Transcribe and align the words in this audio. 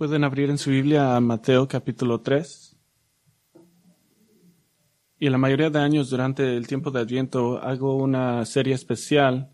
Pueden 0.00 0.24
abrir 0.24 0.48
en 0.48 0.56
su 0.56 0.70
Biblia 0.70 1.14
a 1.14 1.20
Mateo 1.20 1.68
capítulo 1.68 2.22
3. 2.22 2.74
Y 5.18 5.28
la 5.28 5.36
mayoría 5.36 5.68
de 5.68 5.78
años 5.78 6.08
durante 6.08 6.56
el 6.56 6.66
tiempo 6.66 6.90
de 6.90 7.00
Adviento 7.00 7.58
hago 7.58 7.96
una 7.96 8.46
serie 8.46 8.72
especial, 8.72 9.50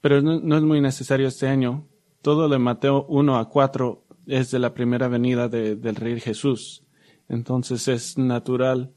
pero 0.00 0.22
no, 0.22 0.56
es 0.56 0.62
muy 0.62 0.80
necesario 0.80 1.26
este 1.26 1.48
año. 1.48 1.88
Todo 2.20 2.48
de 2.48 2.60
Mateo 2.60 3.06
1 3.08 3.36
a 3.36 3.48
4 3.48 4.06
es 4.28 4.52
de 4.52 4.60
la 4.60 4.72
primera 4.72 5.08
venida 5.08 5.48
del 5.48 5.96
Rey 5.96 6.20
Jesús. 6.20 6.84
Entonces 7.28 7.88
es 7.88 8.16
natural, 8.16 8.92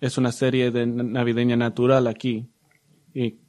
es 0.00 0.18
una 0.18 0.30
serie 0.30 0.70
de 0.70 0.86
navideña 0.86 1.56
natural 1.56 2.06
aquí. 2.06 2.48
Y 3.12 3.40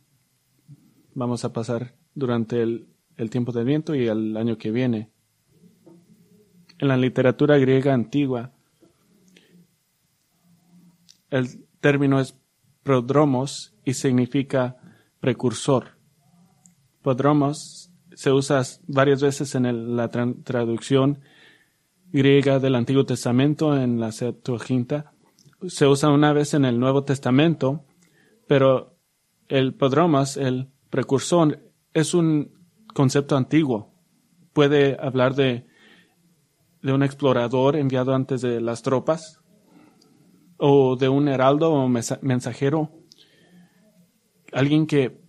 vamos 1.14 1.46
a 1.46 1.54
pasar 1.54 1.94
durante 2.16 2.64
el, 2.64 2.88
el 3.16 3.30
tiempo 3.30 3.52
de 3.52 3.62
Adviento 3.62 3.94
y 3.94 4.08
el 4.08 4.36
año 4.38 4.58
que 4.58 4.72
viene 4.72 5.12
en 6.80 6.88
la 6.88 6.98
literatura 6.98 7.58
griega 7.58 7.94
antigua. 7.94 8.52
El 11.30 11.66
término 11.80 12.20
es 12.20 12.38
prodromos 12.84 13.76
y 13.84 13.94
significa 13.94 14.78
precursor. 15.20 15.98
Prodromos 17.02 17.92
se 18.14 18.32
usa 18.32 18.62
varias 18.88 19.22
veces 19.22 19.54
en 19.56 19.96
la 19.96 20.10
traducción 20.10 21.20
griega 22.12 22.60
del 22.60 22.76
Antiguo 22.76 23.06
Testamento 23.06 23.78
en 23.78 24.00
la 24.00 24.12
Septuaginta. 24.12 25.12
Se 25.68 25.88
usa 25.88 26.10
una 26.10 26.34
vez 26.34 26.54
en 26.54 26.66
el 26.66 26.80
Nuevo 26.80 27.04
Testamento, 27.04 27.86
pero 28.48 28.98
el 29.48 29.74
prodromos, 29.74 30.38
el 30.38 30.70
precursor, 30.90 31.60
es 31.94 32.14
un 32.14 32.54
concepto 32.94 33.36
antiguo. 33.36 33.94
Puede 34.54 34.98
hablar 35.00 35.36
de 35.36 35.68
de 36.82 36.94
un 36.94 37.04
explorador 37.04 37.76
enviado 37.76 38.14
antes 38.14 38.42
de 38.42 38.62
las 38.62 38.82
tropas, 38.82 39.42
o 40.58 40.96
de 40.96 41.10
un 41.10 41.28
heraldo 41.28 41.72
o 41.72 41.88
mensajero, 41.88 42.92
alguien 44.52 44.88
que 44.88 45.22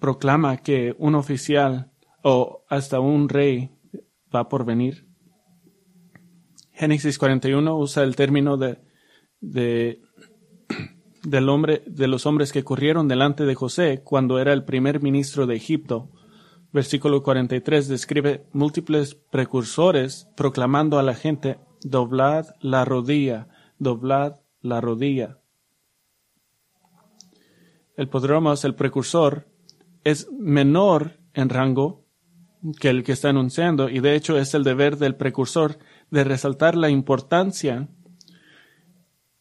proclama 0.00 0.56
que 0.58 0.94
un 0.98 1.14
oficial 1.14 1.92
o 2.22 2.64
hasta 2.68 3.00
un 3.00 3.28
rey 3.28 3.70
va 4.34 4.48
por 4.48 4.64
venir. 4.64 5.06
Génesis 6.72 7.18
41 7.18 7.78
usa 7.78 8.02
el 8.02 8.16
término 8.16 8.56
de, 8.56 8.78
de, 9.40 10.02
del 11.22 11.48
hombre, 11.48 11.84
de 11.86 12.08
los 12.08 12.26
hombres 12.26 12.52
que 12.52 12.64
corrieron 12.64 13.06
delante 13.06 13.44
de 13.44 13.54
José 13.54 14.02
cuando 14.02 14.38
era 14.40 14.52
el 14.52 14.64
primer 14.64 15.00
ministro 15.00 15.46
de 15.46 15.54
Egipto 15.54 16.10
Versículo 16.74 17.22
43 17.22 17.86
describe 17.86 18.46
múltiples 18.52 19.14
precursores 19.14 20.26
proclamando 20.36 20.98
a 20.98 21.04
la 21.04 21.14
gente, 21.14 21.60
doblad 21.84 22.46
la 22.60 22.84
rodilla, 22.84 23.46
doblad 23.78 24.40
la 24.60 24.80
rodilla. 24.80 25.38
El 27.96 28.08
podromos, 28.08 28.64
el 28.64 28.74
precursor, 28.74 29.46
es 30.02 30.28
menor 30.32 31.20
en 31.32 31.48
rango 31.48 32.06
que 32.80 32.88
el 32.88 33.04
que 33.04 33.12
está 33.12 33.28
anunciando 33.28 33.88
y 33.88 34.00
de 34.00 34.16
hecho 34.16 34.36
es 34.36 34.52
el 34.54 34.64
deber 34.64 34.96
del 34.96 35.14
precursor 35.14 35.78
de 36.10 36.24
resaltar 36.24 36.74
la 36.74 36.90
importancia 36.90 37.88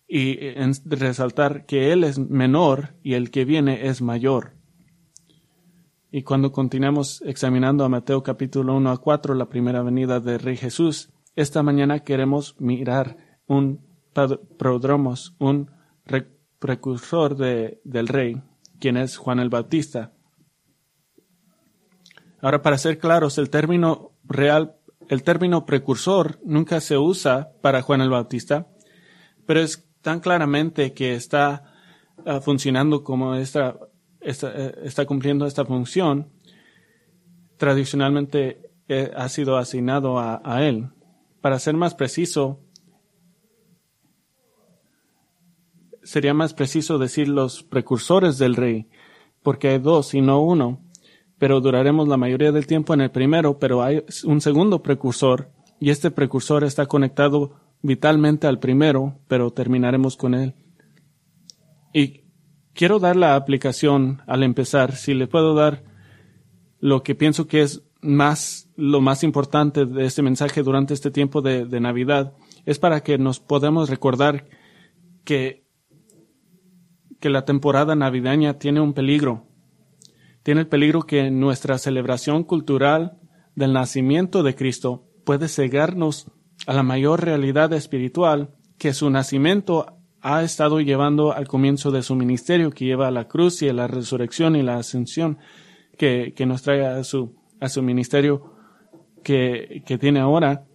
y 0.07 0.37
resaltar 0.85 1.65
que 1.65 1.93
él 1.93 2.03
es 2.03 2.19
menor 2.19 2.93
y 3.01 3.15
el 3.15 3.31
que 3.31 3.43
viene 3.43 3.87
es 3.87 4.03
mayor. 4.03 4.53
Y 6.15 6.21
cuando 6.21 6.51
continuamos 6.51 7.23
examinando 7.25 7.83
a 7.83 7.89
Mateo 7.89 8.21
capítulo 8.21 8.75
1 8.75 8.91
a 8.91 8.97
4, 8.99 9.33
la 9.33 9.49
primera 9.49 9.81
venida 9.81 10.19
de 10.19 10.37
Rey 10.37 10.55
Jesús, 10.55 11.09
esta 11.35 11.63
mañana 11.63 12.01
queremos 12.01 12.55
mirar 12.59 13.17
un 13.47 13.83
prodromos, 14.59 15.35
un 15.39 15.71
precursor 16.59 17.35
de, 17.35 17.81
del 17.83 18.07
Rey, 18.07 18.39
quien 18.79 18.97
es 18.97 19.17
Juan 19.17 19.39
el 19.39 19.49
Bautista. 19.49 20.13
Ahora, 22.41 22.61
para 22.61 22.77
ser 22.77 22.99
claros, 22.99 23.39
el 23.39 23.49
término 23.49 24.11
real, 24.23 24.75
el 25.09 25.23
término 25.23 25.65
precursor 25.65 26.39
nunca 26.45 26.79
se 26.79 26.95
usa 26.95 27.53
para 27.63 27.81
Juan 27.81 28.01
el 28.01 28.11
Bautista, 28.11 28.67
pero 29.47 29.61
es 29.61 29.89
tan 30.03 30.19
claramente 30.19 30.93
que 30.93 31.15
está 31.15 31.73
ah, 32.23 32.39
funcionando 32.39 33.03
como 33.03 33.33
esta 33.33 33.79
eh, 34.25 34.75
está, 34.83 35.05
cumpliendo 35.05 35.45
esta 35.45 35.65
función, 35.65 36.29
tradicionalmente 37.57 38.71
eh, 38.87 39.11
ha 39.15 39.29
sido 39.29 39.57
asignado 39.57 40.19
a, 40.19 40.41
a 40.43 40.65
él. 40.65 40.89
Para 41.41 41.59
ser 41.59 41.75
más 41.75 41.95
preciso, 41.95 42.59
sería 46.03 46.33
más 46.33 46.53
preciso 46.53 46.97
decir 46.97 47.27
los 47.27 47.63
precursores 47.63 48.37
del 48.37 48.55
rey, 48.55 48.89
porque 49.41 49.69
hay 49.69 49.79
dos 49.79 50.13
y 50.13 50.21
no 50.21 50.41
uno, 50.41 50.81
pero 51.37 51.59
duraremos 51.59 52.07
la 52.07 52.17
mayoría 52.17 52.51
del 52.51 52.67
tiempo 52.67 52.93
en 52.93 53.01
el 53.01 53.11
primero, 53.11 53.59
pero 53.59 53.83
hay 53.83 54.03
un 54.23 54.39
segundo 54.41 54.81
precursor, 54.81 55.51
y 55.79 55.89
este 55.89 56.11
precursor 56.11 56.63
está 56.63 56.85
conectado 56.85 57.59
vitalmente 57.81 58.47
al 58.47 58.59
primero, 58.59 59.19
pero 59.27 59.51
terminaremos 59.51 60.15
con 60.15 60.33
él. 60.33 60.55
Y 61.93 62.22
quiero 62.73 62.99
dar 62.99 63.15
la 63.15 63.35
aplicación 63.35 64.21
al 64.27 64.43
empezar. 64.43 64.95
Si 64.95 65.13
le 65.13 65.27
puedo 65.27 65.53
dar 65.53 65.83
lo 66.79 67.03
que 67.03 67.15
pienso 67.15 67.47
que 67.47 67.61
es 67.61 67.83
más, 68.01 68.69
lo 68.75 68.99
más 69.01 69.23
importante 69.23 69.85
de 69.85 70.05
este 70.05 70.21
mensaje 70.21 70.63
durante 70.63 70.93
este 70.93 71.11
tiempo 71.11 71.41
de, 71.41 71.65
de 71.65 71.79
Navidad, 71.79 72.33
es 72.65 72.79
para 72.79 73.01
que 73.01 73.17
nos 73.17 73.39
podamos 73.39 73.89
recordar 73.89 74.45
que, 75.23 75.65
que 77.19 77.29
la 77.29 77.45
temporada 77.45 77.95
navideña 77.95 78.59
tiene 78.59 78.81
un 78.81 78.93
peligro. 78.93 79.47
Tiene 80.43 80.61
el 80.61 80.67
peligro 80.67 81.03
que 81.03 81.31
nuestra 81.31 81.77
celebración 81.77 82.43
cultural 82.43 83.17
del 83.55 83.71
nacimiento 83.71 84.43
de 84.43 84.55
Cristo 84.55 85.07
puede 85.23 85.47
cegarnos 85.47 86.27
a 86.67 86.73
la 86.73 86.83
mayor 86.83 87.23
realidad 87.23 87.71
espiritual 87.71 88.53
que 88.77 88.93
su 88.93 89.09
nacimiento 89.09 90.02
ha 90.23 90.41
estado 90.41 90.79
llevando 90.79 91.33
al 91.33 91.47
comienzo 91.47 91.91
de 91.91 92.01
su 92.01 92.15
ministerio, 92.15 92.71
que 92.71 92.85
lleva 92.85 93.09
a 93.09 93.11
la 93.11 93.27
cruz 93.27 93.61
y 93.61 93.67
a 93.67 93.73
la 93.73 93.87
resurrección 93.87 94.55
y 94.55 94.63
la 94.63 94.77
ascensión, 94.77 95.37
que, 95.97 96.33
que 96.33 96.45
nos 96.45 96.63
trae 96.63 96.85
a 96.85 97.03
su, 97.03 97.35
a 97.59 97.67
su 97.67 97.83
ministerio 97.83 98.53
que, 99.21 99.83
que 99.85 99.97
tiene 99.97 100.21
ahora. 100.21 100.65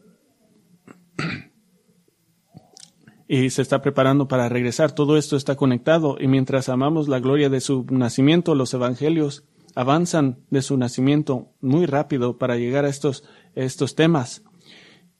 y 3.26 3.48
se 3.50 3.62
está 3.62 3.80
preparando 3.80 4.28
para 4.28 4.50
regresar. 4.50 4.92
Todo 4.92 5.16
esto 5.16 5.36
está 5.36 5.56
conectado 5.56 6.18
y 6.20 6.28
mientras 6.28 6.68
amamos 6.68 7.08
la 7.08 7.18
gloria 7.18 7.48
de 7.48 7.60
su 7.60 7.86
nacimiento, 7.90 8.54
los 8.54 8.74
evangelios 8.74 9.44
avanzan 9.74 10.40
de 10.50 10.60
su 10.60 10.76
nacimiento 10.76 11.52
muy 11.60 11.86
rápido 11.86 12.36
para 12.36 12.56
llegar 12.56 12.84
a 12.84 12.88
estos, 12.90 13.24
estos 13.54 13.94
temas. 13.94 14.42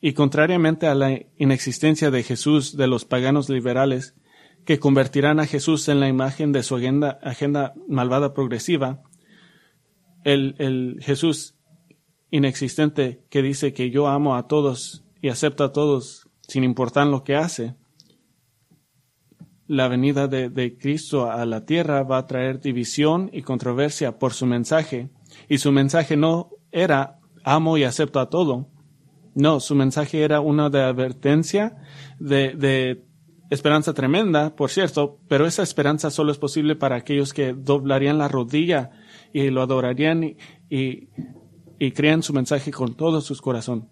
Y 0.01 0.13
contrariamente 0.13 0.87
a 0.87 0.95
la 0.95 1.21
inexistencia 1.37 2.11
de 2.11 2.23
Jesús 2.23 2.77
de 2.77 2.87
los 2.87 3.05
paganos 3.05 3.49
liberales, 3.49 4.15
que 4.65 4.79
convertirán 4.79 5.41
a 5.41 5.47
Jesús 5.47 5.89
en 5.89 5.99
la 5.99 6.09
imagen 6.09 6.53
de 6.53 6.63
su 6.63 6.77
agenda, 6.77 7.19
agenda 7.23 7.75
malvada 7.89 8.35
progresiva, 8.35 9.03
el, 10.25 10.55
el 10.59 10.99
Jesús 11.01 11.57
inexistente 12.31 13.25
que 13.31 13.43
dice 13.43 13.73
que 13.73 13.91
yo 13.91 14.09
amo 14.09 14.37
a 14.37 14.47
todos 14.47 15.05
y 15.23 15.31
acepto 15.31 15.65
a 15.65 15.73
todos 15.73 16.29
sin 16.43 16.65
importar 16.65 17.07
lo 17.07 17.25
que 17.25 17.37
hace, 17.37 17.77
la 19.67 19.89
venida 19.89 20.29
de, 20.29 20.49
de, 20.49 20.79
Cristo 20.79 21.31
a 21.31 21.45
la 21.45 21.67
tierra 21.67 22.03
va 22.03 22.19
a 22.19 22.27
traer 22.27 22.61
división 22.61 23.31
y 23.33 23.43
controversia 23.43 24.19
por 24.19 24.33
su 24.33 24.47
mensaje. 24.47 25.11
Y 25.49 25.59
su 25.59 25.73
mensaje 25.73 26.17
no 26.17 26.51
era 26.73 27.21
amo 27.45 27.77
y 27.77 27.85
acepto 27.85 28.19
a 28.19 28.31
todo. 28.31 28.69
No, 29.39 29.61
su 29.61 29.77
mensaje 29.77 30.25
era 30.25 30.41
una 30.41 30.69
de 30.69 30.83
advertencia, 30.83 31.77
de, 32.19 32.55
de 32.55 33.05
esperanza 33.51 33.95
tremenda, 33.95 34.57
por 34.57 34.69
cierto, 34.69 35.21
pero 35.29 35.47
esa 35.47 35.63
esperanza 35.63 36.11
solo 36.11 36.33
es 36.33 36.39
posible 36.39 36.75
para 36.75 36.97
aquellos 36.97 37.33
que 37.33 37.53
doblarían 37.53 38.19
la 38.19 38.27
rodilla 38.27 38.91
y 39.33 39.51
lo 39.51 39.63
adorarían 39.63 40.25
y, 40.25 40.37
y, 40.69 41.11
y 41.79 41.93
crean 41.93 42.25
su 42.25 42.33
mensaje 42.33 42.73
con 42.73 42.97
todo 42.97 43.21
su 43.21 43.37
corazón. 43.37 43.89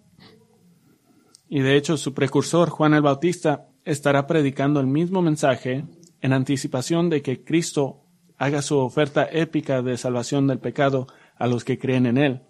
Y 1.49 1.61
de 1.61 1.77
hecho, 1.77 1.97
su 1.97 2.13
precursor, 2.13 2.69
Juan 2.69 2.95
el 2.95 3.03
Bautista, 3.03 3.69
estará 3.85 4.27
predicando 4.27 4.81
el 4.81 4.89
mismo 4.89 5.23
mensaje 5.23 5.85
en 6.23 6.33
anticipación 6.33 7.09
de 7.09 7.23
que 7.23 7.45
Cristo 7.45 8.03
haga 8.37 8.63
su 8.63 8.79
oferta 8.79 9.29
épica 9.31 9.81
de 9.81 9.97
salvación 9.97 10.49
del 10.49 10.59
pecado 10.59 11.07
a 11.37 11.47
los 11.47 11.63
que 11.63 11.79
creen 11.79 12.07
en 12.07 12.19
él. 12.19 12.43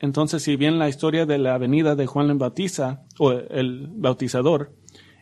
Entonces, 0.00 0.42
si 0.42 0.56
bien 0.56 0.78
la 0.78 0.88
historia 0.88 1.26
de 1.26 1.38
la 1.38 1.58
venida 1.58 1.96
de 1.96 2.06
Juan 2.06 2.30
el 2.30 2.38
Bautista, 2.38 3.04
o 3.18 3.32
el 3.32 3.88
bautizador, 3.90 4.72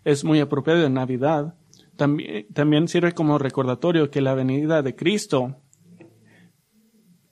es 0.05 0.25
muy 0.25 0.41
apropiado 0.41 0.85
en 0.85 0.95
Navidad, 0.95 1.55
también, 1.97 2.47
también 2.53 2.89
sirve 2.89 3.13
como 3.13 3.39
recordatorio 3.39 4.11
que 4.11 4.21
la 4.21 4.35
venida 4.35 4.83
de 4.83 4.95
Cristo 4.95 5.57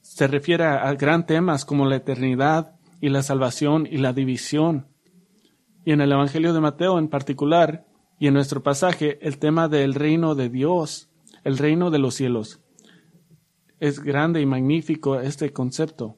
se 0.01 0.27
refiere 0.29 0.65
a, 0.65 0.95
gran 0.95 1.27
temas 1.27 1.65
como 1.65 1.87
la 1.87 1.97
eternidad 1.97 2.77
y 3.01 3.09
la 3.09 3.23
salvación 3.23 3.89
y 3.91 3.99
la 3.99 4.13
división. 4.13 4.87
Y 5.85 5.93
en 5.93 6.01
el 6.01 6.13
Evangelio 6.13 6.55
de 6.55 6.61
Mateo 6.61 6.99
en 6.99 7.09
particular, 7.09 7.87
y 8.19 8.29
en 8.29 8.35
nuestro 8.35 8.63
pasaje, 8.63 9.19
el 9.27 9.39
tema 9.39 9.67
del 9.69 9.95
reino 9.95 10.35
de 10.35 10.49
Dios, 10.49 11.11
el 11.43 11.59
reino 11.59 11.91
de 11.91 11.99
los 11.99 12.15
cielos. 12.15 12.63
Es 13.81 13.99
grande 13.99 14.41
y 14.41 14.47
magnífico 14.47 15.19
este 15.19 15.53
concepto. 15.53 16.17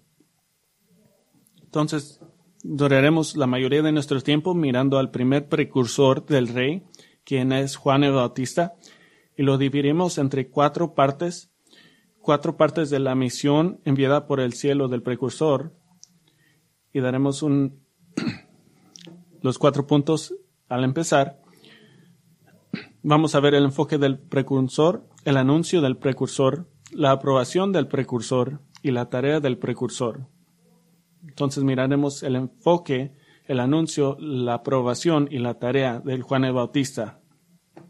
Entonces, 1.77 2.23
duraremos 2.63 3.37
la 3.37 3.47
mayoría 3.47 3.83
de 3.83 3.93
nuestro 3.93 4.23
tiempo 4.23 4.55
mirando 4.55 4.97
al 4.97 5.11
primer 5.11 5.47
precursor 5.47 6.25
del 6.25 6.49
rey, 6.49 6.85
quien 7.23 7.53
es 7.53 7.77
Juan 7.77 8.03
el 8.03 8.13
Bautista, 8.13 8.77
y 9.37 9.43
lo 9.43 9.59
dividiremos 9.59 10.17
entre 10.17 10.49
cuatro 10.49 10.95
partes, 10.95 11.53
cuatro 12.19 12.57
partes 12.57 12.89
de 12.89 12.99
la 12.99 13.15
misión 13.15 13.83
enviada 13.85 14.27
por 14.27 14.41
el 14.41 14.55
cielo 14.55 14.89
del 14.89 15.03
precursor, 15.03 15.75
y 16.95 17.01
daremos 17.01 17.43
un, 17.43 17.85
los 19.43 19.59
cuatro 19.59 19.87
puntos 19.87 20.35
al 20.71 20.83
empezar. 20.83 21.43
Vamos 23.03 23.35
a 23.35 23.41
ver 23.41 23.55
el 23.55 23.65
enfoque 23.65 23.99
del 23.99 24.19
precursor, 24.19 25.07
el 25.27 25.37
anuncio 25.37 25.83
del 25.83 25.99
precursor, 25.99 26.71
la 26.91 27.11
aprobación 27.11 27.71
del 27.71 27.87
precursor 27.87 28.63
y 28.81 28.93
la 28.93 29.11
tarea 29.11 29.41
del 29.41 29.59
precursor. 29.59 30.31
Entonces 31.29 31.65
miraremos 31.65 32.23
el 32.23 32.37
enfoque, 32.37 33.13
el 33.47 33.61
anuncio, 33.61 34.17
la 34.19 34.55
aprobación 34.55 35.29
y 35.31 35.39
la 35.39 35.59
tarea 35.59 36.01
del 36.01 36.23
Juan 36.23 36.45
el 36.45 36.53
Bautista. 36.53 37.21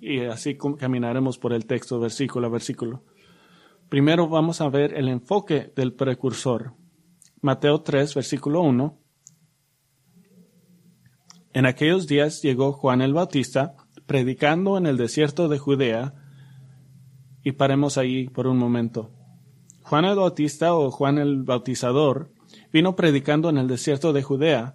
Y 0.00 0.20
así 0.20 0.56
caminaremos 0.56 1.38
por 1.38 1.52
el 1.52 1.66
texto 1.66 2.00
versículo 2.00 2.46
a 2.46 2.50
versículo. 2.50 3.04
Primero 3.88 4.28
vamos 4.28 4.60
a 4.60 4.68
ver 4.68 4.94
el 4.94 5.08
enfoque 5.08 5.72
del 5.74 5.92
precursor. 5.92 6.74
Mateo 7.40 7.82
3, 7.82 8.14
versículo 8.14 8.62
1. 8.62 8.98
En 11.52 11.66
aquellos 11.66 12.06
días 12.06 12.42
llegó 12.42 12.72
Juan 12.72 13.00
el 13.00 13.14
Bautista 13.14 13.76
predicando 14.06 14.76
en 14.78 14.86
el 14.86 14.96
desierto 14.96 15.48
de 15.48 15.58
Judea. 15.58 16.14
Y 17.42 17.52
paremos 17.52 17.96
ahí 17.96 18.28
por 18.28 18.46
un 18.46 18.58
momento. 18.58 19.10
Juan 19.82 20.04
el 20.04 20.16
Bautista 20.16 20.74
o 20.74 20.90
Juan 20.90 21.18
el 21.18 21.44
Bautizador 21.44 22.32
vino 22.72 22.96
predicando 22.96 23.48
en 23.48 23.58
el 23.58 23.68
desierto 23.68 24.12
de 24.12 24.22
Judea. 24.22 24.74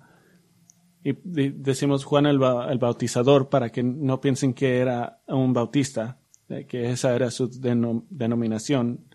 Y 1.04 1.14
decimos 1.14 2.04
Juan 2.04 2.26
el, 2.28 2.38
Bautizador 2.38 3.50
para 3.50 3.70
que 3.70 3.82
no 3.84 4.22
piensen 4.22 4.54
que 4.54 4.78
era 4.78 5.22
un 5.28 5.52
bautista, 5.52 6.20
que 6.68 6.92
esa 6.92 7.16
era 7.16 7.32
su 7.32 7.50
denominación. 8.10 9.06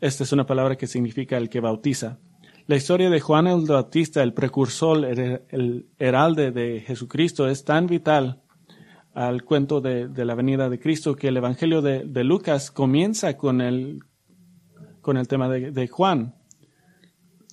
Esta 0.00 0.24
es 0.24 0.32
una 0.32 0.46
palabra 0.46 0.76
que 0.76 0.88
significa 0.88 1.36
el 1.36 1.48
que 1.48 1.60
bautiza. 1.60 2.18
La 2.66 2.76
historia 2.76 3.10
de 3.10 3.20
Juan 3.20 3.46
el 3.46 3.64
Bautista, 3.66 4.22
el 4.22 4.34
precursor, 4.34 5.04
el, 5.04 5.86
heralde 5.98 6.50
de 6.50 6.80
Jesucristo, 6.80 7.48
es 7.48 7.64
tan 7.64 7.86
vital 7.86 8.42
al 9.14 9.44
cuento 9.44 9.80
de, 9.80 10.08
la 10.24 10.34
venida 10.34 10.68
de 10.68 10.80
Cristo 10.80 11.14
que 11.14 11.28
el 11.28 11.36
Evangelio 11.36 11.80
de, 11.82 12.24
Lucas 12.24 12.72
comienza 12.72 13.36
con 13.36 13.60
el, 13.60 14.00
con 15.00 15.16
el 15.16 15.28
tema 15.28 15.48
de 15.48 15.88
Juan 15.88 16.34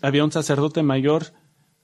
había 0.01 0.23
un 0.23 0.31
sacerdote 0.31 0.83
mayor 0.83 1.27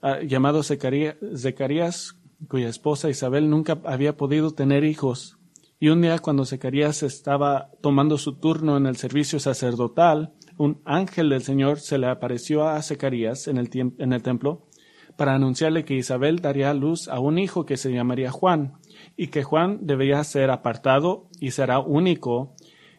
ah, 0.01 0.19
llamado 0.21 0.63
Zacarías, 0.63 2.15
cuya 2.47 2.69
esposa 2.69 3.09
Isabel 3.09 3.49
nunca 3.49 3.79
había 3.85 4.17
podido 4.17 4.51
tener 4.51 4.83
hijos. 4.83 5.37
Y 5.79 5.89
un 5.89 6.01
día 6.01 6.19
cuando 6.19 6.45
Zacarías 6.45 7.03
estaba 7.03 7.69
tomando 7.81 8.17
su 8.17 8.39
turno 8.39 8.77
en 8.77 8.85
el 8.85 8.95
servicio 8.95 9.39
sacerdotal, 9.39 10.33
un 10.57 10.81
ángel 10.85 11.29
del 11.29 11.43
Señor 11.43 11.79
se 11.79 11.97
le 11.97 12.07
apareció 12.07 12.67
a 12.67 12.81
Zacarías 12.81 13.47
en 13.47 13.57
el, 13.57 13.69
en 13.73 14.13
el 14.13 14.23
templo 14.23 14.67
para 15.17 15.35
anunciarle 15.35 15.85
que 15.85 15.95
Isabel 15.95 16.39
daría 16.39 16.73
luz 16.73 17.07
a 17.07 17.19
un 17.19 17.37
hijo 17.37 17.65
que 17.65 17.77
se 17.77 17.91
llamaría 17.91 18.31
Juan 18.31 18.73
y 19.15 19.27
que 19.27 19.43
Juan 19.43 19.79
debería 19.81 20.23
ser 20.23 20.49
apartado 20.49 21.29
y 21.39 21.51
será 21.51 21.79
único 21.79 22.55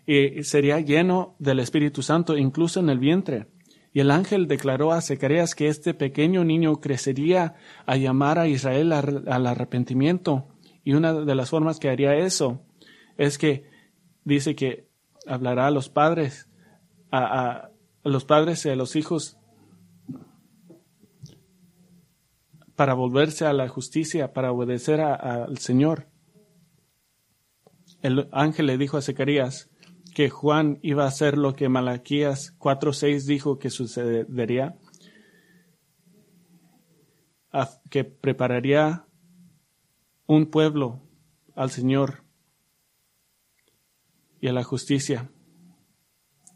y 0.07 0.45
sería 0.45 0.81
lleno 0.81 1.35
del 1.39 1.61
Espíritu 1.61 2.03
Santo 2.03 2.37
incluso 2.37 2.81
en 2.81 2.91
el 2.91 2.99
vientre. 2.99 3.49
Y 3.97 4.01
el 4.01 4.11
ángel 4.11 4.47
declaró 4.47 4.93
a 4.93 5.01
Zacarías 5.01 5.55
que 5.55 5.69
este 5.69 5.95
pequeño 5.95 6.45
niño 6.45 6.83
crecería 6.83 7.55
a 7.87 7.97
llamar 7.97 8.39
a 8.39 8.47
Israel 8.47 8.93
al 8.93 9.47
arrepentimiento. 9.47 10.47
Y 10.85 10.93
una 10.93 11.15
de 11.15 11.35
las 11.35 11.49
formas 11.49 11.81
que 11.81 11.89
haría 11.89 12.15
eso 12.15 12.61
es 13.17 13.39
que 13.39 13.71
dice 14.23 14.55
que 14.55 14.91
hablará 15.27 15.69
a 15.69 15.71
los 15.71 15.89
padres, 15.89 16.47
a, 17.11 17.71
los 18.05 18.27
padres 18.27 18.67
y 18.67 18.69
a 18.69 18.77
los 18.77 18.97
hijos 18.97 19.39
para 22.75 22.93
volverse 22.93 23.47
a 23.47 23.55
la 23.55 23.67
justicia, 23.67 24.35
para 24.35 24.53
obedecer 24.53 25.01
al 25.01 25.57
Señor. 25.57 26.07
El 28.03 28.29
ángel 28.31 28.67
le 28.67 28.77
dijo 28.77 28.99
a 28.99 29.01
Zacarías, 29.01 29.71
que 30.17 30.31
Juan 30.31 30.79
iba 30.81 31.05
a 31.05 31.09
hacer 31.09 31.37
lo 31.37 31.53
que 31.53 31.69
Malaquías 31.69 32.59
4.6 32.59 33.27
dijo 33.27 33.59
que 33.59 33.69
sucedería, 33.69 34.79
que 37.91 38.05
prepararía 38.05 39.05
un 40.25 40.47
pueblo 40.47 41.03
al 41.55 41.71
Señor 41.71 42.25
y 44.41 44.49
a 44.49 44.55
la 44.55 44.65
justicia. 44.65 45.31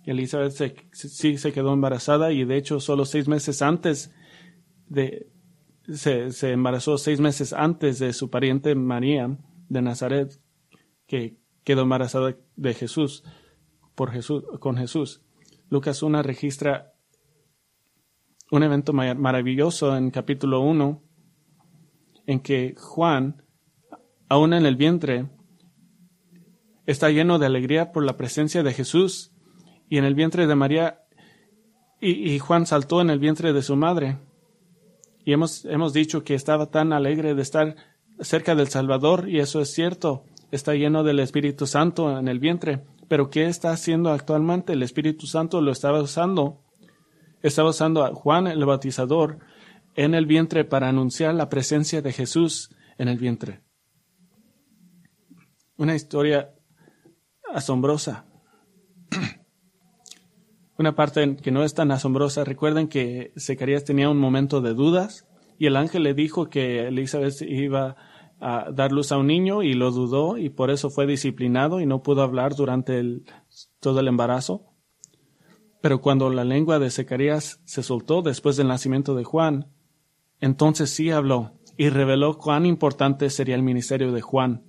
Elizabeth 0.06 0.90
sí 0.94 1.36
se 1.36 1.52
quedó 1.52 1.74
embarazada 1.74 2.32
y 2.32 2.46
de 2.46 2.56
hecho 2.56 2.80
solo 2.80 3.04
seis 3.04 3.28
meses 3.28 3.60
antes 3.60 4.10
de 4.88 5.30
se, 5.86 6.32
se, 6.32 6.52
embarazó 6.52 6.96
seis 6.96 7.20
meses 7.20 7.52
antes 7.52 7.98
de 7.98 8.14
su 8.14 8.30
pariente 8.30 8.74
María 8.74 9.36
de 9.68 9.82
Nazaret 9.82 10.40
que 11.06 11.36
quedó 11.62 11.82
embarazada 11.82 12.38
de 12.56 12.72
Jesús 12.72 13.22
por 13.94 14.10
Jesús, 14.10 14.44
con 14.58 14.76
Jesús. 14.76 15.22
Lucas 15.68 16.02
1 16.02 16.22
registra 16.22 16.92
un 18.50 18.62
evento 18.62 18.92
maravilloso 18.92 19.96
en 19.96 20.10
capítulo 20.10 20.60
1 20.60 21.02
en 22.26 22.40
que 22.40 22.74
Juan, 22.76 23.44
aún 24.28 24.52
en 24.52 24.66
el 24.66 24.76
vientre, 24.76 25.28
está 26.86 27.10
lleno 27.10 27.38
de 27.38 27.46
alegría 27.46 27.92
por 27.92 28.04
la 28.04 28.16
presencia 28.16 28.62
de 28.62 28.72
Jesús 28.72 29.32
y 29.88 29.98
en 29.98 30.04
el 30.04 30.14
vientre 30.14 30.46
de 30.46 30.54
María 30.54 31.00
y, 32.00 32.38
Juan 32.38 32.64
saltó 32.66 33.02
en 33.02 33.10
el 33.10 33.18
vientre 33.18 33.52
de 33.52 33.62
su 33.62 33.76
madre. 33.76 34.18
Y 35.22 35.34
hemos, 35.34 35.66
hemos 35.66 35.92
dicho 35.92 36.24
que 36.24 36.34
estaba 36.34 36.70
tan 36.70 36.94
alegre 36.94 37.34
de 37.34 37.42
estar 37.42 37.76
cerca 38.20 38.54
del 38.54 38.68
Salvador 38.68 39.28
y 39.28 39.38
eso 39.38 39.60
es 39.60 39.72
cierto, 39.74 40.24
está 40.50 40.74
lleno 40.74 41.04
del 41.04 41.20
Espíritu 41.20 41.66
Santo 41.66 42.18
en 42.18 42.28
el 42.28 42.38
vientre. 42.38 42.80
Pero 43.10 43.28
¿qué 43.28 43.46
está 43.46 43.72
haciendo 43.72 44.10
actualmente? 44.10 44.72
El 44.72 44.84
Espíritu 44.84 45.26
Santo 45.26 45.60
lo 45.60 45.72
estaba 45.72 46.00
usando. 46.00 46.62
Estaba 47.42 47.70
usando 47.70 48.04
a 48.04 48.14
Juan 48.14 48.46
el 48.46 48.64
Bautizador 48.64 49.40
en 49.96 50.14
el 50.14 50.26
vientre 50.26 50.64
para 50.64 50.88
anunciar 50.88 51.34
la 51.34 51.48
presencia 51.48 52.02
de 52.02 52.12
Jesús 52.12 52.70
en 52.98 53.08
el 53.08 53.18
vientre. 53.18 53.64
Una 55.76 55.96
historia 55.96 56.54
asombrosa. 57.52 58.26
Una 60.78 60.94
parte 60.94 61.34
que 61.34 61.50
no 61.50 61.64
es 61.64 61.74
tan 61.74 61.90
asombrosa. 61.90 62.44
Recuerden 62.44 62.86
que 62.86 63.32
Zacarías 63.36 63.84
tenía 63.84 64.08
un 64.08 64.18
momento 64.18 64.60
de 64.60 64.72
dudas 64.72 65.26
y 65.58 65.66
el 65.66 65.74
ángel 65.74 66.04
le 66.04 66.14
dijo 66.14 66.48
que 66.48 66.86
Elizabeth 66.86 67.42
iba 67.42 67.88
a 67.88 67.96
dar 68.40 68.90
luz 68.90 69.12
a 69.12 69.18
un 69.18 69.26
niño 69.26 69.62
y 69.62 69.74
lo 69.74 69.90
dudó 69.90 70.38
y 70.38 70.48
por 70.48 70.70
eso 70.70 70.90
fue 70.90 71.06
disciplinado 71.06 71.80
y 71.80 71.86
no 71.86 72.02
pudo 72.02 72.22
hablar 72.22 72.54
durante 72.54 73.02
todo 73.80 74.00
el 74.00 74.08
embarazo. 74.08 74.66
Pero 75.80 76.00
cuando 76.00 76.30
la 76.30 76.44
lengua 76.44 76.78
de 76.78 76.90
Zacarías 76.90 77.60
se 77.64 77.82
soltó 77.82 78.22
después 78.22 78.56
del 78.56 78.68
nacimiento 78.68 79.14
de 79.14 79.24
Juan, 79.24 79.68
entonces 80.40 80.90
sí 80.90 81.10
habló 81.10 81.52
y 81.76 81.88
reveló 81.88 82.38
cuán 82.38 82.66
importante 82.66 83.30
sería 83.30 83.54
el 83.54 83.62
ministerio 83.62 84.12
de 84.12 84.20
Juan 84.20 84.64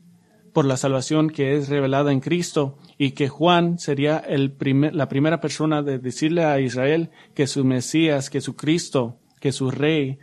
por 0.53 0.65
la 0.65 0.77
salvación 0.77 1.29
que 1.29 1.55
es 1.55 1.69
revelada 1.69 2.11
en 2.11 2.19
Cristo 2.19 2.77
y 2.97 3.11
que 3.11 3.29
Juan 3.29 3.79
sería 3.79 4.17
el 4.17 4.55
la 4.93 5.07
primera 5.07 5.39
persona 5.39 5.81
de 5.81 5.97
decirle 5.97 6.43
a 6.43 6.59
Israel 6.59 7.09
que 7.33 7.47
su 7.47 7.63
Mesías, 7.63 8.29
que 8.29 8.41
su 8.41 8.55
Cristo, 8.55 9.19
que 9.39 9.51
su 9.51 9.71
Rey 9.71 10.19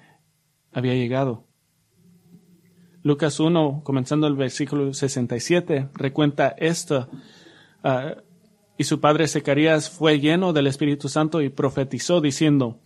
había 0.72 0.94
llegado. 0.94 1.47
Lucas 3.08 3.40
1, 3.40 3.80
comenzando 3.84 4.26
el 4.26 4.34
versículo 4.34 4.92
67, 4.92 5.88
recuenta 5.94 6.54
esto. 6.58 7.08
Ah, 7.82 8.16
y 8.76 8.84
su 8.84 9.00
padre 9.00 9.26
Zacarías 9.26 9.88
fue 9.88 10.20
lleno 10.20 10.52
del 10.52 10.66
Espíritu 10.66 11.08
Santo 11.08 11.40
y 11.40 11.48
profetizó 11.48 12.20
diciendo, 12.20 12.82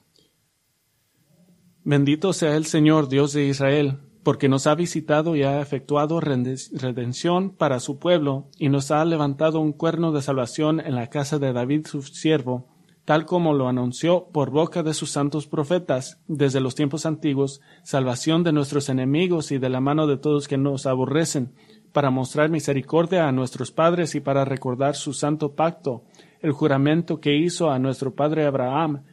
Bendito 1.83 2.33
sea 2.33 2.55
el 2.55 2.67
Señor 2.67 3.09
Dios 3.09 3.33
de 3.33 3.47
Israel, 3.47 3.99
porque 4.23 4.49
nos 4.49 4.69
ha 4.69 4.77
visitado 4.77 5.35
y 5.35 5.43
ha 5.43 5.61
efectuado 5.61 6.21
redención 6.21 7.51
para 7.51 7.81
su 7.81 7.99
pueblo, 7.99 8.49
y 8.59 8.69
nos 8.69 8.93
ha 8.93 9.05
levantado 9.05 9.59
un 9.59 9.73
cuerno 9.73 10.13
de 10.13 10.23
salvación 10.23 10.79
en 10.79 10.95
la 10.95 11.09
casa 11.09 11.41
de 11.41 11.53
David 11.53 11.89
su 11.89 12.01
siervo, 12.03 12.72
tal 13.05 13.27
como 13.27 13.53
lo 13.53 13.69
anunció 13.69 14.29
por 14.33 14.51
boca 14.51 14.83
de 14.83 14.95
sus 14.95 15.11
santos 15.11 15.47
profetas 15.47 16.21
desde 16.29 16.61
los 16.61 16.75
tiempos 16.75 17.05
antiguos, 17.05 17.61
salvación 17.83 18.45
de 18.45 18.53
nuestros 18.53 18.89
enemigos 18.89 19.51
y 19.51 19.59
de 19.59 19.69
la 19.69 19.81
mano 19.81 20.07
de 20.07 20.19
todos 20.19 20.47
que 20.47 20.57
nos 20.57 20.87
aborrecen, 20.87 21.53
para 21.93 22.11
mostrar 22.11 22.49
misericordia 22.49 23.29
a 23.29 23.33
nuestros 23.33 23.71
padres 23.71 24.15
y 24.15 24.21
para 24.21 24.45
recordar 24.45 24.95
su 24.95 25.13
santo 25.13 25.55
pacto, 25.55 26.05
el 26.41 26.53
juramento 26.53 27.21
que 27.21 27.37
hizo 27.37 27.71
a 27.71 27.79
nuestro 27.79 28.15
padre 28.15 28.47
Abraham, 28.47 29.05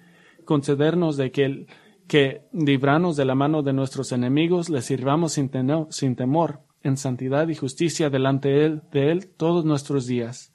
concedernos 0.46 1.17
de 1.17 1.31
que, 1.31 1.67
que 2.08 2.43
libranos 2.53 3.17
de 3.17 3.25
la 3.25 3.36
mano 3.36 3.63
de 3.63 3.74
nuestros 3.74 4.12
enemigos, 4.12 4.69
le 4.69 4.81
sirvamos 4.81 5.34
sin, 5.34 5.51
sin 5.89 6.15
temor, 6.15 6.62
en 6.84 6.96
santidad 6.96 7.48
y 7.50 7.55
justicia 7.55 8.10
delante 8.10 8.50
de 8.50 8.65
él, 8.65 8.81
de 8.91 9.12
él 9.12 9.27
todos 9.36 9.65
nuestros 9.65 10.08
días. 10.08 10.53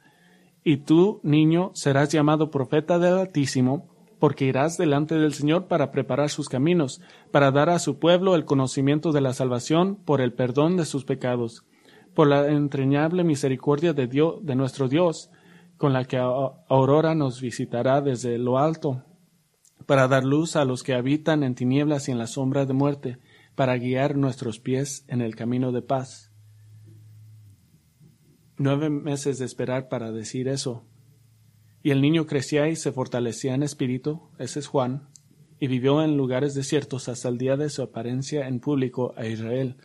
Y 0.65 0.79
tú, 0.79 1.21
niño, 1.23 1.71
serás 1.75 2.09
llamado 2.09 2.51
profeta 2.51 2.99
del 2.99 3.19
Altísimo, 3.19 3.95
porque 4.19 4.47
irás 4.47 4.79
delante 4.79 5.17
del 5.17 5.35
Señor 5.35 5.67
para 5.67 5.91
preparar 5.91 6.31
sus 6.31 6.49
caminos, 6.49 7.03
para 7.31 7.51
dar 7.51 7.69
a 7.69 7.79
su 7.79 7.99
pueblo 7.99 8.35
el 8.35 8.47
conocimiento 8.47 9.13
de 9.13 9.21
la 9.21 9.35
salvación 9.35 9.97
por 9.97 10.23
el 10.23 10.33
perdón 10.33 10.79
de 10.79 10.87
sus 10.87 11.05
pecados, 11.05 11.67
por 12.15 12.29
la 12.29 12.49
entrañable 12.49 13.25
misericordia 13.25 13.93
de 13.93 14.07
Dios, 14.07 14.37
de 14.41 14.55
nuestro 14.55 14.89
Dios, 14.89 15.31
con 15.77 15.93
la 15.93 16.07
que 16.07 16.17
Aurora 16.17 17.15
nos 17.15 17.43
visitará 17.43 18.01
desde 18.01 18.39
lo 18.39 18.59
alto, 18.59 19.03
para 19.85 20.09
dar 20.09 20.25
luz 20.25 20.57
a 20.57 20.65
los 20.65 20.83
que 20.83 20.95
habitan 20.95 21.43
en 21.43 21.55
tinieblas 21.55 22.09
y 22.09 22.13
en 22.13 22.19
la 22.19 22.27
sombra 22.27 22.65
de 22.65 22.73
muerte, 22.73 23.19
para 23.55 23.77
guiar 23.77 24.17
nuestros 24.17 24.59
pies 24.59 25.05
en 25.09 25.21
el 25.21 25.37
camino 25.37 25.73
de 25.73 25.83
paz. 25.83 26.34
Nueve 28.57 28.89
meses 28.89 29.39
de 29.39 29.47
esperar 29.47 29.89
para 29.89 30.13
decir 30.13 30.49
eso. 30.49 30.85
Y 31.83 31.91
el 31.91 32.01
niño 32.01 32.27
crecía 32.27 32.69
y 32.69 32.77
se 32.77 32.93
fortalecía 32.93 33.55
en 33.55 33.63
espíritu, 33.63 34.23
ese 34.39 34.61
es 34.61 34.69
Juan, 34.69 35.09
y 35.59 35.67
vivió 35.67 36.03
en 36.03 36.17
lugares 36.17 36.55
desiertos 36.55 37.09
hasta 37.09 37.29
el 37.29 37.39
día 37.39 37.57
de 37.57 37.69
su 37.69 37.83
apariencia 37.83 38.47
en 38.47 38.61
público 38.61 39.13
a 39.17 39.27
Israel. 39.27 39.77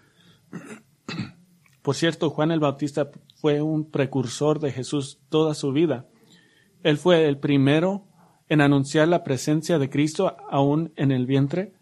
Por 1.81 1.95
cierto, 1.95 2.29
Juan 2.29 2.51
el 2.51 2.59
Bautista 2.59 3.09
fue 3.35 3.61
un 3.61 3.89
precursor 3.89 4.59
de 4.59 4.71
Jesús 4.71 5.19
toda 5.29 5.55
su 5.55 5.71
vida. 5.71 6.07
Él 6.83 6.97
fue 6.97 7.27
el 7.27 7.39
primero 7.39 8.05
en 8.49 8.61
anunciar 8.61 9.07
la 9.07 9.23
presencia 9.23 9.79
de 9.79 9.89
Cristo 9.89 10.35
aún 10.49 10.93
en 10.95 11.11
el 11.11 11.25
vientre. 11.25 11.73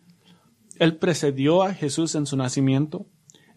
Él 0.79 0.97
precedió 0.97 1.63
a 1.63 1.73
Jesús 1.73 2.15
en 2.15 2.25
su 2.25 2.37
nacimiento. 2.37 3.07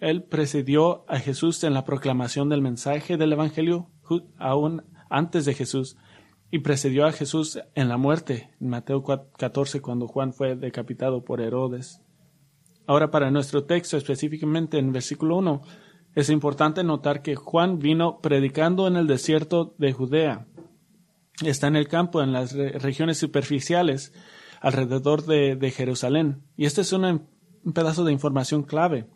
Él 0.00 0.22
precedió 0.24 1.04
a 1.08 1.18
Jesús 1.18 1.62
en 1.62 1.74
la 1.74 1.84
proclamación 1.84 2.48
del 2.48 2.62
mensaje 2.62 3.16
del 3.16 3.32
Evangelio 3.32 3.90
aún 4.38 4.82
antes 5.08 5.44
de 5.44 5.54
Jesús 5.54 5.96
y 6.50 6.60
precedió 6.60 7.06
a 7.06 7.12
Jesús 7.12 7.60
en 7.74 7.88
la 7.88 7.96
muerte, 7.96 8.50
en 8.60 8.70
Mateo 8.70 9.04
14, 9.04 9.80
cuando 9.80 10.08
Juan 10.08 10.32
fue 10.32 10.56
decapitado 10.56 11.24
por 11.24 11.40
Herodes. 11.40 12.02
Ahora, 12.86 13.10
para 13.10 13.30
nuestro 13.30 13.64
texto, 13.64 13.96
específicamente 13.96 14.78
en 14.78 14.92
versículo 14.92 15.36
1, 15.36 15.62
es 16.14 16.28
importante 16.28 16.82
notar 16.82 17.22
que 17.22 17.36
Juan 17.36 17.78
vino 17.78 18.20
predicando 18.20 18.88
en 18.88 18.96
el 18.96 19.06
desierto 19.06 19.76
de 19.78 19.92
Judea. 19.92 20.46
Está 21.44 21.68
en 21.68 21.76
el 21.76 21.86
campo, 21.86 22.20
en 22.20 22.32
las 22.32 22.52
regiones 22.52 23.18
superficiales, 23.18 24.12
alrededor 24.60 25.24
de, 25.24 25.70
Jerusalén. 25.70 26.42
Y 26.56 26.64
este 26.64 26.80
es 26.80 26.92
un 26.92 27.28
pedazo 27.72 28.04
de 28.04 28.12
información 28.12 28.64
clave, 28.64 29.06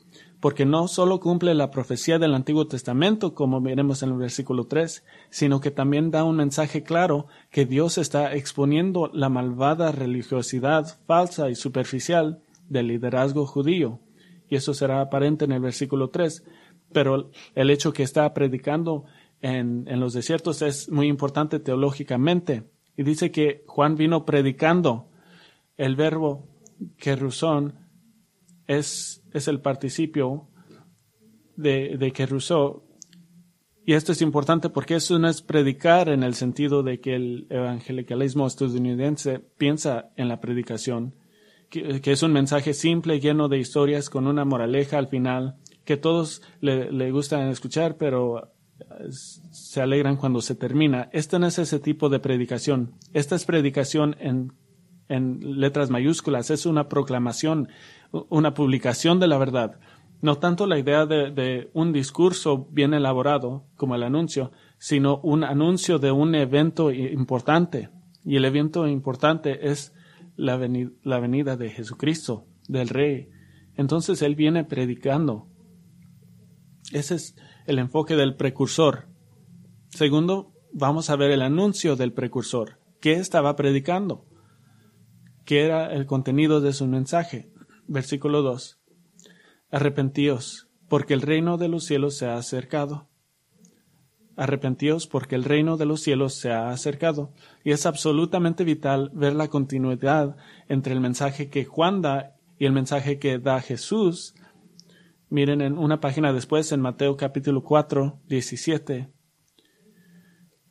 porque 0.44 0.66
no 0.66 0.88
solo 0.88 1.20
cumple 1.20 1.54
la 1.54 1.70
profecía 1.70 2.18
del 2.18 2.34
Antiguo 2.34 2.66
Testamento, 2.66 3.32
como 3.32 3.62
veremos 3.62 4.02
en 4.02 4.10
el 4.10 4.18
versículo 4.18 4.66
3, 4.66 5.02
sino 5.30 5.58
que 5.58 5.70
también 5.70 6.10
da 6.10 6.22
un 6.24 6.36
mensaje 6.36 6.82
claro 6.82 7.28
que 7.48 7.64
Dios 7.64 7.96
está 7.96 8.34
exponiendo 8.34 9.10
la 9.14 9.30
malvada 9.30 9.90
religiosidad 9.90 10.98
falsa 11.06 11.48
y 11.48 11.54
superficial 11.54 12.42
del 12.68 12.88
liderazgo 12.88 13.46
judío. 13.46 14.00
Y 14.46 14.56
eso 14.56 14.74
será 14.74 15.00
aparente 15.00 15.46
en 15.46 15.52
el 15.52 15.60
versículo 15.60 16.10
3. 16.10 16.44
Pero 16.92 17.30
el 17.54 17.70
hecho 17.70 17.94
que 17.94 18.02
está 18.02 18.34
predicando 18.34 19.06
en, 19.40 19.88
en 19.88 19.98
los 19.98 20.12
desiertos 20.12 20.60
es 20.60 20.90
muy 20.90 21.06
importante 21.06 21.58
teológicamente. 21.58 22.64
Y 22.98 23.02
dice 23.02 23.30
que 23.30 23.64
Juan 23.66 23.96
vino 23.96 24.26
predicando 24.26 25.08
el 25.78 25.96
verbo 25.96 26.46
querusón 26.98 27.78
es, 28.66 29.24
es 29.35 29.49
el 29.49 29.61
participio 29.61 30.49
de, 31.57 31.99
de 31.99 32.12
querusó. 32.12 32.85
Y 33.85 33.93
esto 33.93 34.12
es 34.12 34.23
importante 34.23 34.71
porque 34.71 34.95
eso 34.95 35.19
no 35.19 35.29
es 35.29 35.43
predicar 35.43 36.09
en 36.09 36.23
el 36.23 36.35
sentido 36.35 36.83
de 36.83 37.00
que 37.00 37.14
el 37.17 37.47
evangelicalismo 37.50 38.47
estadounidense 38.47 39.41
piensa 39.59 40.11
en 40.17 40.29
la 40.29 40.41
predicación, 40.41 41.14
que, 41.69 42.12
es 42.12 42.23
un 42.23 42.33
mensaje 42.33 42.73
simple, 42.73 43.21
lleno 43.21 43.49
de 43.49 43.59
historias, 43.59 44.09
con 44.09 44.26
una 44.26 44.45
moraleja 44.45 44.97
al 44.97 45.09
final, 45.09 45.57
que 45.85 45.97
todos 45.97 46.41
le, 46.61 47.11
gustan 47.11 47.49
escuchar, 47.49 47.97
pero 47.99 48.53
se 49.11 49.83
alegran 49.83 50.17
cuando 50.17 50.41
se 50.41 50.55
termina. 50.55 51.11
Esta 51.12 51.38
no 51.38 51.47
es 51.47 51.59
ese 51.59 51.79
tipo 51.79 52.09
de 52.09 52.21
predicación. 52.21 52.95
Esta 53.12 53.37
es 53.37 53.45
predicación 53.45 54.17
en 54.19 54.53
en 55.08 55.61
letras 55.61 55.90
mayúsculas, 55.90 56.50
es 56.50 56.66
una 56.66 56.88
proclamación, 56.88 57.68
una 58.28 58.54
publicación 58.54 59.20
de 59.20 59.26
la 59.26 59.38
verdad. 59.38 59.78
No 60.23 60.38
tanto 60.38 60.66
la 60.66 60.78
idea 60.78 61.04
de, 61.06 61.70
un 61.75 61.92
discurso 61.92 62.66
bien 62.70 62.94
elaborado 62.94 63.66
como 63.76 63.94
el 63.94 64.02
anuncio, 64.02 64.52
sino 64.78 65.18
un 65.18 65.44
anuncio 65.44 65.99
de 65.99 66.12
un 66.12 66.34
evento 66.34 66.90
importante. 66.90 67.90
Y 68.25 68.37
el 68.37 68.46
evento 68.46 68.87
importante 68.87 69.70
es 69.70 69.92
la 70.37 70.56
venida, 70.56 70.90
la 71.02 71.20
venida 71.20 71.56
de 71.56 71.70
Jesucristo, 71.70 72.46
del 72.68 72.88
Rey. 72.88 73.28
Entonces 73.76 74.23
Él 74.23 74.34
viene 74.34 74.64
predicando. 74.64 75.46
Ese 76.92 77.16
es 77.16 77.37
el 77.66 77.78
enfoque 77.78 78.16
del 78.16 78.34
precursor. 78.34 79.08
Segundo, 79.90 80.52
vamos 80.73 81.11
a 81.11 81.16
ver 81.16 81.30
el 81.30 81.42
anuncio 81.42 81.96
del 81.96 82.12
precursor. 82.12 82.78
¿Qué 83.00 83.14
estaba 83.14 83.56
predicando? 83.56 84.25
¿Qué 85.44 85.62
era 85.62 85.92
el 85.92 86.06
contenido 86.06 86.62
de 86.62 86.72
su 86.72 86.86
mensaje. 86.86 87.50
Versículo 87.86 88.40
2. 88.40 88.80
Arrepentíos, 89.70 90.68
porque 90.88 91.12
el 91.12 91.20
reino 91.20 91.58
de 91.58 91.68
los 91.68 91.84
cielos 91.84 92.16
se 92.16 92.26
ha 92.26 92.36
acercado. 92.36 93.08
Arrepentíos 94.36 95.06
porque 95.06 95.34
el 95.34 95.44
reino 95.44 95.76
de 95.76 95.84
los 95.84 96.00
cielos 96.00 96.34
se 96.34 96.50
ha 96.50 96.70
acercado. 96.70 97.34
Y 97.62 97.72
es 97.72 97.84
absolutamente 97.84 98.64
vital 98.64 99.10
ver 99.12 99.34
la 99.34 99.48
continuidad 99.48 100.36
entre 100.68 100.94
el 100.94 101.00
mensaje 101.00 101.50
que 101.50 101.66
Juan 101.66 102.00
da 102.00 102.36
y 102.58 102.64
el 102.64 102.72
mensaje 102.72 103.18
que 103.18 103.38
da 103.38 103.60
Jesús. 103.60 104.34
Miren 105.28 105.60
en 105.60 105.76
una 105.76 106.00
página 106.00 106.32
después, 106.32 106.72
en 106.72 106.80
Mateo 106.80 107.18
capítulo 107.18 107.62
4, 107.62 108.22
17, 108.26 109.12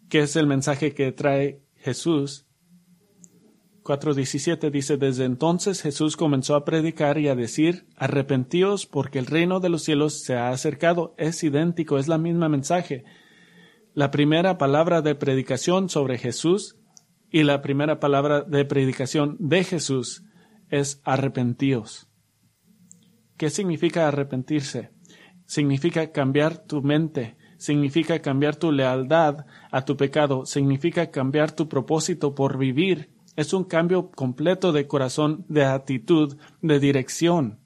que 0.09 0.19
es 0.19 0.35
el 0.35 0.47
mensaje 0.47 0.95
que 0.95 1.11
trae 1.11 1.61
Jesús 1.75 2.42
4.17 3.83 4.71
dice, 4.71 4.95
desde 4.95 5.25
entonces 5.25 5.81
Jesús 5.81 6.15
comenzó 6.15 6.55
a 6.55 6.63
predicar 6.63 7.17
y 7.17 7.27
a 7.27 7.35
decir, 7.35 7.85
arrepentíos 7.97 8.85
porque 8.85 9.19
el 9.19 9.25
reino 9.25 9.59
de 9.59 9.67
los 9.67 9.83
cielos 9.83 10.23
se 10.23 10.35
ha 10.35 10.49
acercado. 10.49 11.13
Es 11.17 11.43
idéntico, 11.43 11.97
es 11.97 12.07
la 12.07 12.17
misma 12.17 12.47
mensaje. 12.47 13.03
La 13.93 14.09
primera 14.09 14.57
palabra 14.57 15.01
de 15.01 15.15
predicación 15.15 15.89
sobre 15.89 16.17
Jesús 16.17 16.77
y 17.29 17.43
la 17.43 17.61
primera 17.61 17.99
palabra 17.99 18.41
de 18.41 18.63
predicación 18.63 19.35
de 19.39 19.65
Jesús 19.65 20.23
es 20.69 21.01
arrepentíos. 21.03 22.07
¿Qué 23.37 23.49
significa 23.49 24.07
arrepentirse? 24.07 24.91
Significa 25.45 26.11
cambiar 26.11 26.57
tu 26.57 26.81
mente, 26.81 27.35
significa 27.57 28.19
cambiar 28.19 28.55
tu 28.55 28.71
lealtad 28.71 29.45
a 29.71 29.83
tu 29.83 29.97
pecado, 29.97 30.45
significa 30.45 31.11
cambiar 31.11 31.51
tu 31.51 31.67
propósito 31.67 32.33
por 32.33 32.57
vivir 32.57 33.12
es 33.35 33.53
un 33.53 33.63
cambio 33.63 34.11
completo 34.11 34.71
de 34.71 34.87
corazón, 34.87 35.45
de 35.47 35.65
actitud, 35.65 36.37
de 36.61 36.79
dirección. 36.79 37.59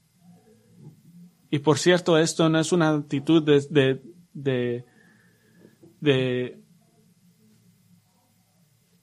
Y 1.50 1.60
por 1.60 1.78
cierto, 1.78 2.18
esto 2.18 2.48
no 2.48 2.58
es 2.58 2.72
una 2.72 2.90
actitud 2.90 3.42
de, 3.42 4.02
de, 4.34 4.84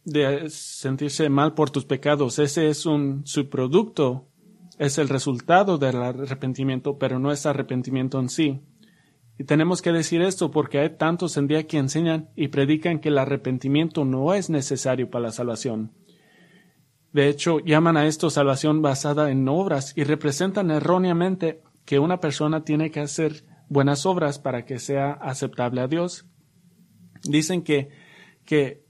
de, 0.06 0.50
sentirse 0.50 1.30
mal 1.30 1.54
por 1.54 1.70
tus 1.72 1.86
pecados. 1.86 2.40
Ese 2.40 2.70
es 2.70 2.86
un 2.86 3.26
subproducto, 3.26 4.28
es 4.78 4.98
el 4.98 5.10
resultado 5.10 5.78
del 5.78 5.98
arrepentimiento, 5.98 6.98
pero 6.98 7.20
no 7.20 7.32
es 7.32 7.46
arrepentimiento 7.46 8.20
en 8.20 8.30
sí. 8.30 8.62
Y 9.38 9.44
tenemos 9.44 9.82
que 9.82 9.92
decir 9.92 10.22
esto 10.22 10.52
porque 10.52 10.80
hay 10.80 10.98
tantos 10.98 11.36
en 11.38 11.48
día 11.48 11.68
que 11.68 11.78
enseñan 11.78 12.30
y 12.36 12.48
predican 12.50 13.00
que 13.00 13.10
el 13.10 13.18
arrepentimiento 13.18 14.06
no 14.06 14.34
es 14.34 14.50
necesario 14.50 15.10
para 15.10 15.26
la 15.26 15.32
salvación. 15.32 15.92
De 17.16 17.30
hecho, 17.30 17.60
llaman 17.60 17.96
a 17.96 18.08
esto 18.08 18.30
salvación 18.30 18.82
basada 18.82 19.32
en 19.32 19.48
obras 19.48 19.94
y 19.96 20.04
representan 20.04 20.70
erróneamente 20.70 21.62
que 21.86 21.98
una 21.98 22.20
persona 22.20 22.66
tiene 22.66 22.92
que 22.92 23.00
hacer 23.00 23.46
buenas 23.70 24.06
obras 24.06 24.38
para 24.38 24.66
que 24.66 24.80
sea 24.80 25.14
aceptable 25.14 25.80
a 25.80 25.88
Dios. 25.88 26.26
Dicen 27.24 27.64
que, 27.64 27.88
que 28.44 28.84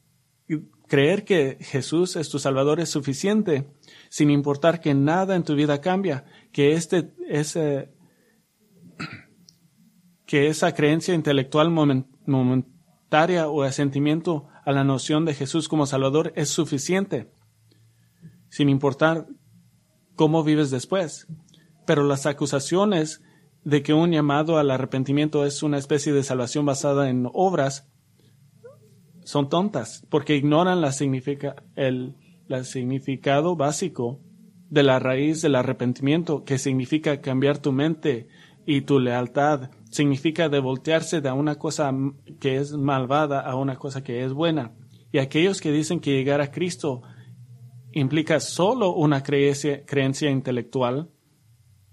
creer 0.87 1.23
que 1.23 1.59
Jesús 1.61 2.15
es 2.15 2.29
tu 2.29 2.39
Salvador 2.39 2.79
es 2.79 2.89
suficiente, 2.89 3.69
sin 4.09 4.31
importar 4.31 4.81
que 4.81 4.95
nada 4.95 5.35
en 5.35 5.43
tu 5.43 5.53
vida 5.53 5.79
cambia, 5.79 6.25
que 6.51 6.73
este, 6.73 7.13
ese, 7.29 7.93
que 10.25 10.47
esa 10.47 10.73
creencia 10.73 11.13
intelectual 11.13 11.69
momentaria 11.69 13.49
o 13.49 13.61
asentimiento 13.61 14.47
a 14.65 14.71
la 14.71 14.83
noción 14.83 15.25
de 15.25 15.35
Jesús 15.35 15.67
como 15.67 15.85
Salvador 15.85 16.33
es 16.35 16.49
suficiente, 16.49 17.29
sin 18.55 18.69
importar 18.69 19.27
cómo 20.15 20.41
vives 20.41 20.71
después. 20.71 21.27
Pero 21.85 22.05
las 22.05 22.25
acusaciones 22.25 23.21
de 23.65 23.83
que 23.83 23.93
un 23.93 24.13
llamado 24.13 24.57
al 24.57 24.71
arrepentimiento 24.71 25.45
es 25.45 25.61
una 25.61 25.77
especie 25.77 26.13
de 26.13 26.23
salvación 26.23 26.65
basada 26.65 27.09
en 27.09 27.27
obras 27.33 27.91
son 29.25 29.49
tontas, 29.49 30.07
porque 30.09 30.37
ignoran 30.37 30.79
la 30.79 30.93
el 31.75 32.15
significado 32.63 33.57
básico 33.57 34.21
de 34.69 34.83
la 34.83 34.99
raíz 34.99 35.41
del 35.41 35.55
arrepentimiento, 35.55 36.45
que 36.45 36.57
significa 36.57 37.19
cambiar 37.19 37.57
tu 37.57 37.73
mente 37.73 38.29
y 38.65 38.83
tu 38.83 39.01
lealtad, 39.01 39.69
significa 39.89 40.47
de 40.47 40.61
voltearse 40.61 41.19
de 41.19 41.29
una 41.33 41.55
cosa 41.55 41.93
que 42.39 42.55
es 42.55 42.71
malvada 42.71 43.41
a 43.41 43.57
una 43.57 43.75
cosa 43.75 44.01
que 44.01 44.23
es 44.23 44.31
buena. 44.31 44.71
Y 45.11 45.17
aquellos 45.17 45.59
que 45.59 45.73
dicen 45.73 45.99
que 45.99 46.11
llegar 46.11 46.39
a 46.39 46.51
Cristo 46.51 47.01
implica 47.95 48.41
solo 48.41 48.93
una 48.93 49.23
creencia, 49.23 50.29
intelectual 50.29 51.09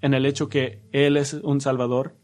en 0.00 0.14
el 0.14 0.26
hecho 0.26 0.49
que 0.49 0.82
Él 0.90 1.16
es 1.16 1.32
un 1.32 1.61
Salvador, 1.61 2.16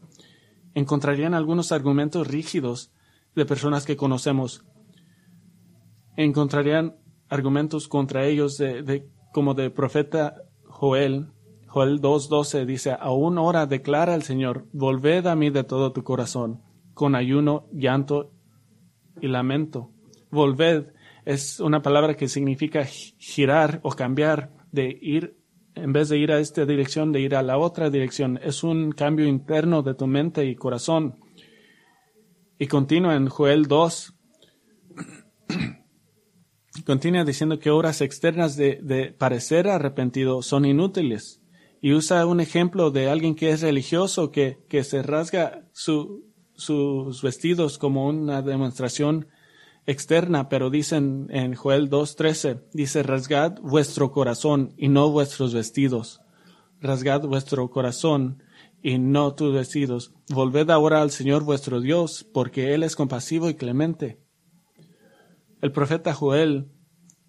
encontrarían 0.75 1.33
algunos 1.33 1.71
argumentos 1.71 2.27
rígidos 2.27 2.91
de 3.35 3.45
personas 3.45 3.85
que 3.85 3.95
conocemos. 3.95 4.65
Encontrarían 6.17 6.97
argumentos 7.29 7.87
contra 7.87 8.25
ellos 8.25 8.57
de, 8.57 9.07
como 9.33 9.53
de 9.53 9.69
profeta 9.69 10.35
Joel. 10.65 11.27
Joel 11.67 12.01
2.12 12.01 12.65
dice, 12.65 12.97
aún 12.99 13.37
ahora 13.37 13.65
declara 13.65 14.13
el 14.13 14.23
Señor, 14.23 14.67
volved 14.73 15.25
a 15.25 15.37
mí 15.37 15.51
de 15.51 15.63
todo 15.63 15.93
tu 15.93 16.03
corazón, 16.03 16.61
con 16.93 17.15
ayuno, 17.15 17.65
llanto 17.71 18.33
y 19.21 19.29
lamento. 19.29 19.89
Volved 20.31 20.91
es 21.29 21.59
una 21.59 21.83
palabra 21.83 22.15
que 22.15 22.27
significa 22.27 22.83
girar 22.85 23.81
o 23.83 23.91
cambiar, 23.91 24.51
de 24.71 24.97
ir, 24.99 25.37
en 25.75 25.93
vez 25.93 26.09
de 26.09 26.17
ir 26.17 26.31
a 26.31 26.39
esta 26.39 26.65
dirección, 26.65 27.11
de 27.11 27.21
ir 27.21 27.35
a 27.35 27.43
la 27.43 27.59
otra 27.59 27.91
dirección. 27.91 28.39
Es 28.41 28.63
un 28.63 28.91
cambio 28.93 29.27
interno 29.27 29.83
de 29.83 29.93
tu 29.93 30.07
mente 30.07 30.43
y 30.45 30.55
corazón. 30.55 31.19
Y 32.57 32.65
continúa 32.65 33.15
en 33.15 33.27
Joel 33.27 33.67
2. 33.67 34.15
continúa 36.87 37.23
diciendo 37.23 37.59
que 37.59 37.69
obras 37.69 38.01
externas 38.01 38.57
de, 38.57 39.13
parecer 39.15 39.67
arrepentido 39.67 40.41
son 40.41 40.65
inútiles. 40.65 41.43
Y 41.79 41.93
usa 41.93 42.25
un 42.25 42.39
ejemplo 42.39 42.89
de 42.89 43.07
alguien 43.07 43.35
que 43.35 43.51
es 43.51 43.61
religioso, 43.61 44.31
que, 44.31 44.57
que 44.67 44.83
se 44.83 45.03
rasga 45.03 45.69
sus 45.73 47.21
vestidos 47.21 47.77
como 47.77 48.07
una 48.07 48.41
demostración 48.41 49.27
externa, 49.89 50.49
pero 50.49 50.69
dicen 50.69 51.27
en 51.31 51.55
Joel 51.55 51.89
2.13, 51.89 52.61
dice, 52.73 53.01
rasgad 53.01 53.59
vuestro 53.59 54.11
corazón 54.11 54.75
y 54.77 54.87
no 54.87 55.09
vuestros 55.09 55.51
vestidos. 55.51 56.21
Rasgad 56.79 57.21
vuestro 57.21 57.71
corazón 57.71 58.43
y 58.83 58.99
no 58.99 59.33
tus 59.33 59.51
vestidos. 59.51 60.13
Volved 60.29 60.69
ahora 60.69 61.01
al 61.01 61.09
Señor 61.09 61.43
vuestro 61.43 61.81
Dios, 61.81 62.23
porque 62.23 62.75
Él 62.75 62.83
es 62.83 62.95
compasivo 62.95 63.49
y 63.49 63.55
clemente. 63.55 64.21
El 65.59 65.71
profeta 65.71 66.13
Joel 66.13 66.69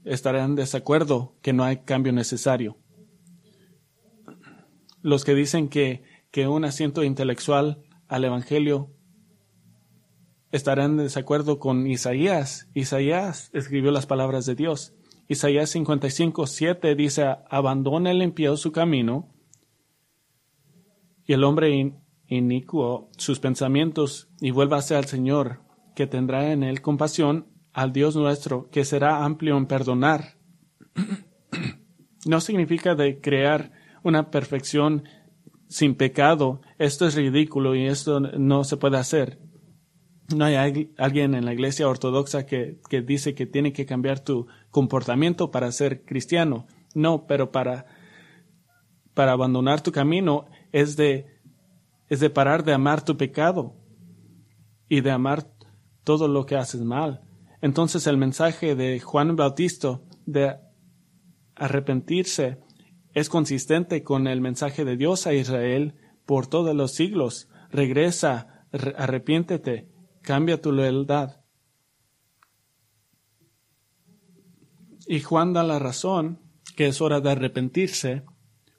estará 0.04 0.44
en 0.44 0.54
desacuerdo 0.54 1.38
que 1.40 1.54
no 1.54 1.64
hay 1.64 1.78
cambio 1.78 2.12
necesario. 2.12 2.76
Los 5.00 5.24
que 5.24 5.34
dicen 5.34 5.70
que, 5.70 6.02
que 6.30 6.46
un 6.46 6.66
asiento 6.66 7.04
intelectual 7.04 7.82
al 8.06 8.24
Evangelio 8.24 8.90
estarán 10.50 10.92
en 10.92 11.04
desacuerdo 11.04 11.58
con 11.58 11.86
Isaías. 11.86 12.68
Isaías 12.74 13.50
escribió 13.52 13.90
las 13.90 14.06
palabras 14.06 14.46
de 14.46 14.54
Dios. 14.54 14.94
Isaías 15.28 15.70
55, 15.70 16.46
7 16.46 16.94
dice, 16.94 17.36
abandona 17.48 18.10
el 18.10 18.22
impío 18.22 18.56
su 18.56 18.72
camino 18.72 19.32
y 21.24 21.34
el 21.34 21.44
hombre 21.44 21.94
inicuo 22.26 23.10
sus 23.16 23.38
pensamientos 23.38 24.28
y 24.40 24.50
vuélvase 24.50 24.96
al 24.96 25.04
Señor, 25.04 25.60
que 25.94 26.08
tendrá 26.08 26.52
en 26.52 26.64
él 26.64 26.80
compasión, 26.82 27.46
al 27.72 27.92
Dios 27.92 28.16
nuestro, 28.16 28.68
que 28.70 28.84
será 28.84 29.24
amplio 29.24 29.56
en 29.56 29.66
perdonar. 29.66 30.36
no 32.26 32.40
significa 32.40 32.96
de 32.96 33.20
crear 33.20 33.72
una 34.02 34.30
perfección 34.30 35.04
sin 35.68 35.94
pecado. 35.94 36.60
Esto 36.78 37.06
es 37.06 37.14
ridículo 37.14 37.76
y 37.76 37.86
esto 37.86 38.18
no 38.18 38.64
se 38.64 38.76
puede 38.76 38.98
hacer. 38.98 39.38
No 40.34 40.44
hay 40.44 40.90
alguien 40.96 41.34
en 41.34 41.44
la 41.44 41.52
iglesia 41.52 41.88
ortodoxa 41.88 42.46
que, 42.46 42.78
dice 43.06 43.34
que 43.34 43.46
tiene 43.46 43.72
que 43.72 43.86
cambiar 43.86 44.20
tu 44.20 44.46
comportamiento 44.70 45.50
para 45.50 45.72
ser 45.72 46.04
cristiano. 46.04 46.66
No, 46.94 47.26
pero 47.26 47.50
para, 47.50 47.86
para 49.14 49.32
abandonar 49.32 49.80
tu 49.80 49.92
camino 49.92 50.46
es 50.72 50.96
de, 50.96 51.26
es 52.08 52.20
de 52.20 52.30
parar 52.30 52.64
de 52.64 52.72
amar 52.72 53.04
tu 53.04 53.16
pecado 53.16 53.74
y 54.88 55.00
de 55.00 55.10
amar 55.10 55.46
todo 56.04 56.28
lo 56.28 56.46
que 56.46 56.56
haces 56.56 56.82
mal. 56.82 57.22
Entonces 57.60 58.06
el 58.06 58.16
mensaje 58.16 58.74
de 58.74 59.00
Juan 59.00 59.36
Bautista 59.36 60.00
de 60.26 60.56
arrepentirse 61.54 62.58
es 63.12 63.28
consistente 63.28 64.02
con 64.02 64.26
el 64.26 64.40
mensaje 64.40 64.84
de 64.84 64.96
Dios 64.96 65.26
a 65.26 65.34
Israel 65.34 65.94
por 66.24 66.46
todos 66.46 66.74
los 66.74 66.92
siglos. 66.92 67.48
Regresa, 67.70 68.66
arrepiéntete 68.96 69.89
cambia 70.30 70.62
tu 70.62 70.70
lealtad. 70.70 71.40
Y 75.08 75.18
Juan 75.22 75.52
da 75.52 75.64
la 75.64 75.80
razón 75.80 76.38
que 76.76 76.86
es 76.86 77.00
hora 77.00 77.20
de 77.20 77.32
arrepentirse, 77.32 78.22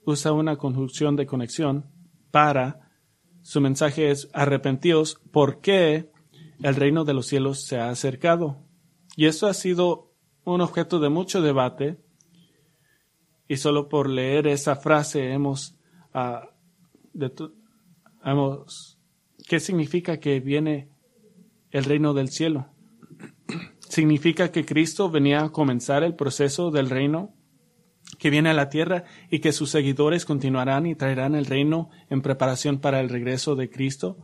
usa 0.06 0.32
una 0.32 0.56
conjunción 0.56 1.14
de 1.14 1.26
conexión 1.26 1.90
para, 2.30 2.88
su 3.42 3.60
mensaje 3.60 4.10
es 4.10 4.30
arrepentidos 4.32 5.20
porque 5.30 6.10
el 6.62 6.74
reino 6.74 7.04
de 7.04 7.12
los 7.12 7.26
cielos 7.26 7.66
se 7.66 7.78
ha 7.78 7.90
acercado. 7.90 8.64
Y 9.14 9.26
eso 9.26 9.46
ha 9.46 9.52
sido 9.52 10.14
un 10.44 10.62
objeto 10.62 11.00
de 11.00 11.10
mucho 11.10 11.42
debate 11.42 12.02
y 13.46 13.58
solo 13.58 13.90
por 13.90 14.08
leer 14.08 14.46
esa 14.46 14.76
frase 14.76 15.34
hemos, 15.34 15.76
uh, 16.14 16.48
hemos 18.24 18.98
¿qué 19.46 19.60
significa 19.60 20.18
que 20.18 20.40
viene 20.40 20.91
el 21.72 21.84
reino 21.84 22.14
del 22.14 22.28
cielo. 22.28 22.68
Significa 23.88 24.52
que 24.52 24.64
Cristo 24.64 25.10
venía 25.10 25.42
a 25.42 25.50
comenzar 25.50 26.04
el 26.04 26.14
proceso 26.14 26.70
del 26.70 26.88
reino 26.88 27.34
que 28.18 28.30
viene 28.30 28.50
a 28.50 28.54
la 28.54 28.68
tierra 28.68 29.04
y 29.30 29.40
que 29.40 29.52
sus 29.52 29.70
seguidores 29.70 30.24
continuarán 30.24 30.86
y 30.86 30.94
traerán 30.94 31.34
el 31.34 31.46
reino 31.46 31.90
en 32.08 32.22
preparación 32.22 32.78
para 32.78 33.00
el 33.00 33.08
regreso 33.08 33.56
de 33.56 33.70
Cristo. 33.70 34.18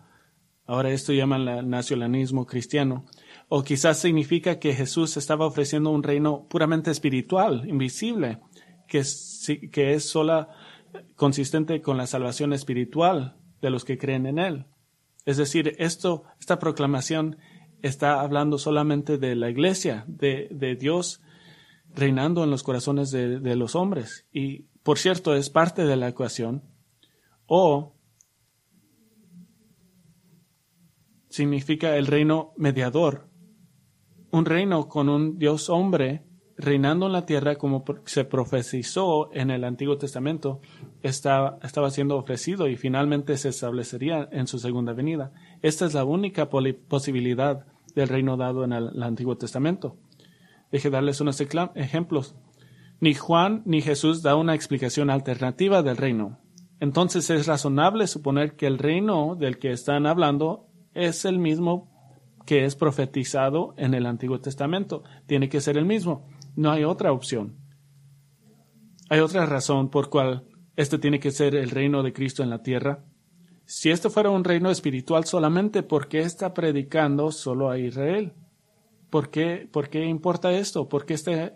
Ahora 0.66 0.90
esto 0.90 1.12
llaman 1.12 1.48
el 1.48 1.68
nacionalismo 1.68 2.46
cristiano. 2.46 3.06
O 3.48 3.64
quizás 3.64 3.98
significa 3.98 4.58
que 4.58 4.74
Jesús 4.74 5.16
estaba 5.16 5.46
ofreciendo 5.46 5.90
un 5.90 6.02
reino 6.02 6.46
puramente 6.48 6.90
espiritual, 6.90 7.66
invisible, 7.66 8.40
que 8.86 8.98
es, 8.98 9.50
que 9.72 9.94
es 9.94 10.08
sola 10.08 10.48
consistente 11.16 11.80
con 11.80 11.96
la 11.96 12.06
salvación 12.06 12.52
espiritual 12.52 13.36
de 13.60 13.70
los 13.70 13.84
que 13.84 13.98
creen 13.98 14.26
en 14.26 14.38
Él. 14.38 14.66
Es 15.28 15.36
decir, 15.36 15.74
esto, 15.76 16.24
esta 16.40 16.58
proclamación 16.58 17.36
está 17.82 18.22
hablando 18.22 18.56
solamente 18.56 19.18
de 19.18 19.34
la 19.34 19.50
iglesia, 19.50 20.06
de, 20.06 20.48
Dios 20.80 21.20
reinando 21.94 22.44
en 22.44 22.50
los 22.50 22.62
corazones 22.62 23.10
de, 23.10 23.38
de, 23.38 23.54
los 23.54 23.74
hombres. 23.74 24.26
Y, 24.32 24.68
por 24.82 24.98
cierto, 24.98 25.34
es 25.34 25.50
parte 25.50 25.84
de 25.84 25.96
la 25.96 26.08
ecuación. 26.08 26.62
O 27.44 27.94
significa 31.28 31.98
el 31.98 32.06
reino 32.06 32.54
mediador. 32.56 33.28
Un 34.30 34.46
reino 34.46 34.88
con 34.88 35.10
un 35.10 35.38
Dios 35.38 35.68
hombre 35.68 36.24
reinando 36.58 37.06
en 37.06 37.12
la 37.12 37.24
tierra 37.24 37.56
como 37.56 37.84
se 38.04 38.24
profetizó 38.24 39.32
en 39.32 39.50
el 39.50 39.62
Antiguo 39.62 39.96
Testamento, 39.96 40.60
estaba, 41.02 41.58
estaba 41.62 41.90
siendo 41.90 42.16
ofrecido 42.16 42.68
y 42.68 42.76
finalmente 42.76 43.36
se 43.38 43.50
establecería 43.50 44.28
en 44.32 44.48
su 44.48 44.58
segunda 44.58 44.92
venida. 44.92 45.32
Esta 45.62 45.86
es 45.86 45.94
la 45.94 46.04
única 46.04 46.50
posibilidad 46.50 47.64
del 47.94 48.08
reino 48.08 48.36
dado 48.36 48.64
en 48.64 48.72
el, 48.72 49.02
Antiguo 49.02 49.36
Testamento. 49.36 49.96
Deje 50.72 50.90
darles 50.90 51.20
unos 51.20 51.40
ejemplos. 51.40 52.34
Ni 53.00 53.14
Juan 53.14 53.62
ni 53.64 53.80
Jesús 53.80 54.22
da 54.22 54.34
una 54.34 54.54
explicación 54.54 55.10
alternativa 55.10 55.82
del 55.82 55.96
reino. 55.96 56.38
Entonces 56.80 57.30
es 57.30 57.46
razonable 57.46 58.06
suponer 58.08 58.56
que 58.56 58.66
el 58.66 58.78
reino 58.78 59.36
del 59.36 59.58
que 59.58 59.70
están 59.70 60.06
hablando 60.06 60.66
es 60.94 61.24
el 61.24 61.38
mismo 61.38 61.88
que 62.44 62.64
es 62.64 62.76
profetizado 62.76 63.74
en 63.76 63.94
el 63.94 64.06
Antiguo 64.06 64.40
Testamento. 64.40 65.04
Tiene 65.26 65.48
que 65.48 65.60
ser 65.60 65.76
el 65.76 65.84
mismo. 65.84 66.26
No 66.58 66.72
hay 66.72 66.82
otra 66.82 67.12
opción. 67.12 67.54
Hay 69.08 69.20
otra 69.20 69.46
razón 69.46 69.90
por 69.90 70.10
cual 70.10 70.42
este 70.74 70.98
tiene 70.98 71.20
que 71.20 71.30
ser 71.30 71.54
el 71.54 71.70
reino 71.70 72.02
de 72.02 72.12
Cristo 72.12 72.42
en 72.42 72.50
la 72.50 72.64
tierra. 72.64 73.04
Si 73.64 73.90
este 73.90 74.10
fuera 74.10 74.30
un 74.30 74.42
reino 74.42 74.68
espiritual 74.68 75.24
solamente, 75.24 75.84
¿por 75.84 76.08
qué 76.08 76.18
está 76.18 76.54
predicando 76.54 77.30
solo 77.30 77.70
a 77.70 77.78
Israel? 77.78 78.32
¿Por 79.08 79.30
qué, 79.30 79.68
por 79.70 79.88
qué 79.88 80.04
importa 80.06 80.50
esto? 80.50 80.88
¿Por 80.88 81.06
qué 81.06 81.14
está 81.14 81.52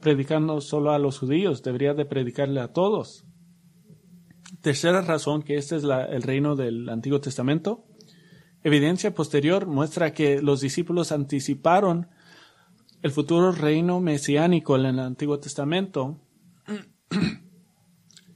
predicando 0.00 0.62
solo 0.62 0.92
a 0.92 0.98
los 0.98 1.18
judíos? 1.18 1.62
Debería 1.62 1.92
de 1.92 2.06
predicarle 2.06 2.62
a 2.62 2.72
todos. 2.72 3.26
Tercera 4.62 5.02
razón 5.02 5.42
que 5.42 5.56
este 5.56 5.76
es 5.76 5.84
el 5.84 6.22
reino 6.22 6.56
del 6.56 6.88
Antiguo 6.88 7.20
Testamento. 7.20 7.84
Evidencia 8.64 9.14
posterior 9.14 9.66
muestra 9.66 10.14
que 10.14 10.40
los 10.40 10.62
discípulos 10.62 11.12
anticiparon 11.12 12.08
el 13.02 13.10
futuro 13.10 13.50
reino 13.50 14.00
mesiánico 14.00 14.76
en 14.76 14.86
el 14.86 14.98
Antiguo 15.00 15.38
Testamento. 15.40 16.20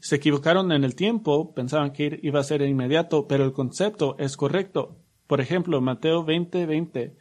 Se 0.00 0.16
equivocaron 0.16 0.72
en 0.72 0.84
el 0.84 0.94
tiempo, 0.94 1.54
pensaban 1.54 1.92
que 1.92 2.18
iba 2.22 2.40
a 2.40 2.44
ser 2.44 2.62
inmediato, 2.62 3.26
pero 3.28 3.44
el 3.44 3.52
concepto 3.52 4.16
es 4.18 4.36
correcto. 4.36 4.98
Por 5.26 5.40
ejemplo, 5.40 5.80
Mateo 5.80 6.24
20, 6.24 6.66
20. 6.66 7.16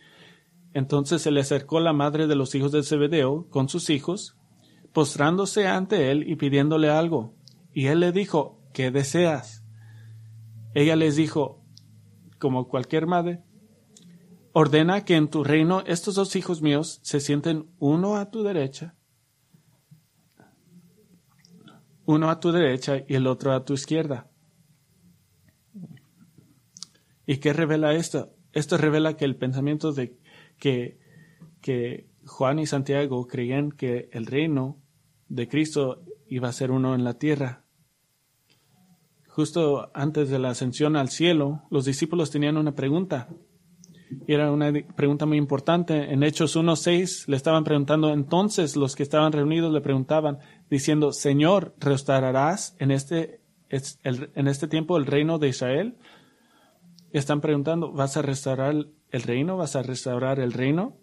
Entonces 0.73 1.21
se 1.21 1.31
le 1.31 1.41
acercó 1.41 1.79
la 1.79 1.93
madre 1.93 2.27
de 2.27 2.35
los 2.35 2.53
hijos 2.55 2.71
de 2.71 2.83
Zebedeo 2.83 3.47
con 3.49 3.69
sus 3.69 3.89
hijos, 3.89 4.37
postrándose 4.91 5.67
ante 5.67 6.11
él 6.11 6.29
y 6.29 6.35
pidiéndole 6.35 6.89
algo. 6.89 7.35
Y 7.73 7.87
él 7.87 7.99
le 7.99 8.11
dijo, 8.11 8.59
¿qué 8.73 8.91
deseas? 8.91 9.63
Ella 10.73 10.95
les 10.95 11.15
dijo, 11.15 11.63
como 12.39 12.67
cualquier 12.67 13.05
madre, 13.07 13.41
ordena 14.57 15.03
que 15.03 15.17
en 15.17 15.27
tu 15.27 15.43
reino 15.43 15.83
estos 15.85 16.15
dos 16.15 16.33
hijos 16.37 16.61
míos 16.61 17.01
se 17.03 17.19
sienten 17.19 17.67
uno 17.77 18.15
a 18.15 18.31
tu 18.31 18.41
derecha, 18.41 18.95
uno 22.05 22.29
a 22.29 22.39
tu 22.39 22.53
derecha 22.53 23.03
y 23.05 23.15
el 23.15 23.27
otro 23.27 23.51
a 23.51 23.65
tu 23.65 23.73
izquierda. 23.73 24.31
¿Y 27.25 27.37
qué 27.39 27.51
revela 27.51 27.95
esto? 27.95 28.33
Esto 28.53 28.77
revela 28.77 29.17
que 29.17 29.25
el 29.25 29.35
pensamiento 29.35 29.91
de 29.91 30.17
que, 30.57 30.99
que 31.59 32.07
Juan 32.25 32.59
y 32.59 32.65
Santiago 32.65 33.27
creían 33.27 33.73
que 33.73 34.07
el 34.13 34.25
reino 34.25 34.81
de 35.27 35.49
Cristo 35.49 36.01
iba 36.27 36.47
a 36.47 36.53
ser 36.53 36.71
uno 36.71 36.95
en 36.95 37.03
la 37.03 37.15
tierra 37.15 37.65
justo 39.35 39.91
antes 39.93 40.29
de 40.29 40.39
la 40.39 40.51
ascensión 40.51 40.95
al 40.95 41.09
cielo, 41.09 41.63
los 41.69 41.83
discípulos 41.83 42.31
tenían 42.31 42.55
una 42.55 42.73
pregunta. 42.73 43.27
Era 44.27 44.51
una 44.51 44.71
pregunta 44.95 45.25
muy 45.25 45.37
importante. 45.37 46.13
En 46.13 46.23
Hechos 46.23 46.55
1.6 46.55 47.27
le 47.27 47.35
estaban 47.35 47.63
preguntando, 47.63 48.11
entonces 48.11 48.75
los 48.75 48.95
que 48.95 49.03
estaban 49.03 49.31
reunidos 49.31 49.73
le 49.73 49.81
preguntaban, 49.81 50.39
diciendo, 50.69 51.11
Señor, 51.11 51.75
¿restaurarás 51.79 52.75
en 52.79 52.91
este, 52.91 53.41
en 53.69 54.47
este 54.47 54.67
tiempo 54.67 54.97
el 54.97 55.05
reino 55.05 55.39
de 55.39 55.49
Israel? 55.49 55.97
Están 57.11 57.41
preguntando, 57.41 57.91
¿vas 57.91 58.17
a 58.17 58.21
restaurar 58.21 58.75
el 59.11 59.21
reino? 59.21 59.57
¿Vas 59.57 59.75
a 59.75 59.83
restaurar 59.83 60.39
el 60.39 60.53
reino? 60.53 60.97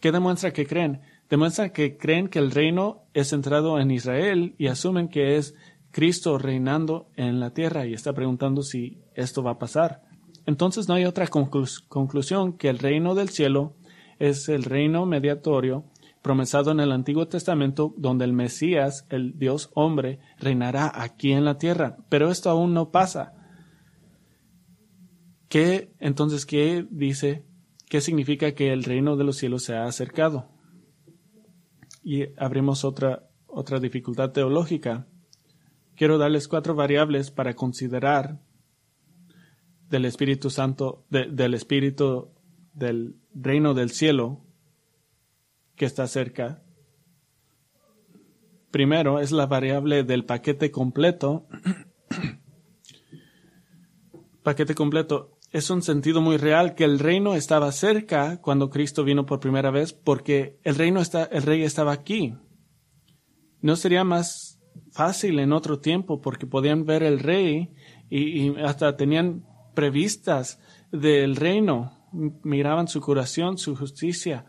¿Qué 0.00 0.12
demuestra 0.12 0.52
que 0.52 0.66
creen? 0.66 1.00
Demuestra 1.30 1.72
que 1.72 1.96
creen 1.96 2.28
que 2.28 2.38
el 2.38 2.50
reino 2.50 3.04
es 3.14 3.30
centrado 3.30 3.78
en 3.80 3.90
Israel 3.90 4.54
y 4.58 4.66
asumen 4.66 5.08
que 5.08 5.36
es 5.36 5.54
Cristo 5.92 6.38
reinando 6.38 7.08
en 7.16 7.38
la 7.38 7.54
tierra 7.54 7.86
y 7.86 7.94
está 7.94 8.12
preguntando 8.12 8.62
si 8.62 9.02
esto 9.14 9.42
va 9.42 9.52
a 9.52 9.58
pasar. 9.58 10.02
Entonces 10.46 10.88
no 10.88 10.94
hay 10.94 11.04
otra 11.04 11.28
conclusión 11.28 12.52
que 12.54 12.68
el 12.68 12.78
reino 12.78 13.14
del 13.14 13.28
cielo 13.28 13.76
es 14.18 14.48
el 14.48 14.64
reino 14.64 15.06
mediatorio 15.06 15.84
promesado 16.20 16.70
en 16.70 16.80
el 16.80 16.92
Antiguo 16.92 17.26
Testamento 17.28 17.94
donde 17.96 18.24
el 18.24 18.32
Mesías, 18.32 19.06
el 19.10 19.38
Dios 19.38 19.70
hombre, 19.74 20.20
reinará 20.38 20.90
aquí 20.94 21.32
en 21.32 21.44
la 21.44 21.58
tierra. 21.58 21.96
Pero 22.08 22.30
esto 22.30 22.50
aún 22.50 22.74
no 22.74 22.90
pasa. 22.90 23.34
¿Qué 25.48 25.92
entonces 25.98 26.46
qué 26.46 26.86
dice? 26.90 27.44
¿Qué 27.88 28.00
significa 28.00 28.52
que 28.52 28.72
el 28.72 28.84
reino 28.84 29.16
de 29.16 29.24
los 29.24 29.36
cielos 29.36 29.64
se 29.64 29.74
ha 29.74 29.84
acercado? 29.84 30.48
Y 32.02 32.26
abrimos 32.36 32.84
otra 32.84 33.28
otra 33.46 33.78
dificultad 33.80 34.32
teológica 34.32 35.06
quiero 35.94 36.18
darles 36.18 36.48
cuatro 36.48 36.74
variables 36.74 37.30
para 37.30 37.54
considerar 37.54 38.40
del 39.92 40.06
Espíritu 40.06 40.48
Santo, 40.48 41.04
del 41.10 41.52
Espíritu 41.52 42.30
del 42.72 43.16
reino 43.34 43.74
del 43.74 43.90
cielo 43.90 44.40
que 45.76 45.84
está 45.84 46.06
cerca. 46.06 46.62
Primero 48.70 49.20
es 49.20 49.32
la 49.32 49.44
variable 49.44 50.02
del 50.02 50.24
paquete 50.24 50.70
completo. 50.70 51.46
paquete 54.42 54.74
completo 54.74 55.38
es 55.50 55.68
un 55.68 55.82
sentido 55.82 56.22
muy 56.22 56.38
real 56.38 56.74
que 56.74 56.84
el 56.84 56.98
reino 56.98 57.34
estaba 57.34 57.70
cerca 57.70 58.40
cuando 58.40 58.70
Cristo 58.70 59.04
vino 59.04 59.26
por 59.26 59.40
primera 59.40 59.70
vez 59.70 59.92
porque 59.92 60.58
el 60.64 60.76
reino 60.76 61.02
está, 61.02 61.24
el 61.24 61.42
rey 61.42 61.64
estaba 61.64 61.92
aquí. 61.92 62.34
¿No 63.60 63.76
sería 63.76 64.04
más 64.04 64.58
fácil 64.90 65.38
en 65.38 65.52
otro 65.52 65.80
tiempo 65.80 66.22
porque 66.22 66.46
podían 66.46 66.86
ver 66.86 67.02
el 67.02 67.18
rey 67.18 67.74
y, 68.08 68.58
hasta 68.60 68.96
tenían 68.96 69.51
previstas 69.74 70.60
del 70.90 71.36
reino, 71.36 72.08
miraban 72.42 72.88
su 72.88 73.00
curación, 73.00 73.58
su 73.58 73.76
justicia, 73.76 74.46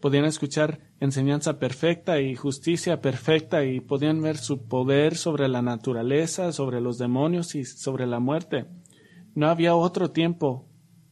podían 0.00 0.24
escuchar 0.24 0.80
enseñanza 0.98 1.58
perfecta 1.58 2.20
y 2.20 2.34
justicia 2.34 3.00
perfecta 3.00 3.64
y 3.64 3.80
podían 3.80 4.20
ver 4.20 4.36
su 4.36 4.66
poder 4.66 5.16
sobre 5.16 5.48
la 5.48 5.62
naturaleza, 5.62 6.52
sobre 6.52 6.80
los 6.80 6.98
demonios 6.98 7.54
y 7.54 7.64
sobre 7.64 8.06
la 8.06 8.18
muerte. 8.18 8.66
No 9.34 9.48
había 9.48 9.74
otro 9.74 10.10
tiempo 10.10 10.68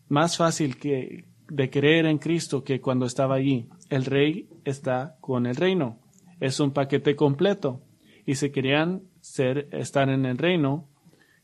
más 0.09 0.37
fácil 0.37 0.79
que 0.79 1.27
de 1.49 1.71
creer 1.71 2.07
en 2.07 2.18
Cristo 2.18 2.64
que 2.64 2.81
cuando 2.81 3.07
estaba 3.07 3.37
allí. 3.37 3.68
El 3.90 4.05
rey 4.05 4.49
está 4.64 5.16
con 5.21 5.47
el 5.47 5.57
reino 5.57 6.01
es 6.40 6.61
un 6.61 6.73
paquete 6.73 7.16
completo. 7.16 7.83
Y 8.27 8.37
si 8.37 8.51
querían 8.51 9.03
ser, 9.21 9.68
estar 9.73 10.09
en 10.09 10.27
el 10.27 10.38
reino, 10.38 10.88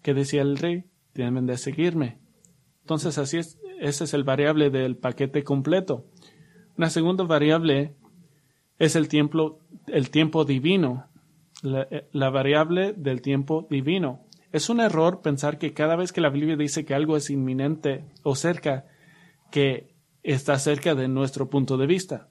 que 0.02 0.14
decía 0.14 0.42
el 0.42 0.58
rey, 0.58 0.84
tienen 1.14 1.46
de 1.46 1.56
seguirme. 1.56 2.18
Entonces 2.82 3.16
así 3.16 3.38
es, 3.38 3.58
ese 3.80 4.04
es 4.04 4.12
el 4.12 4.24
variable 4.24 4.68
del 4.68 4.96
paquete 4.96 5.42
completo. 5.42 6.04
Una 6.76 6.90
segunda 6.90 7.24
variable 7.24 7.94
es 8.78 8.96
el 8.96 9.08
tiempo, 9.08 9.60
el 9.86 10.10
tiempo 10.10 10.44
divino, 10.44 11.06
la, 11.62 11.88
la 12.12 12.30
variable 12.30 12.92
del 12.92 13.22
tiempo 13.22 13.66
divino. 13.70 14.26
Es 14.52 14.68
un 14.68 14.80
error 14.80 15.22
pensar 15.22 15.58
que 15.58 15.72
cada 15.72 15.96
vez 15.96 16.12
que 16.12 16.20
la 16.20 16.28
Biblia 16.28 16.56
dice 16.56 16.84
que 16.84 16.94
algo 16.94 17.16
es 17.16 17.30
inminente 17.30 18.04
o 18.22 18.34
cerca, 18.34 18.84
que 19.50 19.94
está 20.22 20.58
cerca 20.58 20.94
de 20.94 21.08
nuestro 21.08 21.48
punto 21.48 21.76
de 21.76 21.86
vista. 21.86 22.28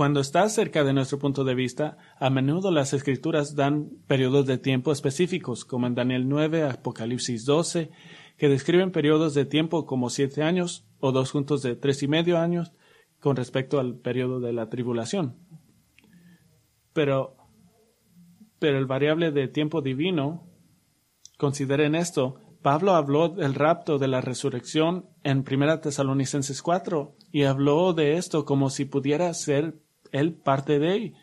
Cuando 0.00 0.20
está 0.20 0.48
cerca 0.48 0.82
de 0.82 0.94
nuestro 0.94 1.18
punto 1.18 1.44
de 1.44 1.54
vista, 1.54 1.98
a 2.18 2.30
menudo 2.30 2.70
las 2.70 2.94
escrituras 2.94 3.54
dan 3.54 3.90
periodos 4.06 4.46
de 4.46 4.56
tiempo 4.56 4.92
específicos, 4.92 5.66
como 5.66 5.86
en 5.86 5.94
Daniel 5.94 6.26
9, 6.26 6.62
Apocalipsis 6.62 7.44
12, 7.44 7.90
que 8.38 8.48
describen 8.48 8.92
periodos 8.92 9.34
de 9.34 9.44
tiempo 9.44 9.84
como 9.84 10.08
siete 10.08 10.42
años 10.42 10.88
o 11.00 11.12
dos 11.12 11.32
juntos 11.32 11.60
de 11.60 11.76
tres 11.76 12.02
y 12.02 12.08
medio 12.08 12.38
años 12.38 12.72
con 13.18 13.36
respecto 13.36 13.78
al 13.78 13.94
periodo 13.94 14.40
de 14.40 14.54
la 14.54 14.70
tribulación. 14.70 15.36
Pero, 16.94 17.36
pero 18.58 18.78
el 18.78 18.86
variable 18.86 19.32
de 19.32 19.48
tiempo 19.48 19.82
divino, 19.82 20.48
consideren 21.36 21.94
esto, 21.94 22.40
Pablo 22.62 22.94
habló 22.94 23.28
del 23.28 23.54
rapto 23.54 23.98
de 23.98 24.08
la 24.08 24.22
resurrección 24.22 25.10
en 25.24 25.44
1 25.46 25.80
Tesalonicenses 25.80 26.62
4 26.62 27.16
y 27.32 27.42
habló 27.42 27.92
de 27.92 28.16
esto 28.16 28.46
como 28.46 28.70
si 28.70 28.86
pudiera 28.86 29.34
ser 29.34 29.78
él 30.12 30.34
parte 30.34 30.78
de 30.78 30.96
él. 30.96 31.14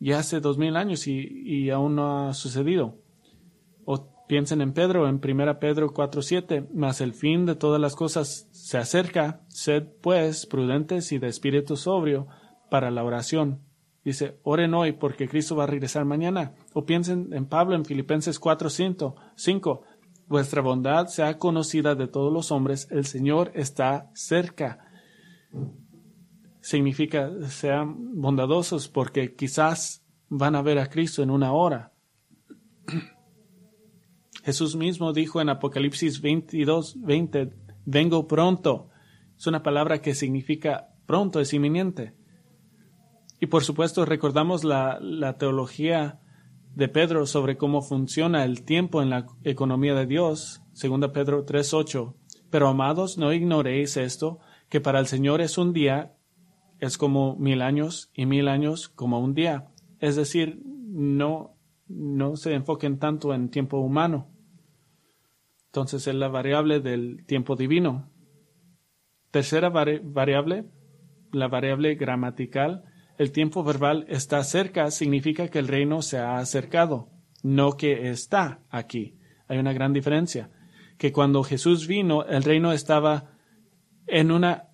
Ya 0.00 0.20
hace 0.20 0.40
dos 0.40 0.58
mil 0.58 0.76
años 0.76 1.06
y, 1.06 1.70
aún 1.70 1.96
no 1.96 2.28
ha 2.28 2.34
sucedido. 2.34 2.96
O 3.84 4.26
piensen 4.28 4.60
en 4.60 4.72
Pedro, 4.72 5.08
en 5.08 5.20
1 5.24 5.58
Pedro 5.58 5.92
4.7, 5.92 6.68
mas 6.72 7.00
el 7.00 7.14
fin 7.14 7.46
de 7.46 7.56
todas 7.56 7.80
las 7.80 7.96
cosas 7.96 8.48
se 8.52 8.78
acerca, 8.78 9.42
sed 9.48 9.88
pues 10.00 10.46
prudentes 10.46 11.10
y 11.12 11.18
de 11.18 11.28
espíritu 11.28 11.76
sobrio 11.76 12.28
para 12.70 12.90
la 12.90 13.02
oración. 13.02 13.62
Dice, 14.04 14.38
oren 14.42 14.74
hoy 14.74 14.92
porque 14.92 15.28
Cristo 15.28 15.56
va 15.56 15.64
a 15.64 15.66
regresar 15.66 16.04
mañana. 16.04 16.54
O 16.72 16.86
piensen 16.86 17.32
en 17.32 17.46
Pablo 17.46 17.74
en 17.74 17.84
Filipenses 17.84 18.40
4.5, 18.40 19.80
vuestra 20.28 20.62
bondad 20.62 21.08
sea 21.08 21.38
conocida 21.38 21.94
de 21.94 22.06
todos 22.06 22.32
los 22.32 22.52
hombres, 22.52 22.88
el 22.90 23.04
Señor 23.04 23.50
está 23.54 24.10
cerca. 24.14 24.84
Significa 26.68 27.30
sean 27.48 28.20
bondadosos 28.20 28.88
porque 28.88 29.34
quizás 29.34 30.04
van 30.28 30.54
a 30.54 30.60
ver 30.60 30.78
a 30.78 30.90
Cristo 30.90 31.22
en 31.22 31.30
una 31.30 31.50
hora. 31.50 31.94
Jesús 34.44 34.76
mismo 34.76 35.14
dijo 35.14 35.40
en 35.40 35.48
Apocalipsis 35.48 36.20
22, 36.20 37.00
20, 37.00 37.54
vengo 37.86 38.28
pronto. 38.28 38.90
Es 39.34 39.46
una 39.46 39.62
palabra 39.62 40.02
que 40.02 40.14
significa 40.14 40.90
pronto, 41.06 41.40
es 41.40 41.54
inminente. 41.54 42.12
Y 43.40 43.46
por 43.46 43.64
supuesto 43.64 44.04
recordamos 44.04 44.62
la, 44.62 44.98
la 45.00 45.38
teología 45.38 46.20
de 46.74 46.88
Pedro 46.88 47.24
sobre 47.24 47.56
cómo 47.56 47.80
funciona 47.80 48.44
el 48.44 48.62
tiempo 48.62 49.00
en 49.00 49.08
la 49.08 49.24
economía 49.42 49.94
de 49.94 50.04
Dios, 50.04 50.60
segunda 50.74 51.14
Pedro 51.14 51.46
3.8. 51.46 52.14
Pero 52.50 52.68
amados, 52.68 53.16
no 53.16 53.32
ignoréis 53.32 53.96
esto, 53.96 54.40
que 54.68 54.82
para 54.82 55.00
el 55.00 55.06
Señor 55.06 55.40
es 55.40 55.56
un 55.56 55.72
día, 55.72 56.17
es 56.80 56.98
como 56.98 57.36
mil 57.36 57.62
años, 57.62 58.10
y 58.14 58.26
mil 58.26 58.48
años 58.48 58.88
como 58.88 59.20
un 59.20 59.34
día. 59.34 59.68
Es 60.00 60.16
decir, 60.16 60.60
no, 60.64 61.56
no 61.88 62.36
se 62.36 62.54
enfoquen 62.54 62.98
tanto 62.98 63.34
en 63.34 63.50
tiempo 63.50 63.78
humano. 63.78 64.30
Entonces 65.66 66.06
es 66.06 66.14
la 66.14 66.28
variable 66.28 66.80
del 66.80 67.24
tiempo 67.26 67.56
divino. 67.56 68.10
Tercera 69.30 69.68
variable, 69.68 70.64
la 71.32 71.48
variable 71.48 71.94
gramatical. 71.96 72.84
El 73.18 73.32
tiempo 73.32 73.62
verbal 73.64 74.06
está 74.08 74.42
cerca 74.44 74.90
significa 74.90 75.48
que 75.48 75.58
el 75.58 75.68
reino 75.68 76.02
se 76.02 76.18
ha 76.18 76.38
acercado, 76.38 77.10
no 77.42 77.76
que 77.76 78.10
está 78.10 78.62
aquí. 78.70 79.18
Hay 79.48 79.58
una 79.58 79.72
gran 79.72 79.92
diferencia. 79.92 80.50
Que 80.96 81.12
cuando 81.12 81.42
Jesús 81.42 81.86
vino, 81.86 82.24
el 82.24 82.42
reino 82.42 82.72
estaba 82.72 83.32
en 84.06 84.30
una 84.30 84.68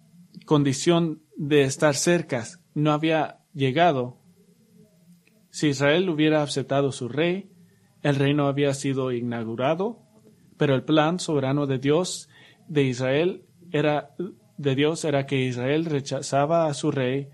condición 0.47 1.24
de 1.37 1.62
estar 1.62 1.94
cerca, 1.94 2.44
no 2.75 2.92
había 2.92 3.40
llegado. 3.53 4.18
Si 5.51 5.68
Israel 5.68 6.09
hubiera 6.09 6.42
aceptado 6.42 6.92
su 6.92 7.09
rey, 7.09 7.51
el 8.03 8.16
reino 8.16 8.47
había 8.47 8.75
sido 8.75 9.12
inaugurado, 9.12 10.03
pero 10.57 10.75
el 10.75 10.85
plan 10.85 11.18
soberano 11.18 11.66
de 11.66 11.79
Dios 11.79 12.29
de 12.68 12.85
Israel 12.85 13.44
era 13.70 14.14
de 14.57 14.75
Dios 14.75 15.05
era 15.05 15.27
que 15.27 15.44
Israel 15.44 15.85
rechazaba 15.85 16.66
a 16.66 16.75
su 16.75 16.90
rey, 16.90 17.29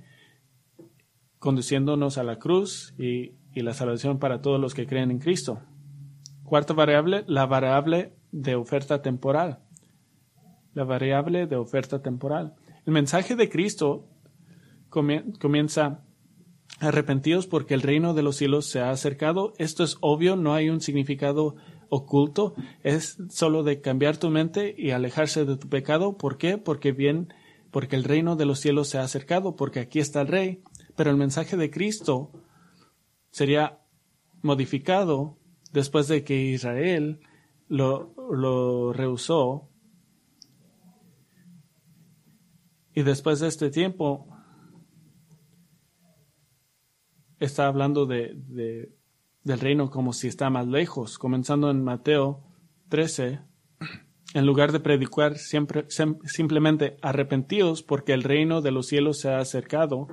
conduciéndonos 1.38 2.18
a 2.18 2.24
la 2.24 2.38
cruz 2.38 2.94
y, 2.98 3.34
y 3.52 3.62
la 3.62 3.74
salvación 3.74 4.18
para 4.18 4.40
todos 4.40 4.60
los 4.60 4.74
que 4.74 4.86
creen 4.86 5.10
en 5.10 5.18
Cristo. 5.18 5.60
Cuarta 6.44 6.72
variable, 6.72 7.24
la 7.26 7.46
variable 7.46 8.14
de 8.32 8.54
oferta 8.54 9.02
temporal. 9.02 9.60
La 10.74 10.84
variable 10.84 11.46
de 11.46 11.56
oferta 11.56 12.00
temporal. 12.00 12.54
El 12.90 12.94
mensaje 12.94 13.36
de 13.36 13.48
Cristo 13.48 14.08
comienza 14.88 16.02
arrepentidos 16.80 17.46
porque 17.46 17.74
el 17.74 17.82
reino 17.82 18.14
de 18.14 18.22
los 18.22 18.34
cielos 18.34 18.66
se 18.66 18.80
ha 18.80 18.90
acercado. 18.90 19.52
Esto 19.58 19.84
es 19.84 19.96
obvio, 20.00 20.34
no 20.34 20.54
hay 20.54 20.70
un 20.70 20.80
significado 20.80 21.54
oculto, 21.88 22.56
es 22.82 23.16
solo 23.28 23.62
de 23.62 23.80
cambiar 23.80 24.16
tu 24.16 24.28
mente 24.28 24.74
y 24.76 24.90
alejarse 24.90 25.44
de 25.44 25.56
tu 25.56 25.68
pecado. 25.68 26.16
¿Por 26.16 26.36
qué? 26.36 26.58
Porque 26.58 26.90
bien, 26.90 27.32
porque 27.70 27.94
el 27.94 28.02
reino 28.02 28.34
de 28.34 28.46
los 28.46 28.58
cielos 28.58 28.88
se 28.88 28.98
ha 28.98 29.04
acercado, 29.04 29.54
porque 29.54 29.78
aquí 29.78 30.00
está 30.00 30.22
el 30.22 30.26
rey. 30.26 30.62
Pero 30.96 31.12
el 31.12 31.16
mensaje 31.16 31.56
de 31.56 31.70
Cristo 31.70 32.32
sería 33.30 33.78
modificado 34.42 35.38
después 35.72 36.08
de 36.08 36.24
que 36.24 36.42
Israel 36.42 37.20
lo, 37.68 38.16
lo 38.32 38.92
rehusó. 38.92 39.69
Y 42.94 43.02
después 43.02 43.40
de 43.40 43.48
este 43.48 43.70
tiempo, 43.70 44.26
está 47.38 47.66
hablando 47.66 48.06
de, 48.06 48.36
del 49.42 49.60
reino 49.60 49.90
como 49.90 50.12
si 50.12 50.28
está 50.28 50.50
más 50.50 50.66
lejos, 50.66 51.18
comenzando 51.18 51.70
en 51.70 51.82
Mateo 51.82 52.44
13, 52.88 53.40
en 54.34 54.46
lugar 54.46 54.72
de 54.72 54.80
predicar 54.80 55.38
siempre, 55.38 55.86
simplemente 56.24 56.96
arrepentidos 57.02 57.82
porque 57.82 58.12
el 58.12 58.22
reino 58.22 58.60
de 58.60 58.70
los 58.70 58.86
cielos 58.86 59.20
se 59.20 59.30
ha 59.30 59.38
acercado. 59.38 60.06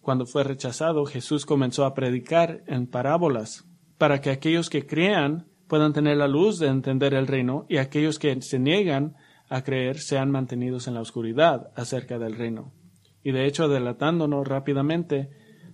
Cuando 0.00 0.26
fue 0.26 0.44
rechazado, 0.44 1.06
Jesús 1.06 1.46
comenzó 1.46 1.86
a 1.86 1.94
predicar 1.94 2.62
en 2.66 2.86
parábolas 2.86 3.64
para 3.96 4.20
que 4.20 4.30
aquellos 4.30 4.68
que 4.68 4.86
crean 4.86 5.48
puedan 5.68 5.92
tener 5.92 6.16
la 6.16 6.28
luz 6.28 6.58
de 6.58 6.68
entender 6.68 7.14
el 7.14 7.26
reino 7.26 7.66
y 7.68 7.78
aquellos 7.78 8.18
que 8.18 8.40
se 8.42 8.58
niegan 8.58 9.16
a 9.48 9.62
creer 9.62 9.98
sean 9.98 10.30
mantenidos 10.30 10.88
en 10.88 10.94
la 10.94 11.00
oscuridad 11.00 11.70
acerca 11.76 12.18
del 12.18 12.36
reino. 12.36 12.72
Y 13.22 13.32
de 13.32 13.46
hecho, 13.46 13.68
delatándonos 13.68 14.46
rápidamente 14.46 15.30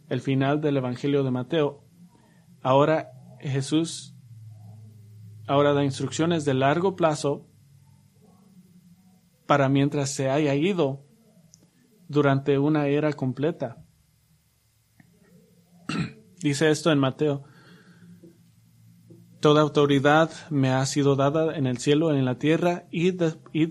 el 0.09 0.21
final 0.21 0.61
del 0.61 0.77
Evangelio 0.77 1.25
de 1.25 1.31
Mateo, 1.31 1.85
ahora 2.63 3.11
Jesús 3.41 4.15
ahora 5.47 5.73
da 5.73 5.83
instrucciones 5.83 6.45
de 6.45 6.55
largo 6.55 6.95
plazo 6.95 7.49
para 9.47 9.69
mientras 9.69 10.11
se 10.11 10.31
haya 10.31 10.55
ido 10.55 11.05
durante 12.07 12.59
una 12.59 12.87
era 12.87 13.13
completa. 13.15 13.85
Dice 16.41 16.71
esto 16.71 16.93
en 16.93 17.01
Mateo 17.01 17.43
Toda 19.41 19.63
autoridad 19.63 20.31
me 20.51 20.69
ha 20.69 20.85
sido 20.85 21.17
dada 21.17 21.57
en 21.57 21.67
el 21.67 21.79
cielo 21.79 22.15
y 22.15 22.19
en 22.19 22.27
la 22.27 22.39
tierra, 22.39 22.87
id, 22.91 23.23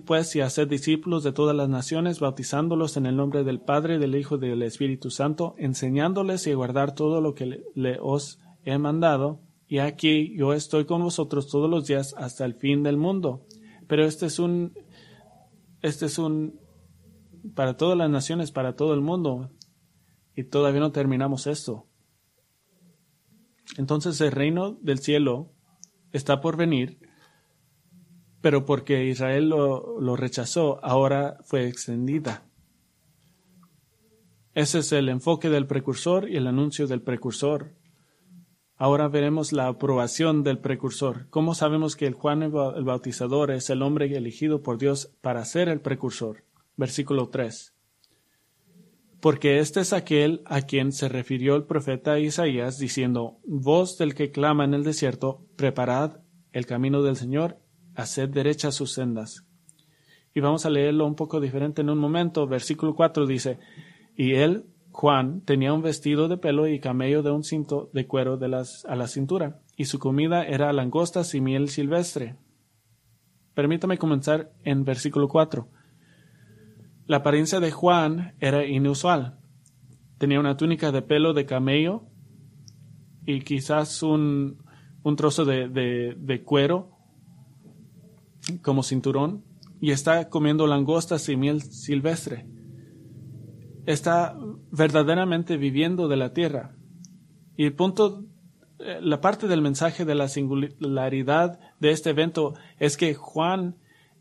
pues 0.04 0.36
y 0.36 0.42
haced 0.42 0.68
discípulos 0.68 1.24
de 1.24 1.32
todas 1.32 1.56
las 1.56 1.70
naciones, 1.70 2.20
bautizándolos 2.20 2.98
en 2.98 3.06
el 3.06 3.16
nombre 3.16 3.44
del 3.44 3.62
Padre, 3.62 4.00
del 4.00 4.16
Hijo 4.16 4.38
y 4.38 4.40
del 4.40 4.64
Espíritu 4.64 5.12
Santo, 5.12 5.54
enseñándoles 5.60 6.48
y 6.48 6.54
guardar 6.56 6.96
todo 6.96 7.22
lo 7.22 7.36
que 7.36 7.62
le, 7.76 8.00
os 8.02 8.40
he 8.66 8.80
mandado, 8.80 9.42
y 9.68 9.78
aquí 9.78 10.36
yo 10.36 10.54
estoy 10.54 10.86
con 10.86 11.04
vosotros 11.04 11.48
todos 11.48 11.70
los 11.70 11.86
días 11.86 12.16
hasta 12.18 12.46
el 12.46 12.56
fin 12.56 12.82
del 12.82 12.98
mundo. 12.98 13.46
Pero 13.88 14.06
este 14.06 14.26
es 14.26 14.40
un, 14.40 14.74
este 15.84 16.08
es 16.08 16.18
un, 16.18 16.60
para 17.54 17.78
todas 17.78 17.96
las 17.96 18.10
naciones, 18.10 18.52
para 18.52 18.76
todo 18.76 18.96
el 18.96 19.02
mundo, 19.02 19.52
y 20.36 20.46
todavía 20.46 20.80
no 20.80 20.92
terminamos 20.92 21.46
esto. 21.46 21.86
Entonces 23.78 24.20
el 24.22 24.32
reino 24.32 24.80
del 24.82 24.98
cielo 24.98 25.54
está 26.12 26.42
por 26.42 26.58
venir, 26.58 27.00
pero 28.42 28.66
porque 28.66 29.06
Israel 29.06 29.50
lo, 29.50 30.16
rechazó, 30.16 30.84
ahora 30.84 31.38
fue 31.44 31.68
extendida. 31.68 32.46
Ese 34.54 34.80
es 34.80 34.92
el 34.92 35.10
enfoque 35.10 35.50
del 35.50 35.68
precursor 35.68 36.30
y 36.30 36.38
el 36.38 36.48
anuncio 36.48 36.88
del 36.88 37.02
precursor. 37.02 37.76
Ahora 38.76 39.08
veremos 39.10 39.52
la 39.52 39.68
aprobación 39.68 40.44
del 40.44 40.60
precursor. 40.60 41.30
¿Cómo 41.30 41.54
sabemos 41.54 41.96
que 41.96 42.08
el 42.08 42.14
Juan 42.14 42.44
el 42.44 42.52
Bautizador 42.84 43.52
es 43.52 43.70
el 43.70 43.82
hombre 43.82 44.06
elegido 44.16 44.64
por 44.64 44.78
Dios 44.78 45.14
para 45.22 45.44
ser 45.44 45.68
el 45.68 45.82
precursor? 45.82 46.46
Versículo 46.78 47.28
3. 47.28 47.74
Porque 49.22 49.60
este 49.60 49.82
es 49.82 49.92
aquel 49.92 50.42
a 50.46 50.62
quien 50.62 50.94
se 50.94 51.10
refirió 51.10 51.56
el 51.56 51.66
profeta 51.66 52.20
Isaías, 52.20 52.80
diciendo, 52.80 53.40
Voz 53.46 53.98
del 53.98 54.16
que 54.16 54.32
clama 54.32 54.64
en 54.64 54.74
el 54.74 54.84
desierto, 54.84 55.46
preparad 55.58 56.22
el 56.54 56.66
camino 56.66 57.04
del 57.04 57.18
Señor, 57.18 57.60
haced 57.96 58.30
derechas 58.30 58.76
sus 58.76 58.94
sendas. 58.94 59.46
Y 60.34 60.40
vamos 60.40 60.66
a 60.66 60.70
leerlo 60.70 61.06
un 61.06 61.16
poco 61.16 61.42
diferente 61.42 61.82
en 61.82 61.90
un 61.90 61.98
momento. 61.98 62.48
Versículo 62.48 62.96
4 62.96 63.26
dice, 63.26 63.60
Y 64.16 64.36
él, 64.36 64.68
Juan, 64.92 65.42
tenía 65.42 65.74
un 65.74 65.82
vestido 65.82 66.30
de 66.30 66.38
pelo 66.38 66.68
y 66.68 66.80
camello 66.80 67.22
de 67.22 67.32
un 67.32 67.44
cinto 67.44 67.90
de 67.94 68.08
cuero 68.08 68.38
de 68.38 68.48
las, 68.48 68.86
a 68.86 68.96
la 68.96 69.08
cintura, 69.08 69.60
y 69.76 69.86
su 69.86 70.00
comida 70.00 70.46
era 70.46 70.72
langostas 70.72 71.36
y 71.36 71.42
miel 71.42 71.68
silvestre. 71.68 72.38
Permítame 73.54 73.98
comenzar 73.98 74.54
en 74.64 74.86
versículo 74.86 75.28
4. 75.28 75.68
La 77.10 77.18
apariencia 77.18 77.60
de 77.60 77.72
Juan 77.72 78.36
era 78.40 78.68
inusual. 78.68 79.40
Tenía 80.20 80.40
una 80.40 80.58
túnica 80.58 80.92
de 80.92 81.02
pelo 81.02 81.34
de 81.34 81.48
camello 81.48 82.04
y 83.26 83.42
quizás 83.42 84.04
un, 84.04 84.60
trozo 85.18 85.44
de, 85.44 85.70
de, 85.70 86.44
cuero 86.44 86.92
como 88.62 88.84
cinturón 88.84 89.44
y 89.82 89.90
está 89.90 90.30
comiendo 90.30 90.68
langostas 90.68 91.28
y 91.30 91.36
miel 91.36 91.64
silvestre. 91.64 92.46
Está 93.88 94.38
verdaderamente 94.70 95.58
viviendo 95.58 96.10
de 96.10 96.18
la 96.18 96.32
tierra. 96.32 96.76
Y 97.58 97.66
el 97.66 97.74
punto, 97.74 98.24
eh, 98.78 99.00
la 99.02 99.20
parte 99.20 99.48
del 99.48 99.64
mensaje 99.64 100.06
de 100.06 100.14
la 100.14 100.28
singularidad 100.28 101.60
de 101.80 101.90
este 101.90 102.12
evento 102.12 102.54
es 102.78 102.98
que 102.98 103.16
Juan 103.16 103.78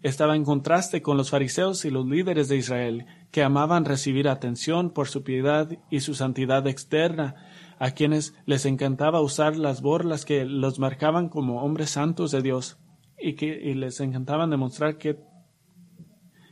estaba 0.08 0.36
en 0.36 0.44
contraste 0.44 1.02
con 1.02 1.16
los 1.16 1.30
fariseos 1.30 1.84
y 1.84 1.90
los 1.90 2.06
líderes 2.06 2.48
de 2.48 2.56
Israel, 2.56 3.06
que 3.30 3.42
amaban 3.42 3.84
recibir 3.84 4.28
atención 4.28 4.90
por 4.90 5.08
su 5.08 5.22
piedad 5.22 5.70
y 5.90 6.00
su 6.00 6.14
santidad 6.14 6.66
externa, 6.66 7.36
a 7.78 7.92
quienes 7.92 8.34
les 8.44 8.66
encantaba 8.66 9.20
usar 9.20 9.56
las 9.56 9.82
borlas 9.82 10.24
que 10.24 10.44
los 10.44 10.78
marcaban 10.78 11.28
como 11.28 11.62
hombres 11.62 11.90
santos 11.90 12.30
de 12.30 12.42
Dios, 12.42 12.78
y 13.20 13.34
que 13.34 13.56
les 13.74 14.00
encantaban 14.00 14.50
demostrar 14.50 14.98
que 14.98 15.18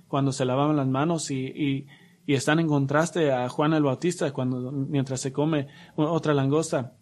cuando 0.09 0.33
se 0.33 0.45
lavaban 0.45 0.77
las 0.77 0.89
manos 0.89 1.31
y, 1.31 1.87
están 2.27 2.59
en 2.59 2.67
contraste 2.67 3.33
a 3.33 3.49
Juan 3.49 3.73
el 3.73 3.85
Bautista 3.85 4.33
cuando 4.33 4.73
mientras 4.73 5.21
se 5.21 5.33
come 5.33 5.69
otra 5.95 6.35
langosta 6.35 6.97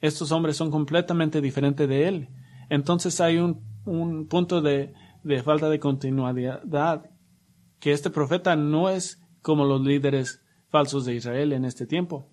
Estos 0.00 0.30
hombres 0.30 0.56
son 0.56 0.70
completamente 0.70 1.40
diferentes 1.40 1.88
de 1.88 2.06
él. 2.06 2.28
Entonces 2.70 3.20
hay 3.20 3.38
un 3.38 4.28
punto 4.28 4.62
de, 4.62 4.94
de 5.22 5.42
falta 5.42 5.68
de 5.68 5.78
continuidad, 5.78 7.10
que 7.80 7.92
este 7.92 8.10
profeta 8.10 8.56
no 8.56 8.88
es 8.90 9.20
como 9.40 9.64
los 9.64 9.80
líderes 9.80 10.42
falsos 10.68 11.04
de 11.04 11.14
Israel 11.14 11.52
en 11.52 11.64
este 11.64 11.86
tiempo. 11.86 12.28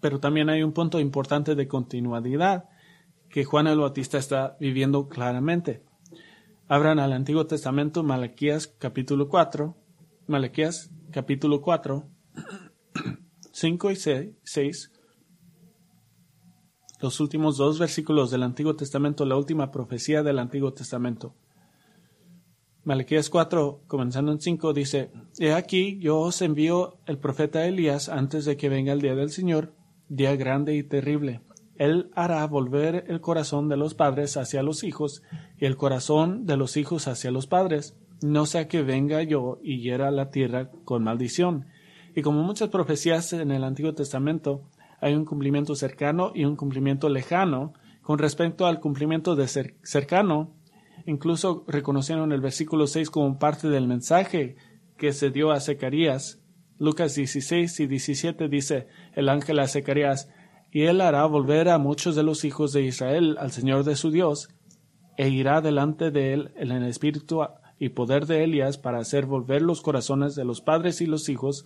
Pero 0.00 0.18
también 0.18 0.48
hay 0.48 0.62
un 0.62 0.72
punto 0.72 0.98
importante 0.98 1.54
de 1.54 1.68
continuidad 1.68 2.68
que 3.28 3.44
Juan 3.44 3.66
el 3.66 3.78
Bautista 3.78 4.18
está 4.18 4.56
viviendo 4.60 5.08
claramente. 5.08 5.84
Abran 6.68 6.98
al 6.98 7.12
Antiguo 7.12 7.46
Testamento 7.46 8.02
Malaquías 8.02 8.66
capítulo 8.66 9.28
4, 9.28 9.76
Malaquías 10.26 10.90
capítulo 11.10 11.60
4, 11.60 12.08
5 13.52 13.90
y 13.90 13.96
6, 13.96 14.92
los 17.02 17.18
últimos 17.18 17.56
dos 17.56 17.80
versículos 17.80 18.30
del 18.30 18.44
Antiguo 18.44 18.76
Testamento, 18.76 19.26
la 19.26 19.36
última 19.36 19.72
profecía 19.72 20.22
del 20.22 20.38
Antiguo 20.38 20.72
Testamento. 20.72 21.34
Malaquías 22.84 23.28
4, 23.28 23.82
comenzando 23.88 24.30
en 24.30 24.40
5, 24.40 24.72
dice, 24.72 25.10
He 25.38 25.52
aquí, 25.52 25.98
yo 25.98 26.20
os 26.20 26.40
envío 26.42 26.98
el 27.06 27.18
profeta 27.18 27.66
Elías 27.66 28.08
antes 28.08 28.44
de 28.44 28.56
que 28.56 28.68
venga 28.68 28.92
el 28.92 29.00
día 29.00 29.16
del 29.16 29.30
Señor, 29.30 29.74
día 30.08 30.36
grande 30.36 30.76
y 30.76 30.84
terrible. 30.84 31.40
Él 31.76 32.10
hará 32.14 32.46
volver 32.46 33.04
el 33.08 33.20
corazón 33.20 33.68
de 33.68 33.76
los 33.76 33.94
padres 33.94 34.36
hacia 34.36 34.62
los 34.62 34.84
hijos 34.84 35.22
y 35.58 35.64
el 35.64 35.76
corazón 35.76 36.46
de 36.46 36.56
los 36.56 36.76
hijos 36.76 37.08
hacia 37.08 37.32
los 37.32 37.48
padres, 37.48 37.96
no 38.20 38.46
sea 38.46 38.68
que 38.68 38.82
venga 38.82 39.24
yo 39.24 39.58
y 39.60 39.80
hiera 39.80 40.12
la 40.12 40.30
tierra 40.30 40.70
con 40.84 41.02
maldición. 41.02 41.66
Y 42.14 42.22
como 42.22 42.44
muchas 42.44 42.68
profecías 42.68 43.32
en 43.32 43.50
el 43.50 43.64
Antiguo 43.64 43.94
Testamento, 43.94 44.62
hay 45.02 45.14
un 45.14 45.24
cumplimiento 45.24 45.74
cercano 45.74 46.30
y 46.32 46.44
un 46.44 46.54
cumplimiento 46.54 47.08
lejano. 47.08 47.74
Con 48.02 48.18
respecto 48.18 48.66
al 48.66 48.78
cumplimiento 48.78 49.34
de 49.34 49.48
cercano, 49.82 50.54
incluso 51.06 51.64
reconocieron 51.66 52.32
el 52.32 52.40
versículo 52.40 52.86
6 52.86 53.10
como 53.10 53.38
parte 53.38 53.68
del 53.68 53.88
mensaje 53.88 54.56
que 54.96 55.12
se 55.12 55.30
dio 55.30 55.50
a 55.50 55.60
Zacarías. 55.60 56.40
Lucas 56.78 57.16
16 57.16 57.80
y 57.80 57.86
17 57.88 58.48
dice 58.48 58.86
el 59.14 59.28
ángel 59.28 59.58
a 59.58 59.66
Zacarías, 59.66 60.30
y 60.70 60.82
él 60.82 61.00
hará 61.00 61.26
volver 61.26 61.68
a 61.68 61.78
muchos 61.78 62.14
de 62.14 62.22
los 62.22 62.44
hijos 62.44 62.72
de 62.72 62.82
Israel 62.82 63.36
al 63.40 63.50
Señor 63.50 63.82
de 63.82 63.96
su 63.96 64.10
Dios, 64.10 64.50
e 65.16 65.28
irá 65.28 65.60
delante 65.60 66.12
de 66.12 66.32
él 66.32 66.52
en 66.56 66.70
el 66.70 66.84
espíritu 66.84 67.42
y 67.78 67.88
poder 67.88 68.26
de 68.26 68.44
Elías 68.44 68.78
para 68.78 69.00
hacer 69.00 69.26
volver 69.26 69.62
los 69.62 69.82
corazones 69.82 70.36
de 70.36 70.44
los 70.44 70.60
padres 70.60 71.00
y 71.00 71.06
los 71.06 71.28
hijos 71.28 71.64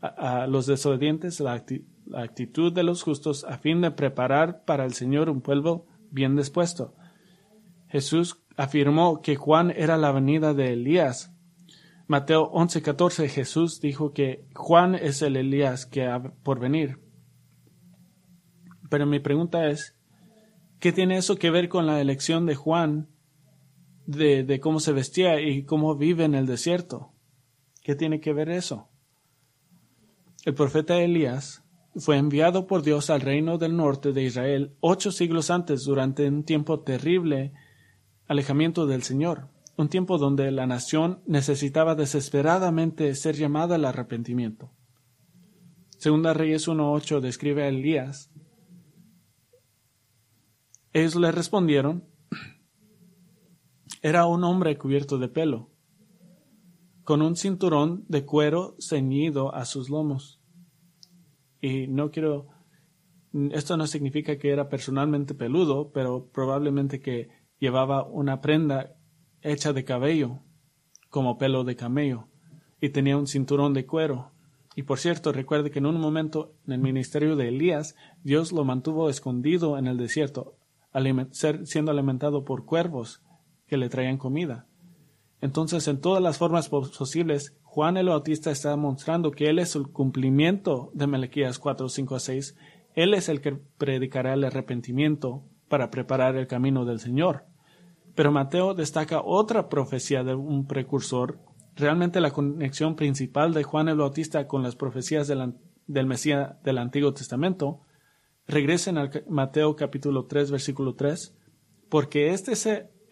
a, 0.00 0.46
los 0.46 0.66
desobedientes, 0.66 1.40
la, 1.40 1.62
la 2.10 2.22
actitud 2.22 2.72
de 2.72 2.82
los 2.82 3.02
justos, 3.02 3.44
a 3.44 3.58
fin 3.58 3.80
de 3.80 3.90
preparar 3.90 4.64
para 4.64 4.84
el 4.84 4.92
Señor 4.94 5.30
un 5.30 5.40
pueblo 5.40 5.86
bien 6.10 6.36
dispuesto. 6.36 6.94
Jesús 7.88 8.42
afirmó 8.56 9.20
que 9.20 9.36
Juan 9.36 9.70
era 9.70 9.96
la 9.96 10.12
venida 10.12 10.54
de 10.54 10.72
Elías. 10.72 11.32
Mateo 12.06 12.50
11:14 12.52 13.28
Jesús 13.28 13.80
dijo 13.80 14.12
que 14.12 14.44
Juan 14.54 14.94
es 14.94 15.22
el 15.22 15.36
Elías 15.36 15.86
que 15.86 16.06
ha 16.06 16.20
por 16.20 16.60
venir. 16.60 16.98
Pero 18.88 19.06
mi 19.06 19.20
pregunta 19.20 19.68
es, 19.68 19.96
¿qué 20.80 20.92
tiene 20.92 21.16
eso 21.16 21.36
que 21.36 21.50
ver 21.50 21.68
con 21.68 21.86
la 21.86 22.00
elección 22.00 22.46
de 22.46 22.56
Juan 22.56 23.08
de, 24.06 24.42
de 24.42 24.60
cómo 24.60 24.80
se 24.80 24.92
vestía 24.92 25.40
y 25.40 25.64
cómo 25.64 25.96
vive 25.96 26.24
en 26.24 26.34
el 26.34 26.46
desierto? 26.46 27.12
¿Qué 27.82 27.94
tiene 27.94 28.20
que 28.20 28.32
ver 28.32 28.50
eso? 28.50 28.88
El 30.44 30.54
profeta 30.54 30.98
Elías 30.98 31.59
fue 31.96 32.16
enviado 32.16 32.66
por 32.66 32.82
Dios 32.82 33.10
al 33.10 33.20
reino 33.20 33.58
del 33.58 33.76
norte 33.76 34.12
de 34.12 34.22
Israel 34.22 34.76
ocho 34.80 35.12
siglos 35.12 35.50
antes 35.50 35.84
durante 35.84 36.28
un 36.28 36.44
tiempo 36.44 36.80
terrible 36.80 37.52
alejamiento 38.26 38.86
del 38.86 39.02
Señor, 39.02 39.48
un 39.76 39.88
tiempo 39.88 40.18
donde 40.18 40.50
la 40.50 40.66
nación 40.66 41.20
necesitaba 41.26 41.94
desesperadamente 41.94 43.14
ser 43.14 43.36
llamada 43.36 43.74
al 43.74 43.84
arrepentimiento. 43.84 44.70
Segunda 45.98 46.32
Reyes 46.32 46.68
1.8 46.68 47.20
describe 47.20 47.64
a 47.64 47.68
Elías 47.68 48.30
ellos 50.92 51.14
le 51.14 51.30
respondieron, 51.30 52.04
era 54.02 54.26
un 54.26 54.42
hombre 54.42 54.76
cubierto 54.76 55.18
de 55.18 55.28
pelo, 55.28 55.70
con 57.04 57.22
un 57.22 57.36
cinturón 57.36 58.04
de 58.08 58.26
cuero 58.26 58.74
ceñido 58.80 59.54
a 59.54 59.66
sus 59.66 59.88
lomos. 59.88 60.39
Y 61.60 61.86
no 61.86 62.10
quiero, 62.10 62.48
esto 63.52 63.76
no 63.76 63.86
significa 63.86 64.38
que 64.38 64.50
era 64.50 64.68
personalmente 64.68 65.34
peludo, 65.34 65.90
pero 65.92 66.30
probablemente 66.32 67.00
que 67.00 67.28
llevaba 67.58 68.04
una 68.04 68.40
prenda 68.40 68.96
hecha 69.42 69.72
de 69.72 69.84
cabello, 69.84 70.40
como 71.08 71.38
pelo 71.38 71.64
de 71.64 71.76
camello, 71.76 72.28
y 72.80 72.90
tenía 72.90 73.16
un 73.16 73.26
cinturón 73.26 73.74
de 73.74 73.86
cuero. 73.86 74.32
Y 74.76 74.84
por 74.84 74.98
cierto, 74.98 75.32
recuerde 75.32 75.70
que 75.70 75.80
en 75.80 75.86
un 75.86 76.00
momento 76.00 76.54
en 76.66 76.72
el 76.74 76.80
ministerio 76.80 77.36
de 77.36 77.48
Elías, 77.48 77.96
Dios 78.22 78.52
lo 78.52 78.64
mantuvo 78.64 79.10
escondido 79.10 79.76
en 79.76 79.86
el 79.86 79.96
desierto 79.96 80.56
siendo 81.64 81.90
alimentado 81.90 82.44
por 82.44 82.64
cuervos 82.64 83.22
que 83.66 83.76
le 83.76 83.88
traían 83.88 84.18
comida. 84.18 84.66
Entonces, 85.40 85.86
en 85.88 86.00
todas 86.00 86.22
las 86.22 86.38
formas 86.38 86.68
posibles, 86.68 87.56
Juan 87.72 87.96
el 87.96 88.08
Bautista 88.08 88.50
está 88.50 88.74
mostrando 88.74 89.30
que 89.30 89.48
Él 89.48 89.60
es 89.60 89.76
el 89.76 89.86
cumplimiento 89.92 90.90
de 90.92 91.06
Melequías 91.06 91.60
4, 91.60 91.88
5 91.88 92.16
a 92.16 92.18
6. 92.18 92.56
Él 92.94 93.14
es 93.14 93.28
el 93.28 93.40
que 93.40 93.58
predicará 93.78 94.34
el 94.34 94.42
arrepentimiento 94.42 95.44
para 95.68 95.88
preparar 95.88 96.34
el 96.34 96.48
camino 96.48 96.84
del 96.84 96.98
Señor. 96.98 97.44
Pero 98.16 98.32
Mateo 98.32 98.74
destaca 98.74 99.22
otra 99.22 99.68
profecía 99.68 100.24
de 100.24 100.34
un 100.34 100.66
precursor. 100.66 101.38
Realmente 101.76 102.20
la 102.20 102.32
conexión 102.32 102.96
principal 102.96 103.54
de 103.54 103.62
Juan 103.62 103.88
el 103.88 103.98
Bautista 103.98 104.48
con 104.48 104.64
las 104.64 104.74
profecías 104.74 105.28
del 105.28 106.06
Mesías 106.06 106.60
del 106.64 106.78
Antiguo 106.78 107.14
Testamento 107.14 107.82
Regresen 108.50 108.98
al 108.98 109.24
Mateo 109.28 109.76
capítulo 109.76 110.26
3, 110.26 110.50
versículo 110.50 110.96
3, 110.96 111.36
porque 111.88 112.30
este 112.30 112.54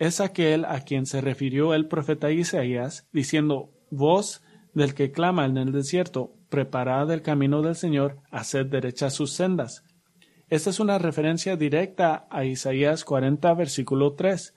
es 0.01 0.21
aquel 0.21 0.65
a 0.65 0.81
quien 0.81 1.07
se 1.07 1.21
refirió 1.21 1.75
el 1.75 1.87
profeta 1.87 2.33
Isaías, 2.33 3.07
diciendo, 3.13 3.71
voz 3.89 4.43
del 4.79 4.95
que 4.95 5.13
clama 5.13 5.45
en 5.45 5.59
el 5.59 5.73
desierto, 5.73 6.33
preparad 6.49 7.11
el 7.13 7.23
camino 7.23 7.61
del 7.61 7.77
Señor, 7.77 8.19
haced 8.31 8.67
derechas 8.67 9.13
sus 9.13 9.33
sendas. 9.33 9.85
Esta 10.49 10.71
es 10.71 10.81
una 10.81 10.99
referencia 10.99 11.57
directa 11.57 12.27
a 12.31 12.45
Isaías 12.45 13.05
40, 13.05 13.53
versículo 13.53 14.15
3. 14.15 14.55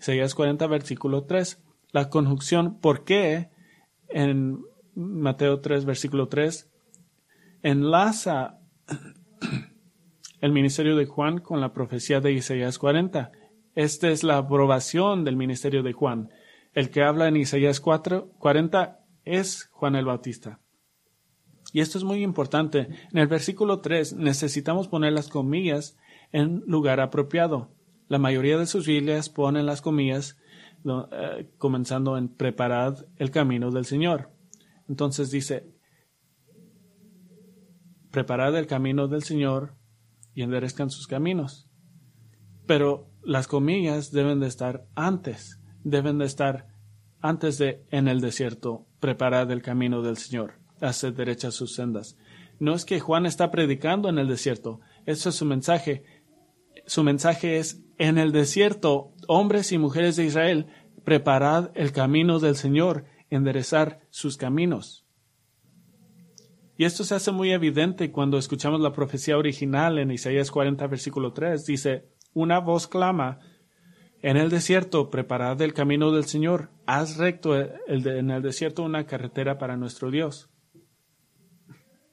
Isaías 0.00 0.34
40, 0.34 0.66
versículo 0.68 1.24
3. 1.24 1.62
La 1.92 2.08
conjunción 2.08 2.78
¿por 2.80 3.04
qué? 3.04 3.50
en 4.08 4.64
Mateo 4.94 5.60
3, 5.60 5.84
versículo 5.84 6.28
3 6.28 6.70
enlaza 7.62 8.58
el 10.40 10.52
ministerio 10.52 10.96
de 10.96 11.06
Juan 11.06 11.38
con 11.38 11.60
la 11.60 11.72
profecía 11.72 12.20
de 12.20 12.32
Isaías 12.32 12.78
40. 12.78 13.32
Esta 13.74 14.08
es 14.08 14.24
la 14.24 14.38
aprobación 14.38 15.24
del 15.24 15.36
ministerio 15.36 15.82
de 15.82 15.92
Juan. 15.92 16.30
El 16.72 16.90
que 16.90 17.02
habla 17.02 17.28
en 17.28 17.36
Isaías 17.36 17.80
4, 17.80 18.30
40 18.38 19.00
es 19.36 19.68
Juan 19.72 19.96
el 19.96 20.04
Bautista. 20.04 20.60
Y 21.72 21.80
esto 21.80 21.98
es 21.98 22.04
muy 22.04 22.22
importante. 22.22 22.88
En 23.12 23.18
el 23.18 23.26
versículo 23.26 23.80
3 23.80 24.14
necesitamos 24.14 24.88
poner 24.88 25.12
las 25.12 25.28
comillas 25.28 25.96
en 26.32 26.62
lugar 26.66 27.00
apropiado. 27.00 27.70
La 28.08 28.18
mayoría 28.18 28.58
de 28.58 28.66
sus 28.66 28.86
Biblias 28.86 29.28
ponen 29.28 29.66
las 29.66 29.82
comillas 29.82 30.38
eh, 30.84 31.50
comenzando 31.58 32.16
en 32.16 32.28
preparad 32.28 33.04
el 33.16 33.30
camino 33.30 33.70
del 33.70 33.84
Señor. 33.84 34.30
Entonces 34.88 35.30
dice, 35.30 35.70
preparad 38.10 38.56
el 38.56 38.66
camino 38.66 39.08
del 39.08 39.22
Señor, 39.22 39.78
y 40.38 40.42
enderezcan 40.42 40.88
sus 40.88 41.08
caminos. 41.08 41.68
Pero 42.64 43.10
las 43.24 43.48
comillas 43.48 44.12
deben 44.12 44.38
de 44.38 44.46
estar 44.46 44.86
antes, 44.94 45.60
deben 45.82 46.18
de 46.18 46.26
estar 46.26 46.68
antes 47.20 47.58
de 47.58 47.84
en 47.90 48.08
el 48.08 48.20
desierto, 48.20 48.86
preparar 49.00 49.50
el 49.50 49.62
camino 49.62 50.02
del 50.02 50.16
Señor, 50.16 50.54
hacer 50.80 51.14
derechas 51.14 51.54
sus 51.54 51.74
sendas. 51.74 52.16
No 52.60 52.74
es 52.74 52.84
que 52.84 53.00
Juan 53.00 53.26
está 53.26 53.50
predicando 53.50 54.08
en 54.08 54.18
el 54.18 54.28
desierto, 54.28 54.80
eso 55.06 55.28
es 55.28 55.34
su 55.34 55.44
mensaje. 55.44 56.04
Su 56.86 57.02
mensaje 57.02 57.58
es 57.58 57.82
en 57.98 58.18
el 58.18 58.32
desierto, 58.32 59.12
hombres 59.26 59.72
y 59.72 59.78
mujeres 59.78 60.16
de 60.16 60.24
Israel, 60.24 60.66
preparad 61.04 61.70
el 61.74 61.92
camino 61.92 62.38
del 62.38 62.56
Señor, 62.56 63.04
enderezar 63.30 64.00
sus 64.10 64.36
caminos. 64.36 65.06
Y 66.76 66.84
esto 66.84 67.02
se 67.02 67.16
hace 67.16 67.32
muy 67.32 67.50
evidente 67.50 68.12
cuando 68.12 68.38
escuchamos 68.38 68.80
la 68.80 68.92
profecía 68.92 69.36
original 69.36 69.98
en 69.98 70.12
Isaías 70.12 70.50
40, 70.52 70.86
versículo 70.86 71.32
3. 71.32 71.66
Dice, 71.66 72.08
una 72.34 72.60
voz 72.60 72.86
clama, 72.86 73.40
en 74.22 74.36
el 74.36 74.50
desierto, 74.50 75.10
preparad 75.10 75.60
el 75.62 75.74
camino 75.74 76.10
del 76.10 76.24
Señor, 76.24 76.70
haz 76.86 77.16
recto 77.16 77.56
en 77.56 78.30
el 78.30 78.42
desierto 78.42 78.82
una 78.82 79.06
carretera 79.06 79.58
para 79.58 79.76
nuestro 79.76 80.10
Dios. 80.10 80.50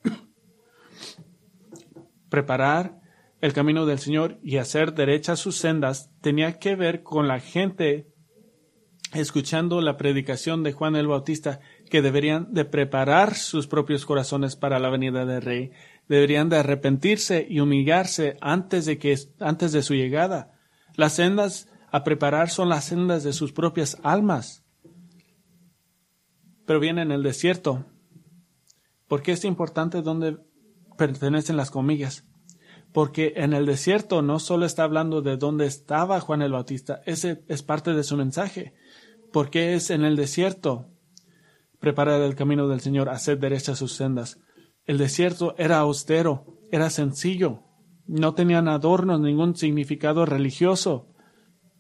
preparar 2.30 3.01
el 3.41 3.53
camino 3.53 3.86
del 3.86 3.99
Señor 3.99 4.38
y 4.43 4.58
hacer 4.58 4.93
derechas 4.93 5.39
sus 5.39 5.58
sendas 5.58 6.12
tenía 6.22 6.60
que 6.60 6.76
ver 6.76 7.03
con 7.03 7.28
la 7.28 7.39
gente 7.39 8.08
escuchando 9.14 9.82
la 9.82 9.97
predicación 9.97 10.64
de 10.64 10.74
Juan 10.74 10.95
el 10.95 11.08
Bautista 11.08 11.60
que 11.89 12.01
deberían 12.01 12.53
de 12.53 12.66
preparar 12.66 13.36
sus 13.36 13.68
propios 13.68 14.06
corazones 14.06 14.56
para 14.56 14.80
la 14.80 14.89
venida 14.89 15.26
del 15.26 15.41
Rey, 15.41 15.72
deberían 16.08 16.49
de 16.49 16.58
arrepentirse 16.58 17.45
y 17.49 17.60
humillarse 17.60 18.38
antes 18.41 18.86
de 18.86 18.97
que 18.97 19.18
antes 19.39 19.72
de 19.72 19.82
su 19.82 19.93
llegada. 19.93 20.53
Las 20.95 21.16
sendas 21.16 21.70
a 21.96 22.04
preparar 22.04 22.50
son 22.50 22.68
las 22.68 22.84
sendas 22.84 23.24
de 23.24 23.32
sus 23.32 23.54
propias 23.54 23.98
almas. 24.04 24.66
Pero 26.66 26.82
viene 26.82 27.04
en 27.04 27.14
el 27.14 27.24
desierto. 27.24 27.86
¿Por 29.08 29.22
qué 29.22 29.32
es 29.32 29.46
importante 29.46 30.02
dónde 30.02 30.38
pertenecen 30.98 31.56
las 31.56 31.72
comillas? 31.72 32.26
Porque 32.91 33.36
en 33.38 33.54
el 33.54 33.66
desierto 33.66 34.22
no 34.22 34.39
solo 34.39 34.66
está 34.66 34.84
hablando 34.84 35.22
de 35.22 35.38
dónde 35.38 35.68
estaba 35.68 36.20
Juan 36.20 36.41
el 36.41 36.52
Bautista, 36.52 37.02
ese 37.06 37.46
es 37.48 37.64
parte 37.64 37.93
de 37.93 38.04
su 38.04 38.18
mensaje. 38.18 38.74
Porque 39.32 39.76
es 39.76 39.89
en 39.89 40.04
el 40.04 40.18
desierto 40.18 40.89
preparar 41.80 42.20
el 42.24 42.36
camino 42.36 42.68
del 42.68 42.82
Señor, 42.82 43.08
hacer 43.08 43.39
derechas 43.39 43.80
sus 43.80 43.93
sendas. 43.93 44.41
El 44.84 44.98
desierto 44.98 45.56
era 45.58 45.80
austero, 45.80 46.60
era 46.74 46.89
sencillo, 46.89 47.64
no 48.06 48.34
tenían 48.34 48.68
adornos, 48.68 49.22
ningún 49.22 49.56
significado 49.56 50.26
religioso. 50.26 51.14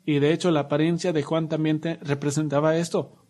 Y 0.05 0.19
de 0.19 0.33
hecho 0.33 0.51
la 0.51 0.61
apariencia 0.61 1.13
de 1.13 1.23
Juan 1.23 1.49
también 1.49 1.81
representaba 2.01 2.77
esto. 2.77 3.25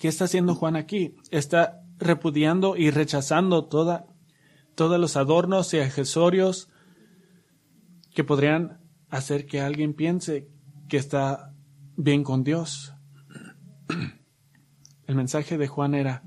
¿Qué 0.00 0.08
está 0.08 0.24
haciendo 0.24 0.54
Juan 0.54 0.76
aquí? 0.76 1.14
Está 1.30 1.82
repudiando 1.98 2.76
y 2.76 2.90
rechazando 2.90 3.66
toda, 3.66 4.06
todos 4.74 5.00
los 5.00 5.16
adornos 5.16 5.72
y 5.72 5.78
accesorios 5.78 6.68
que 8.14 8.24
podrían 8.24 8.80
hacer 9.08 9.46
que 9.46 9.60
alguien 9.60 9.94
piense 9.94 10.48
que 10.88 10.96
está 10.96 11.54
bien 11.96 12.24
con 12.24 12.44
Dios. 12.44 12.92
El 15.06 15.14
mensaje 15.14 15.56
de 15.56 15.68
Juan 15.68 15.94
era, 15.94 16.24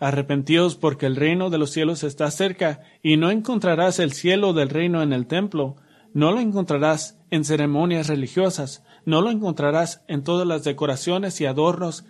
Arrepentíos 0.00 0.76
porque 0.76 1.06
el 1.06 1.16
reino 1.16 1.50
de 1.50 1.58
los 1.58 1.72
cielos 1.72 2.04
está 2.04 2.30
cerca, 2.30 2.82
y 3.02 3.16
no 3.16 3.30
encontrarás 3.30 3.98
el 3.98 4.12
cielo 4.12 4.52
del 4.52 4.68
reino 4.68 5.02
en 5.02 5.12
el 5.12 5.26
templo, 5.26 5.76
no 6.14 6.32
lo 6.32 6.40
encontrarás 6.40 7.18
en 7.30 7.44
ceremonias 7.44 8.08
religiosas, 8.08 8.84
no 9.04 9.20
lo 9.20 9.30
encontrarás 9.30 10.04
en 10.08 10.24
todas 10.24 10.46
las 10.46 10.64
decoraciones 10.64 11.40
y 11.40 11.46
adornos 11.46 12.04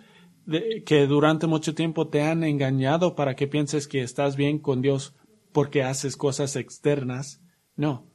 que 0.85 1.05
durante 1.05 1.47
mucho 1.47 1.75
tiempo 1.75 2.07
te 2.07 2.23
han 2.23 2.43
engañado 2.43 3.15
para 3.15 3.35
que 3.35 3.47
pienses 3.47 3.87
que 3.87 4.01
estás 4.01 4.35
bien 4.35 4.59
con 4.59 4.81
Dios 4.81 5.15
porque 5.51 5.83
haces 5.83 6.17
cosas 6.17 6.55
externas. 6.55 7.41
No. 7.75 8.07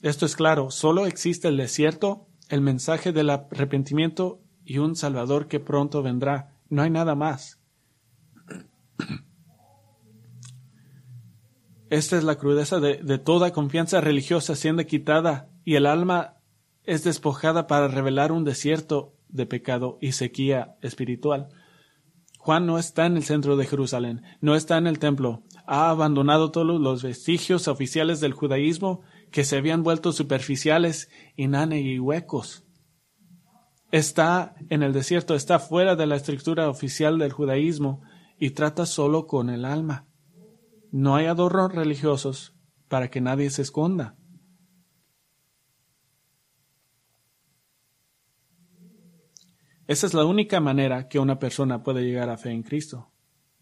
Esto 0.00 0.26
es 0.26 0.34
claro, 0.34 0.70
solo 0.70 1.06
existe 1.06 1.48
el 1.48 1.56
desierto, 1.56 2.26
el 2.48 2.60
mensaje 2.60 3.12
del 3.12 3.30
arrepentimiento 3.30 4.40
y 4.64 4.78
un 4.78 4.96
Salvador 4.96 5.46
que 5.46 5.60
pronto 5.60 6.02
vendrá. 6.02 6.56
No 6.68 6.82
hay 6.82 6.90
nada 6.90 7.14
más. 7.14 7.60
Esta 11.92 12.16
es 12.16 12.24
la 12.24 12.36
crudeza 12.36 12.80
de, 12.80 13.18
toda 13.18 13.52
confianza 13.52 14.00
religiosa 14.00 14.56
siendo 14.56 14.82
quitada 14.86 15.50
y 15.62 15.74
el 15.74 15.84
alma 15.84 16.38
es 16.84 17.04
despojada 17.04 17.66
para 17.66 17.86
revelar 17.86 18.32
un 18.32 18.44
desierto 18.44 19.12
de 19.28 19.44
pecado 19.44 19.98
y 20.00 20.12
sequía 20.12 20.78
espiritual. 20.80 21.50
Juan 22.38 22.64
no 22.64 22.78
está 22.78 23.04
en 23.04 23.18
el 23.18 23.24
centro 23.24 23.58
de 23.58 23.66
Jerusalén, 23.66 24.22
no 24.40 24.54
está 24.54 24.78
en 24.78 24.86
el 24.86 24.98
templo, 24.98 25.42
ha 25.66 25.90
abandonado 25.90 26.50
todos 26.50 26.80
los 26.80 27.02
vestigios 27.02 27.68
oficiales 27.68 28.20
del 28.20 28.32
judaísmo 28.32 29.02
que 29.30 29.44
se 29.44 29.58
habían 29.58 29.82
vuelto 29.82 30.12
superficiales, 30.12 31.10
inane 31.36 31.82
y 31.82 31.98
huecos. 31.98 32.64
Está 33.90 34.54
en 34.70 34.82
el 34.82 34.94
desierto, 34.94 35.34
está 35.34 35.58
fuera 35.58 35.94
de 35.94 36.06
la 36.06 36.16
estructura 36.16 36.70
oficial 36.70 37.18
del 37.18 37.32
judaísmo 37.32 38.00
y 38.38 38.52
trata 38.52 38.86
solo 38.86 39.26
con 39.26 39.50
el 39.50 39.66
alma. 39.66 40.06
No 40.92 41.16
hay 41.16 41.24
adornos 41.24 41.74
religiosos 41.74 42.54
para 42.88 43.08
que 43.08 43.22
nadie 43.22 43.48
se 43.48 43.62
esconda. 43.62 44.18
Esa 49.86 50.06
es 50.06 50.12
la 50.12 50.26
única 50.26 50.60
manera 50.60 51.08
que 51.08 51.18
una 51.18 51.38
persona 51.38 51.82
puede 51.82 52.04
llegar 52.04 52.28
a 52.28 52.36
fe 52.36 52.50
en 52.50 52.62
Cristo. 52.62 53.10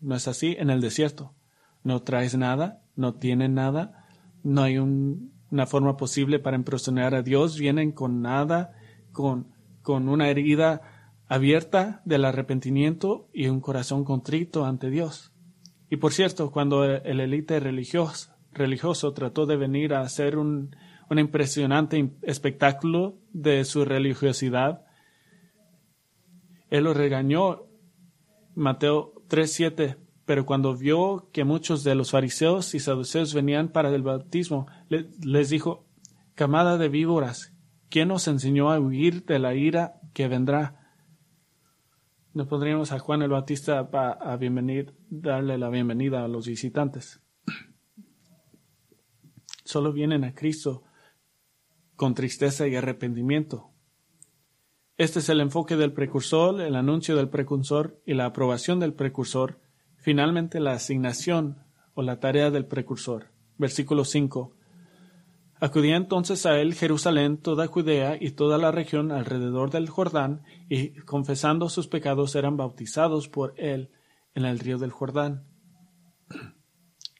No 0.00 0.16
es 0.16 0.26
así 0.26 0.56
en 0.58 0.70
el 0.70 0.80
desierto. 0.80 1.36
No 1.84 2.02
traes 2.02 2.36
nada, 2.36 2.82
no 2.96 3.14
tienen 3.14 3.54
nada, 3.54 4.08
no 4.42 4.62
hay 4.62 4.78
una 4.78 5.66
forma 5.66 5.96
posible 5.96 6.40
para 6.40 6.56
impresionar 6.56 7.14
a 7.14 7.22
Dios, 7.22 7.56
vienen 7.56 7.92
con 7.92 8.22
nada, 8.22 8.72
con, 9.12 9.54
con 9.82 10.08
una 10.08 10.28
herida 10.28 11.22
abierta 11.28 12.02
del 12.04 12.24
arrepentimiento 12.24 13.30
y 13.32 13.46
un 13.46 13.60
corazón 13.60 14.04
contrito 14.04 14.64
ante 14.64 14.90
Dios. 14.90 15.29
Y 15.90 15.96
por 15.96 16.12
cierto, 16.12 16.52
cuando 16.52 16.84
el 16.84 17.20
élite 17.20 17.58
religioso, 17.58 18.32
religioso 18.52 19.12
trató 19.12 19.44
de 19.44 19.56
venir 19.56 19.92
a 19.92 20.02
hacer 20.02 20.38
un, 20.38 20.74
un 21.10 21.18
impresionante 21.18 22.12
espectáculo 22.22 23.18
de 23.32 23.64
su 23.64 23.84
religiosidad, 23.84 24.84
él 26.70 26.84
lo 26.84 26.94
regañó, 26.94 27.66
Mateo 28.54 29.14
3.7, 29.28 29.96
pero 30.24 30.46
cuando 30.46 30.76
vio 30.76 31.28
que 31.32 31.42
muchos 31.42 31.82
de 31.82 31.96
los 31.96 32.12
fariseos 32.12 32.76
y 32.76 32.78
saduceos 32.78 33.34
venían 33.34 33.70
para 33.70 33.92
el 33.92 34.02
bautismo, 34.02 34.68
les 34.88 35.50
dijo, 35.50 35.88
camada 36.36 36.78
de 36.78 36.88
víboras, 36.88 37.52
¿quién 37.88 38.12
os 38.12 38.28
enseñó 38.28 38.70
a 38.70 38.78
huir 38.78 39.24
de 39.24 39.40
la 39.40 39.56
ira 39.56 39.94
que 40.14 40.28
vendrá? 40.28 40.79
No 42.32 42.46
podríamos 42.46 42.92
a 42.92 43.00
Juan 43.00 43.22
el 43.22 43.30
Bautista 43.30 43.80
a, 43.92 44.36
bienvenir, 44.36 44.94
darle 45.08 45.58
la 45.58 45.68
bienvenida 45.68 46.24
a 46.24 46.28
los 46.28 46.46
visitantes. 46.46 47.20
Solo 49.64 49.92
vienen 49.92 50.22
a 50.22 50.32
Cristo 50.32 50.84
con 51.96 52.14
tristeza 52.14 52.68
y 52.68 52.76
arrepentimiento. 52.76 53.72
Este 54.96 55.18
es 55.18 55.28
el 55.28 55.40
enfoque 55.40 55.76
del 55.76 55.92
precursor, 55.92 56.60
el 56.60 56.76
anuncio 56.76 57.16
del 57.16 57.28
precursor 57.28 58.00
y 58.06 58.14
la 58.14 58.26
aprobación 58.26 58.78
del 58.78 58.94
precursor, 58.94 59.60
finalmente 59.96 60.60
la 60.60 60.72
asignación 60.72 61.64
o 61.94 62.02
la 62.02 62.20
tarea 62.20 62.52
del 62.52 62.66
precursor. 62.66 63.32
Versículo 63.58 64.04
5. 64.04 64.56
Acudía 65.60 65.96
entonces 65.96 66.46
a 66.46 66.58
él 66.58 66.74
Jerusalén, 66.74 67.36
toda 67.36 67.66
Judea 67.66 68.16
y 68.18 68.30
toda 68.30 68.56
la 68.56 68.72
región 68.72 69.12
alrededor 69.12 69.70
del 69.70 69.90
Jordán, 69.90 70.42
y 70.70 70.94
confesando 71.00 71.68
sus 71.68 71.86
pecados 71.86 72.34
eran 72.34 72.56
bautizados 72.56 73.28
por 73.28 73.52
él 73.58 73.90
en 74.34 74.46
el 74.46 74.58
río 74.58 74.78
del 74.78 74.90
Jordán. 74.90 75.46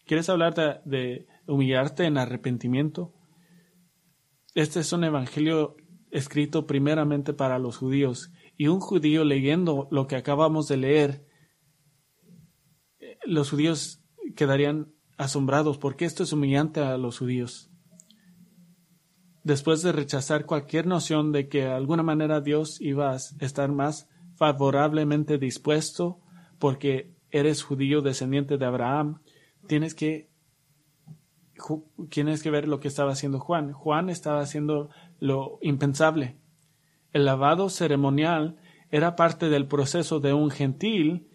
¿Quieres 0.07 0.31
hablar 0.31 0.55
de, 0.55 0.81
de 0.87 1.27
humillarte 1.47 2.05
en 2.05 2.17
arrepentimiento? 2.17 3.13
Este 4.55 4.81
es 4.81 4.93
un 4.95 5.05
evangelio 5.05 5.77
escrito 6.11 6.67
primeramente 6.67 7.35
para 7.35 7.59
los 7.59 7.77
judíos, 7.77 8.33
y 8.57 8.69
un 8.69 8.81
judío 8.81 9.23
leyendo 9.25 9.87
lo 9.91 10.07
que 10.07 10.17
acabamos 10.17 10.67
de 10.67 10.79
leer, 10.79 11.27
los 13.25 13.51
judíos 13.51 14.03
quedarían 14.35 14.95
asombrados 15.19 15.77
porque 15.77 16.07
esto 16.07 16.23
es 16.23 16.33
humillante 16.33 16.81
a 16.81 16.97
los 16.97 17.19
judíos. 17.19 17.70
Después 19.43 19.83
de 19.83 19.93
rechazar 19.93 20.45
cualquier 20.45 20.87
noción 20.87 21.33
de 21.33 21.49
que 21.49 21.61
de 21.63 21.73
alguna 21.73 22.03
manera 22.03 22.41
Dios 22.41 22.81
iba 22.81 23.13
a 23.13 23.17
estar 23.17 23.73
más 23.73 24.09
favorablemente 24.35 25.39
dispuesto 25.39 26.21
porque 26.59 27.15
eres 27.31 27.63
judío 27.63 28.03
descendiente 28.03 28.59
de 28.59 28.67
Abraham, 28.67 29.21
tienes 29.67 29.95
que 29.95 30.29
tienes 32.09 32.43
que 32.43 32.51
ver 32.51 32.67
lo 32.67 32.81
que 32.81 32.89
estaba 32.89 33.13
haciendo 33.13 33.39
Juan. 33.39 33.73
Juan 33.73 34.09
estaba 34.09 34.41
haciendo 34.41 34.89
lo 35.19 35.59
impensable. 35.63 36.39
El 37.13 37.25
lavado 37.25 37.69
ceremonial 37.69 38.57
era 38.91 39.17
parte 39.17 39.49
del 39.49 39.67
proceso 39.67 40.21
de 40.21 40.33
un 40.33 40.51
gentil 40.51 41.29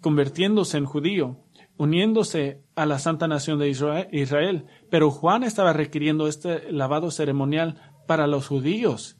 convirtiéndose 0.00 0.78
en 0.78 0.84
judío, 0.84 1.45
uniéndose 1.78 2.62
a 2.74 2.86
la 2.86 2.98
santa 2.98 3.28
nación 3.28 3.58
de 3.58 3.68
Israel. 3.68 4.66
Pero 4.90 5.10
Juan 5.10 5.42
estaba 5.42 5.72
requiriendo 5.72 6.28
este 6.28 6.70
lavado 6.72 7.10
ceremonial 7.10 7.80
para 8.06 8.26
los 8.26 8.46
judíos, 8.46 9.18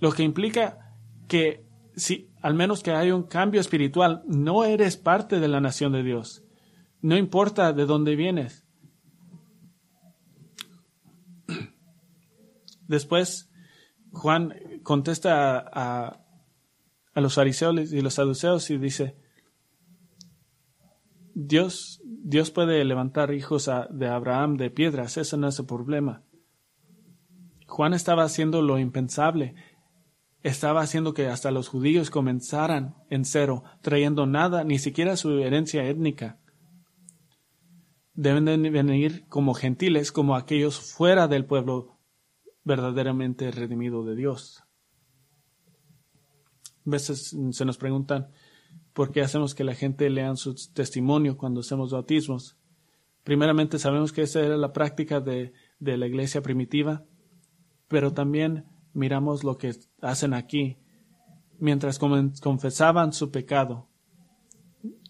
lo 0.00 0.12
que 0.12 0.22
implica 0.22 0.96
que 1.28 1.64
si 1.96 2.30
al 2.42 2.54
menos 2.54 2.82
que 2.82 2.90
haya 2.90 3.14
un 3.14 3.22
cambio 3.22 3.60
espiritual, 3.60 4.22
no 4.26 4.64
eres 4.64 4.96
parte 4.98 5.40
de 5.40 5.48
la 5.48 5.60
nación 5.60 5.92
de 5.92 6.02
Dios. 6.02 6.44
No 7.00 7.16
importa 7.16 7.72
de 7.72 7.86
dónde 7.86 8.16
vienes. 8.16 8.66
Después, 12.86 13.50
Juan 14.12 14.54
contesta 14.82 15.64
a, 15.72 16.20
los 17.14 17.34
fariseos 17.34 17.92
y 17.92 18.00
los 18.02 18.14
saduceos 18.14 18.68
y 18.70 18.76
dice, 18.76 19.16
Dios, 21.34 22.00
Dios 22.04 22.50
puede 22.50 22.84
levantar 22.84 23.34
hijos 23.34 23.68
de 23.90 24.08
Abraham 24.08 24.56
de 24.56 24.70
piedras, 24.70 25.16
ese 25.16 25.36
no 25.36 25.48
es 25.48 25.58
el 25.58 25.66
problema. 25.66 26.22
Juan 27.66 27.92
estaba 27.92 28.22
haciendo 28.22 28.62
lo 28.62 28.78
impensable. 28.78 29.54
Estaba 30.42 30.82
haciendo 30.82 31.14
que 31.14 31.26
hasta 31.26 31.50
los 31.50 31.68
judíos 31.68 32.10
comenzaran 32.10 32.94
en 33.10 33.24
cero, 33.24 33.64
trayendo 33.80 34.26
nada, 34.26 34.62
ni 34.62 34.78
siquiera 34.78 35.16
su 35.16 35.38
herencia 35.38 35.84
étnica. 35.88 36.38
Deben 38.12 38.44
de 38.44 38.56
venir 38.70 39.26
como 39.28 39.54
gentiles, 39.54 40.12
como 40.12 40.36
aquellos 40.36 40.78
fuera 40.78 41.26
del 41.26 41.46
pueblo 41.46 41.98
verdaderamente 42.62 43.50
redimido 43.50 44.04
de 44.04 44.14
Dios. 44.14 44.62
A 46.86 46.90
veces 46.90 47.34
se 47.50 47.64
nos 47.64 47.78
preguntan 47.78 48.28
por 48.94 49.12
qué 49.12 49.20
hacemos 49.20 49.54
que 49.54 49.64
la 49.64 49.74
gente 49.74 50.08
lea 50.08 50.34
su 50.36 50.54
testimonio 50.72 51.36
cuando 51.36 51.60
hacemos 51.60 51.92
bautismos. 51.92 52.56
Primeramente 53.22 53.78
sabemos 53.78 54.12
que 54.12 54.22
esa 54.22 54.40
era 54.40 54.56
la 54.56 54.72
práctica 54.72 55.20
de, 55.20 55.52
de 55.78 55.98
la 55.98 56.06
iglesia 56.06 56.40
primitiva 56.40 57.04
pero 57.88 58.12
también 58.12 58.64
miramos 58.92 59.44
lo 59.44 59.56
que 59.56 59.72
hacen 60.00 60.34
aquí. 60.34 60.78
Mientras 61.58 61.98
confesaban 61.98 63.12
su 63.12 63.30
pecado. 63.30 63.88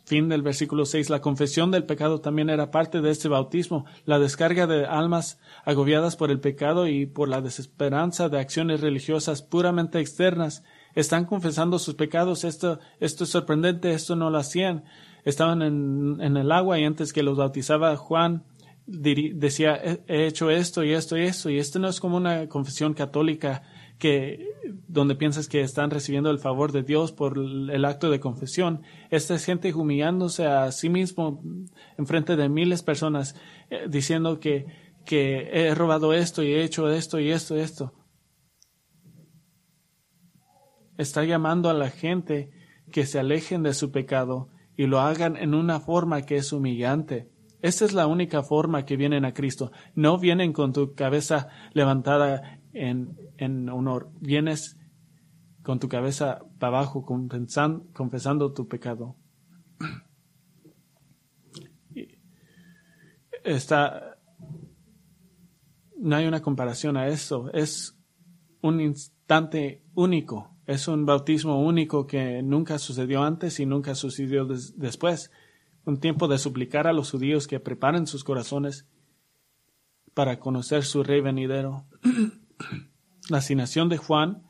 Fin 0.05 0.28
del 0.28 0.43
versículo 0.43 0.85
6. 0.85 1.09
La 1.09 1.22
confesión 1.22 1.70
del 1.70 1.87
pecado 1.87 2.20
también 2.20 2.51
era 2.51 2.70
parte 2.70 3.01
de 3.01 3.11
este 3.11 3.28
bautismo. 3.28 3.87
La 4.05 4.18
descarga 4.18 4.66
de 4.66 4.85
almas 4.85 5.41
agobiadas 5.64 6.16
por 6.16 6.30
el 6.30 6.41
pecado 6.41 6.87
y 6.87 7.07
por 7.07 7.30
la 7.30 7.41
desesperanza 7.41 8.28
de 8.28 8.39
acciones 8.39 8.82
religiosas 8.82 9.41
puramente 9.41 9.99
externas. 9.99 10.62
Están 10.95 11.24
confesando 11.24 11.78
sus 11.78 11.95
pecados. 11.95 12.45
Esto, 12.45 12.78
esto 13.01 13.24
es 13.24 13.30
sorprendente. 13.30 13.92
Esto 13.92 14.16
no 14.16 14.30
lo 14.30 14.38
hacían. 14.38 14.84
Estaban 15.24 15.62
en, 15.62 16.18
en 16.20 16.36
el 16.36 16.53
agua 16.53 16.78
y 16.78 16.84
antes 16.84 17.12
que 17.12 17.22
los 17.22 17.36
bautizaba 17.36 17.97
Juan, 17.97 18.45
decía, 18.86 19.80
he 20.07 20.26
hecho 20.26 20.51
esto 20.51 20.84
y 20.84 20.92
esto 20.92 21.16
y 21.16 21.22
esto, 21.22 21.51
y 21.51 21.59
esto 21.59 21.78
no 21.78 21.88
es 21.88 22.01
como 22.01 22.16
una 22.16 22.49
confesión 22.49 22.95
católica 22.95 23.62
que 23.99 24.53
donde 24.88 25.14
piensas 25.14 25.49
que 25.49 25.61
están 25.61 25.90
recibiendo 25.90 26.30
el 26.30 26.38
favor 26.38 26.72
de 26.72 26.82
Dios 26.82 27.12
por 27.12 27.38
el 27.38 27.84
acto 27.84 28.11
de 28.11 28.20
confesión. 28.20 28.82
Esta 29.11 29.34
es 29.34 29.45
gente 29.45 29.72
humillándose 29.72 30.47
a 30.47 30.70
sí 30.72 30.88
mismo 30.88 31.42
en 31.97 32.07
frente 32.07 32.36
de 32.36 32.49
miles 32.49 32.80
de 32.80 32.86
personas, 32.86 33.36
eh, 33.70 33.86
diciendo 33.88 34.40
que, 34.40 34.66
que 35.05 35.49
he 35.53 35.74
robado 35.74 36.12
esto 36.12 36.42
y 36.42 36.53
he 36.53 36.64
hecho 36.64 36.90
esto 36.90 37.20
y 37.20 37.30
esto 37.30 37.57
y 37.57 37.61
esto. 37.61 37.95
Está 40.97 41.24
llamando 41.24 41.70
a 41.70 41.74
la 41.74 41.90
gente 41.90 42.51
que 42.90 43.07
se 43.07 43.18
alejen 43.18 43.62
de 43.62 43.74
su 43.74 43.90
pecado 43.90 44.49
y 44.76 44.86
lo 44.86 45.01
hagan 45.01 45.36
en 45.36 45.55
una 45.55 45.80
forma 45.80 46.22
que 46.22 46.36
es 46.36 46.53
humillante. 46.53 47.30
Esta 47.62 47.84
es 47.84 47.95
la 47.95 48.07
única 48.07 48.42
forma 48.42 48.84
que 48.84 48.97
vienen 48.97 49.24
a 49.24 49.32
Cristo. 49.32 49.72
No 49.95 50.18
vienen 50.18 50.53
con 50.53 50.72
tu 50.72 50.95
cabeza 50.95 51.49
levantada 51.72 52.61
en, 52.72 53.16
en 53.38 53.68
honor. 53.70 54.11
Vienes 54.20 54.76
con 55.62 55.78
tu 55.78 55.88
cabeza 55.88 56.40
para 56.59 56.76
abajo, 56.78 57.07
confesando 57.07 58.53
tu 58.53 58.68
pecado. 58.68 59.16
Está, 63.42 64.18
no 65.99 66.16
hay 66.16 66.26
una 66.26 66.42
comparación 66.42 66.99
a 66.99 67.09
eso. 67.09 67.51
Es 67.53 67.93
un 68.64 68.80
instante 68.80 69.82
único. 69.94 70.56
Es 70.66 70.88
un 70.88 71.04
bautismo 71.04 71.60
único 71.60 72.06
que 72.06 72.42
nunca 72.42 72.78
sucedió 72.78 73.22
antes 73.22 73.60
y 73.60 73.66
nunca 73.66 73.94
sucedió 73.94 74.46
después 74.46 75.30
un 75.84 76.00
tiempo 76.00 76.28
de 76.28 76.38
suplicar 76.38 76.86
a 76.86 76.94
los 76.94 77.10
judíos 77.10 77.46
que 77.46 77.60
preparen 77.60 78.06
sus 78.06 78.24
corazones 78.24 78.88
para 80.14 80.40
conocer 80.40 80.84
su 80.84 81.02
rey 81.02 81.20
venidero. 81.20 81.84
La 83.28 83.38
asignación 83.38 83.90
de 83.90 83.98
Juan 83.98 84.44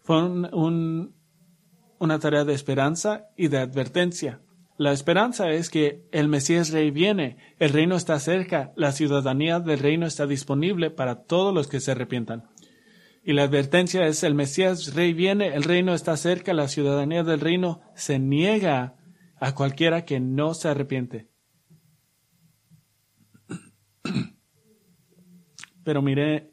fue 0.00 0.22
una 1.98 2.18
tarea 2.18 2.44
de 2.44 2.52
esperanza 2.52 3.28
y 3.34 3.48
de 3.48 3.60
advertencia. 3.60 4.42
La 4.76 4.92
esperanza 4.92 5.50
es 5.50 5.70
que 5.70 6.04
el 6.12 6.28
Mesías 6.28 6.70
Rey 6.70 6.90
viene, 6.90 7.38
el 7.58 7.70
reino 7.70 7.96
está 7.96 8.18
cerca, 8.18 8.72
la 8.76 8.92
ciudadanía 8.92 9.60
del 9.60 9.78
reino 9.78 10.04
está 10.04 10.26
disponible 10.26 10.90
para 10.90 11.22
todos 11.22 11.54
los 11.54 11.68
que 11.68 11.80
se 11.80 11.92
arrepientan. 11.92 12.50
Y 13.26 13.32
la 13.32 13.44
advertencia 13.44 14.06
es 14.06 14.22
el 14.22 14.34
Mesías 14.34 14.94
Rey 14.94 15.14
viene, 15.14 15.54
el 15.54 15.62
reino 15.62 15.94
está 15.94 16.14
cerca, 16.18 16.52
la 16.52 16.68
ciudadanía 16.68 17.24
del 17.24 17.40
reino 17.40 17.80
se 17.94 18.18
niega 18.18 18.96
a 19.40 19.54
cualquiera 19.54 20.04
que 20.04 20.20
no 20.20 20.52
se 20.52 20.68
arrepiente. 20.68 21.30
Pero 25.82 26.02
miré, 26.02 26.52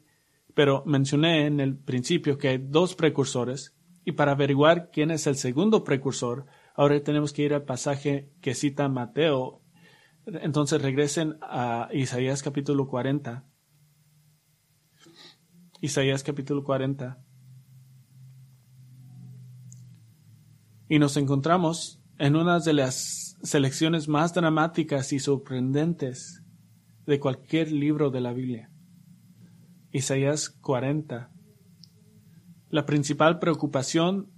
pero 0.54 0.82
mencioné 0.86 1.46
en 1.46 1.60
el 1.60 1.76
principio 1.76 2.38
que 2.38 2.48
hay 2.48 2.58
dos 2.58 2.94
precursores 2.94 3.76
y 4.06 4.12
para 4.12 4.32
averiguar 4.32 4.90
quién 4.90 5.10
es 5.10 5.26
el 5.26 5.36
segundo 5.36 5.84
precursor, 5.84 6.46
ahora 6.74 7.02
tenemos 7.02 7.34
que 7.34 7.42
ir 7.42 7.52
al 7.52 7.64
pasaje 7.64 8.30
que 8.40 8.54
cita 8.54 8.88
Mateo. 8.88 9.62
Entonces 10.24 10.80
regresen 10.80 11.36
a 11.42 11.88
Isaías 11.92 12.42
capítulo 12.42 12.88
40. 12.88 13.44
Isaías 15.82 16.22
capítulo 16.22 16.62
40. 16.62 17.18
Y 20.88 21.00
nos 21.00 21.16
encontramos 21.16 22.00
en 22.18 22.36
una 22.36 22.60
de 22.60 22.72
las 22.72 23.36
selecciones 23.42 24.06
más 24.06 24.32
dramáticas 24.32 25.12
y 25.12 25.18
sorprendentes 25.18 26.44
de 27.04 27.18
cualquier 27.18 27.72
libro 27.72 28.10
de 28.10 28.20
la 28.20 28.32
Biblia. 28.32 28.70
Isaías 29.90 30.50
40. 30.50 31.32
La 32.70 32.86
principal 32.86 33.40
preocupación 33.40 34.30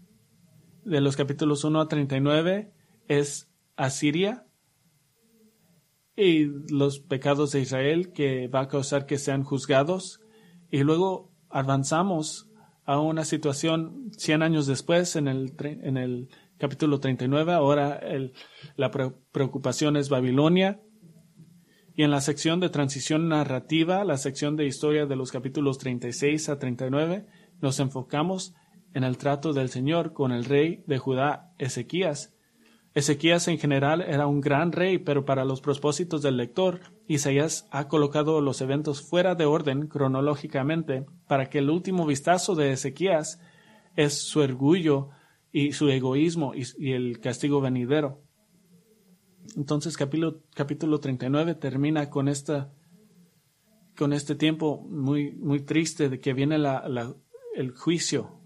de 0.83 1.03
los 1.03 1.15
capítulos 1.15 1.63
1 1.63 1.79
a 1.79 1.89
39 1.89 2.73
es 3.07 3.53
Asiria 3.77 4.47
y 6.17 6.47
los 6.73 7.01
pecados 7.01 7.53
de 7.53 7.61
Israel 7.61 8.15
que 8.15 8.49
va 8.49 8.61
a 8.61 8.69
causar 8.69 9.05
que 9.05 9.19
sean 9.19 9.43
juzgados. 9.43 10.23
Y 10.71 10.83
luego 10.85 11.34
avanzamos 11.55 12.51
a 12.85 12.99
una 12.99 13.25
situación 13.25 14.11
100 14.19 14.43
años 14.43 14.67
después 14.67 15.15
en 15.15 15.29
el, 15.29 15.55
en 15.61 15.97
el 15.97 16.29
capítulo 16.59 16.99
39. 16.99 17.53
Ahora 17.53 18.01
la 18.77 18.91
preocupación 18.91 19.97
es 19.97 20.09
Babilonia. 20.09 20.81
Y 21.97 22.03
en 22.03 22.11
la 22.11 22.21
sección 22.21 22.59
de 22.59 22.71
transición 22.71 23.29
narrativa, 23.29 24.03
la 24.03 24.17
sección 24.17 24.57
de 24.57 24.67
historia 24.67 25.07
de 25.07 25.15
los 25.15 25.31
capítulos 25.31 25.79
36 25.79 26.49
a 26.49 26.59
39, 26.59 27.25
nos 27.61 27.79
enfocamos 27.79 28.53
en 28.93 29.05
el 29.05 29.17
trato 29.17 29.53
del 29.53 29.69
Señor 29.69 30.13
con 30.13 30.33
el 30.33 30.45
rey 30.45 30.83
de 30.89 30.99
Judá, 30.99 31.53
Ezequías. 31.59 32.34
Ezequías 32.95 33.49
en 33.49 33.59
general 33.59 34.03
era 34.03 34.29
un 34.29 34.41
gran 34.41 34.71
rey, 34.71 34.99
pero 34.99 35.25
para 35.25 35.45
los 35.45 35.61
propósitos 35.61 36.23
del 36.23 36.37
lector, 36.37 36.81
Isaías 37.09 37.67
ha 37.73 37.89
colocado 37.89 38.41
los 38.41 38.61
eventos 38.61 39.03
fuera 39.03 39.35
de 39.35 39.47
orden 39.47 39.89
cronológicamente 39.89 41.05
para 41.27 41.51
que 41.51 41.59
el 41.59 41.71
último 41.71 42.07
vistazo 42.07 42.55
de 42.55 42.71
Ezequías 42.71 43.41
es 43.97 44.15
su 44.15 44.39
orgullo 44.41 45.11
y 45.51 45.73
su 45.73 45.89
egoísmo 45.89 46.53
y, 46.55 46.93
el 46.93 47.19
castigo 47.19 47.61
venidero. 47.61 48.23
Entonces 49.57 49.97
capítulo, 49.97 50.43
capítulo 50.55 51.01
39 51.01 51.57
termina 51.57 52.11
con 52.11 52.29
esta 52.29 52.73
con 53.97 54.13
este 54.13 54.35
tiempo 54.35 54.85
muy, 54.89 55.33
muy 55.33 55.61
triste 55.61 56.09
de 56.09 56.21
que 56.21 56.33
viene 56.33 56.57
el 56.57 57.71
juicio. 57.73 58.44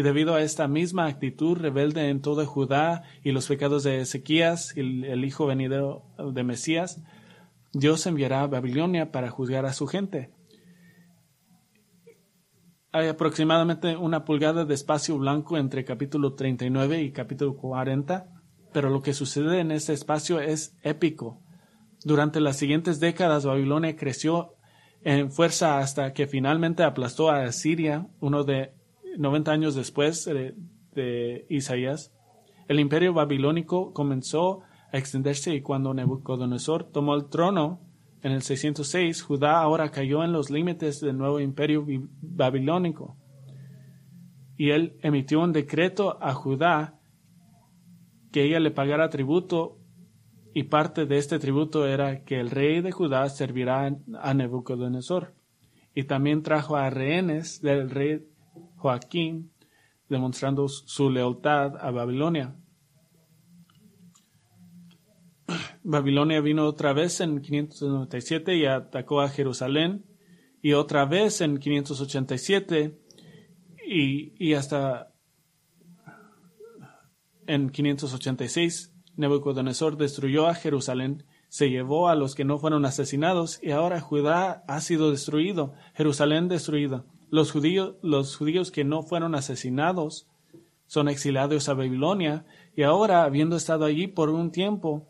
Y 0.00 0.02
debido 0.02 0.34
a 0.34 0.40
esta 0.40 0.66
misma 0.66 1.04
actitud 1.04 1.58
rebelde 1.58 2.08
en 2.08 2.22
todo 2.22 2.46
Judá 2.46 3.02
y 3.22 3.32
los 3.32 3.48
pecados 3.48 3.82
de 3.82 4.00
Ezequías, 4.00 4.74
el, 4.74 5.04
el 5.04 5.26
hijo 5.26 5.44
venidero 5.44 6.06
de 6.32 6.42
Mesías, 6.42 7.02
Dios 7.74 8.06
enviará 8.06 8.40
a 8.40 8.46
Babilonia 8.46 9.12
para 9.12 9.28
juzgar 9.28 9.66
a 9.66 9.74
su 9.74 9.86
gente 9.86 10.30
hay 12.92 13.08
aproximadamente 13.08 13.94
una 13.94 14.24
pulgada 14.24 14.64
de 14.64 14.72
espacio 14.72 15.18
blanco 15.18 15.58
entre 15.58 15.84
capítulo 15.84 16.34
39 16.34 17.02
y 17.02 17.12
capítulo 17.12 17.56
40, 17.56 18.26
pero 18.72 18.88
lo 18.88 19.02
que 19.02 19.12
sucede 19.12 19.60
en 19.60 19.70
ese 19.70 19.92
espacio 19.92 20.40
es 20.40 20.76
épico. 20.82 21.42
Durante 22.04 22.40
las 22.40 22.56
siguientes 22.56 23.00
décadas 23.00 23.44
Babilonia 23.44 23.96
creció 23.96 24.54
en 25.02 25.30
fuerza 25.30 25.78
hasta 25.78 26.14
que 26.14 26.26
finalmente 26.26 26.82
aplastó 26.82 27.30
a 27.30 27.44
Asiria, 27.44 28.08
uno 28.18 28.44
de 28.44 28.79
90 29.18 29.52
años 29.52 29.74
después 29.74 30.24
de, 30.24 30.54
de 30.92 31.46
Isaías. 31.48 32.12
El 32.68 32.80
imperio 32.80 33.12
babilónico 33.12 33.92
comenzó 33.92 34.60
a 34.92 34.98
extenderse 34.98 35.54
y 35.54 35.60
cuando 35.60 35.94
Nebuchadnezzar 35.94 36.84
tomó 36.84 37.14
el 37.14 37.28
trono, 37.28 37.80
en 38.22 38.32
el 38.32 38.42
606, 38.42 39.22
Judá 39.22 39.60
ahora 39.62 39.90
cayó 39.90 40.22
en 40.22 40.32
los 40.32 40.50
límites 40.50 41.00
del 41.00 41.16
nuevo 41.16 41.40
imperio 41.40 41.86
babilónico. 42.20 43.16
Y 44.58 44.70
él 44.70 44.98
emitió 45.00 45.40
un 45.40 45.52
decreto 45.52 46.18
a 46.22 46.34
Judá 46.34 47.00
que 48.30 48.44
ella 48.44 48.60
le 48.60 48.70
pagara 48.70 49.08
tributo 49.08 49.78
y 50.52 50.64
parte 50.64 51.06
de 51.06 51.16
este 51.16 51.38
tributo 51.38 51.86
era 51.86 52.24
que 52.24 52.38
el 52.40 52.50
rey 52.50 52.82
de 52.82 52.92
Judá 52.92 53.28
servirá 53.30 53.90
a 54.20 54.34
Nebuchadnezzar. 54.34 55.32
Y 55.94 56.04
también 56.04 56.42
trajo 56.42 56.76
a 56.76 56.90
rehenes 56.90 57.62
del 57.62 57.88
rey 57.88 58.26
Joaquín, 58.80 59.52
demostrando 60.08 60.66
su 60.68 61.10
lealtad 61.10 61.76
a 61.76 61.90
Babilonia. 61.90 62.56
Babilonia 65.82 66.40
vino 66.40 66.66
otra 66.66 66.94
vez 66.94 67.20
en 67.20 67.42
597 67.42 68.56
y 68.56 68.64
atacó 68.64 69.20
a 69.20 69.28
Jerusalén, 69.28 70.06
y 70.62 70.72
otra 70.72 71.04
vez 71.04 71.42
en 71.42 71.58
587 71.58 72.98
y, 73.86 74.32
y 74.42 74.54
hasta 74.54 75.12
en 77.46 77.70
586 77.70 78.94
Nebuchadnezzar 79.16 79.96
destruyó 79.96 80.46
a 80.46 80.54
Jerusalén, 80.54 81.24
se 81.48 81.68
llevó 81.68 82.08
a 82.08 82.14
los 82.14 82.34
que 82.34 82.44
no 82.44 82.58
fueron 82.58 82.86
asesinados 82.86 83.58
y 83.62 83.72
ahora 83.72 84.00
Judá 84.00 84.64
ha 84.66 84.80
sido 84.80 85.10
destruido, 85.10 85.74
Jerusalén 85.94 86.48
destruida. 86.48 87.04
Los 87.30 87.52
judíos, 87.52 87.96
los 88.02 88.36
judíos 88.36 88.70
que 88.70 88.84
no 88.84 89.02
fueron 89.02 89.34
asesinados 89.34 90.28
son 90.86 91.08
exiliados 91.08 91.68
a 91.68 91.74
Babilonia 91.74 92.44
y 92.74 92.82
ahora, 92.82 93.22
habiendo 93.22 93.56
estado 93.56 93.84
allí 93.84 94.08
por 94.08 94.30
un 94.30 94.50
tiempo, 94.50 95.06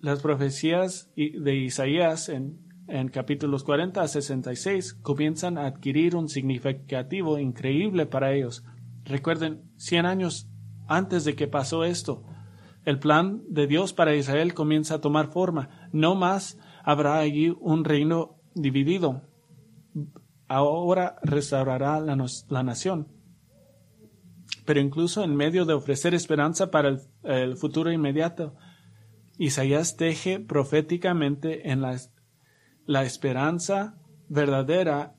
las 0.00 0.20
profecías 0.20 1.10
de 1.14 1.54
Isaías 1.54 2.28
en, 2.28 2.58
en 2.88 3.08
capítulos 3.08 3.62
40 3.62 4.02
a 4.02 4.08
66 4.08 4.94
comienzan 4.94 5.58
a 5.58 5.66
adquirir 5.66 6.16
un 6.16 6.28
significativo 6.28 7.38
increíble 7.38 8.06
para 8.06 8.32
ellos. 8.32 8.64
Recuerden, 9.04 9.62
100 9.76 10.06
años 10.06 10.48
antes 10.88 11.24
de 11.24 11.36
que 11.36 11.46
pasó 11.46 11.84
esto, 11.84 12.24
el 12.84 12.98
plan 12.98 13.42
de 13.48 13.66
Dios 13.66 13.92
para 13.92 14.14
Israel 14.14 14.54
comienza 14.54 14.96
a 14.96 15.00
tomar 15.00 15.32
forma. 15.32 15.88
No 15.92 16.14
más 16.14 16.58
habrá 16.84 17.18
allí 17.18 17.54
un 17.60 17.84
reino 17.84 18.36
dividido. 18.54 19.22
Ahora 20.48 21.16
restaurará 21.22 22.00
la, 22.00 22.62
nación. 22.62 23.08
Pero 24.64 24.80
incluso 24.80 25.24
en 25.24 25.34
medio 25.34 25.64
de 25.64 25.74
ofrecer 25.74 26.14
esperanza 26.14 26.70
para 26.70 26.98
el, 27.24 27.56
futuro 27.56 27.90
inmediato, 27.90 28.54
Isaías 29.38 29.96
teje 29.96 30.38
proféticamente 30.38 31.70
en 31.70 31.82
la, 31.82 31.98
la 32.86 33.04
esperanza 33.04 33.98
verdadera 34.28 35.16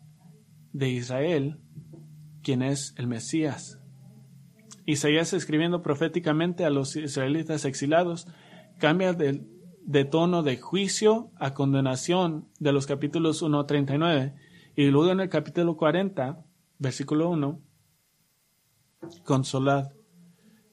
de 0.71 0.89
Israel, 0.89 1.59
quien 2.41 2.61
es 2.61 2.93
el 2.97 3.07
Mesías. 3.07 3.79
Isaías 4.85 5.33
escribiendo 5.33 5.81
proféticamente 5.81 6.63
a 6.63 6.69
los 6.69 6.95
israelitas 6.95 7.65
exilados, 7.65 8.27
cambia 8.79 9.11
de, 9.11 9.45
de 9.83 10.05
tono 10.05 10.43
de 10.43 10.57
juicio 10.57 11.31
a 11.35 11.53
condenación 11.53 12.47
de 12.59 12.71
los 12.71 12.87
capítulos 12.87 13.41
1 13.41 13.59
a 13.59 13.67
39. 13.67 14.46
Y 14.79 14.91
luego 14.91 15.11
en 15.11 15.21
el 15.21 15.29
capítulo 15.29 15.75
40, 15.75 16.45
versículo 16.77 17.31
1, 17.31 17.59
consolad. 19.23 19.91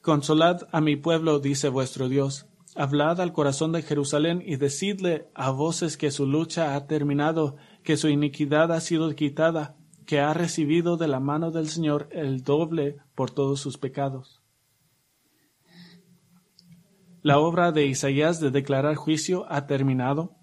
Consolad 0.01 0.67
a 0.71 0.79
mi 0.79 0.95
pueblo, 0.95 1.39
dice 1.39 1.69
vuestro 1.69 2.07
Dios. 2.07 2.45
Hablad 2.75 3.19
al 3.19 3.33
corazón 3.33 3.71
de 3.71 3.81
Jerusalén 3.81 4.43
y 4.45 4.57
decidle 4.57 5.27
a 5.33 5.49
voces 5.49 5.97
que 5.97 6.11
su 6.11 6.27
lucha 6.27 6.75
ha 6.75 6.85
terminado, 6.85 7.55
que 7.81 7.97
su 7.97 8.07
iniquidad 8.07 8.71
ha 8.71 8.79
sido 8.79 9.15
quitada, 9.15 9.75
que 10.05 10.19
ha 10.19 10.35
recibido 10.35 10.97
de 10.97 11.07
la 11.07 11.19
mano 11.19 11.49
del 11.49 11.67
Señor 11.67 12.07
el 12.11 12.43
doble 12.43 12.97
por 13.15 13.31
todos 13.31 13.59
sus 13.59 13.79
pecados. 13.79 14.43
La 17.23 17.39
obra 17.39 17.71
de 17.71 17.87
Isaías 17.87 18.39
de 18.39 18.51
declarar 18.51 18.93
juicio 18.97 19.47
ha 19.49 19.65
terminado. 19.65 20.35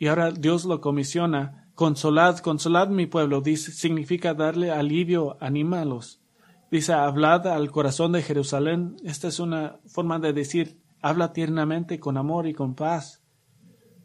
Y 0.00 0.06
ahora 0.06 0.30
Dios 0.30 0.64
lo 0.64 0.80
comisiona. 0.80 1.70
Consolad, 1.74 2.38
consolad 2.38 2.88
mi 2.88 3.04
pueblo, 3.04 3.42
dice, 3.42 3.70
significa 3.70 4.32
darle 4.32 4.70
alivio, 4.70 5.36
anímalos. 5.40 6.22
Dice, 6.70 6.94
hablad 6.94 7.46
al 7.46 7.70
corazón 7.70 8.12
de 8.12 8.22
Jerusalén. 8.22 8.96
Esta 9.04 9.28
es 9.28 9.38
una 9.40 9.78
forma 9.84 10.18
de 10.18 10.32
decir, 10.32 10.80
habla 11.02 11.34
tiernamente 11.34 12.00
con 12.00 12.16
amor 12.16 12.46
y 12.46 12.54
con 12.54 12.74
paz. 12.74 13.22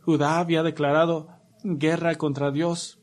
Judá 0.02 0.40
había 0.40 0.64
declarado 0.64 1.30
guerra 1.64 2.16
contra 2.16 2.52
Dios, 2.52 3.00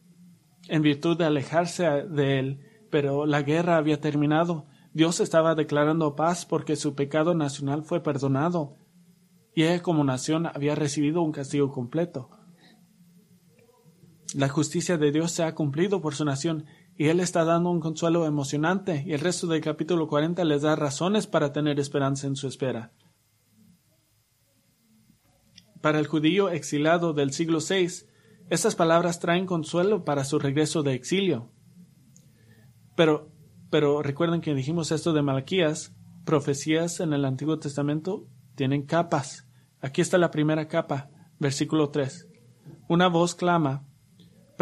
en 0.68 0.82
virtud 0.82 1.16
de 1.16 1.24
alejarse 1.24 1.84
de 1.84 2.38
él, 2.38 2.60
pero 2.90 3.24
la 3.24 3.40
guerra 3.40 3.78
había 3.78 4.02
terminado. 4.02 4.66
Dios 4.92 5.20
estaba 5.20 5.54
declarando 5.54 6.14
paz 6.14 6.44
porque 6.44 6.76
su 6.76 6.94
pecado 6.94 7.32
nacional 7.32 7.84
fue 7.84 8.02
perdonado, 8.02 8.76
y 9.54 9.62
ella 9.62 9.82
como 9.82 10.04
nación 10.04 10.46
había 10.46 10.74
recibido 10.74 11.22
un 11.22 11.32
castigo 11.32 11.72
completo. 11.72 12.28
La 14.34 14.48
justicia 14.48 14.96
de 14.96 15.12
Dios 15.12 15.32
se 15.32 15.42
ha 15.42 15.54
cumplido 15.54 16.00
por 16.00 16.14
su 16.14 16.24
nación, 16.24 16.64
y 16.96 17.08
Él 17.08 17.20
está 17.20 17.44
dando 17.44 17.70
un 17.70 17.80
consuelo 17.80 18.24
emocionante, 18.24 19.04
y 19.06 19.12
el 19.12 19.20
resto 19.20 19.46
del 19.46 19.60
capítulo 19.60 20.08
40 20.08 20.44
les 20.44 20.62
da 20.62 20.74
razones 20.74 21.26
para 21.26 21.52
tener 21.52 21.78
esperanza 21.78 22.26
en 22.26 22.36
su 22.36 22.48
espera. 22.48 22.92
Para 25.82 25.98
el 25.98 26.06
judío 26.06 26.48
exilado 26.48 27.12
del 27.12 27.32
siglo 27.32 27.58
VI, 27.58 28.06
estas 28.48 28.74
palabras 28.74 29.18
traen 29.18 29.46
consuelo 29.46 30.04
para 30.04 30.24
su 30.24 30.38
regreso 30.38 30.82
de 30.82 30.94
exilio. 30.94 31.50
Pero, 32.96 33.30
pero 33.70 34.02
recuerden 34.02 34.40
que 34.40 34.54
dijimos 34.54 34.92
esto 34.92 35.12
de 35.12 35.22
Malaquías, 35.22 35.94
profecías 36.24 37.00
en 37.00 37.12
el 37.12 37.24
Antiguo 37.24 37.58
Testamento 37.58 38.28
tienen 38.54 38.82
capas. 38.86 39.48
Aquí 39.80 40.00
está 40.00 40.18
la 40.18 40.30
primera 40.30 40.68
capa, 40.68 41.10
versículo 41.38 41.90
3. 41.90 42.28
Una 42.88 43.08
voz 43.08 43.34
clama, 43.34 43.88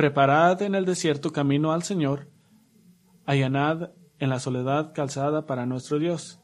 Preparad 0.01 0.63
en 0.63 0.75
el 0.75 0.87
desierto 0.87 1.31
camino 1.31 1.73
al 1.73 1.83
Señor, 1.83 2.31
allanad 3.27 3.91
en 4.19 4.31
la 4.31 4.41
soledad 4.41 4.95
calzada 4.95 5.45
para 5.45 5.67
nuestro 5.67 5.99
Dios. 5.99 6.41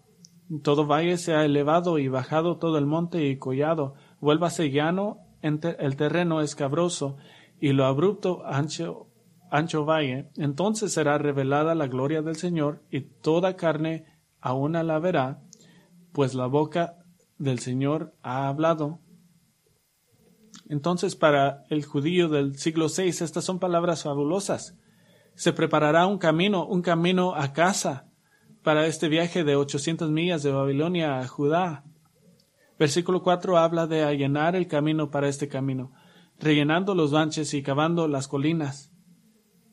Todo 0.63 0.87
valle 0.87 1.17
sea 1.17 1.43
elevado 1.43 1.99
y 1.99 2.09
bajado 2.09 2.59
todo 2.59 2.77
el 2.77 2.85
monte 2.85 3.27
y 3.27 3.39
collado, 3.39 3.95
vuélvase 4.21 4.71
llano 4.71 5.21
el 5.41 5.97
terreno 5.97 6.43
escabroso 6.43 7.17
y 7.59 7.73
lo 7.73 7.87
abrupto 7.87 8.45
ancho, 8.45 9.07
ancho 9.51 9.87
valle, 9.87 10.29
entonces 10.37 10.93
será 10.93 11.17
revelada 11.17 11.75
la 11.75 11.87
gloria 11.87 12.21
del 12.21 12.37
Señor 12.37 12.83
y 12.91 13.01
toda 13.23 13.57
carne 13.57 14.05
aún 14.39 14.73
la 14.73 14.99
verá, 14.99 15.41
pues 16.13 16.35
la 16.35 16.45
boca 16.45 16.99
del 17.39 17.61
Señor 17.61 18.13
ha 18.23 18.49
hablado. 18.49 19.01
Entonces 20.69 21.17
para 21.17 21.65
el 21.71 21.85
judío 21.85 22.29
del 22.29 22.57
siglo 22.59 22.87
VI 22.89 23.09
estas 23.09 23.45
son 23.45 23.59
palabras 23.59 24.03
fabulosas. 24.03 24.77
Se 25.35 25.53
preparará 25.53 26.07
un 26.07 26.19
camino, 26.19 26.67
un 26.67 26.83
camino 26.83 27.35
a 27.35 27.53
casa 27.53 28.09
para 28.63 28.87
este 28.87 29.09
viaje 29.09 29.45
de 29.45 29.57
ochocientas 29.57 30.11
millas 30.11 30.43
de 30.43 30.51
Babilonia 30.51 31.21
a 31.21 31.29
Judá. 31.29 31.85
Versículo 32.79 33.23
4 33.23 33.59
habla 33.59 33.87
de 33.87 34.03
allanar 34.03 34.57
el 34.57 34.67
camino 34.67 35.11
para 35.11 35.29
este 35.29 35.49
camino 35.49 35.93
rellenando 36.39 36.95
los 36.95 37.13
banches 37.13 37.55
y 37.55 37.63
cavando 37.63 38.09
las 38.09 38.29
colinas. 38.29 38.93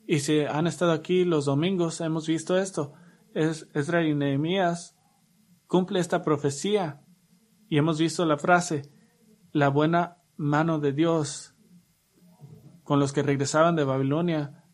Y 0.06 0.20
si 0.20 0.40
han 0.40 0.66
estado 0.66 0.92
aquí 0.92 1.24
los 1.24 1.46
domingos, 1.46 2.00
hemos 2.00 2.26
visto 2.26 2.58
esto. 2.58 2.92
Es, 3.34 3.68
Ezra 3.74 4.04
y 4.04 4.14
Nehemías 4.14 4.96
cumple 5.66 6.00
esta 6.00 6.22
profecía. 6.22 7.02
Y 7.68 7.78
hemos 7.78 7.98
visto 7.98 8.24
la 8.24 8.36
frase, 8.36 8.90
la 9.52 9.68
buena 9.68 10.18
mano 10.36 10.78
de 10.78 10.92
Dios, 10.92 11.54
con 12.82 13.00
los 13.00 13.12
que 13.12 13.22
regresaban 13.22 13.76
de 13.76 13.84
Babilonia, 13.84 14.64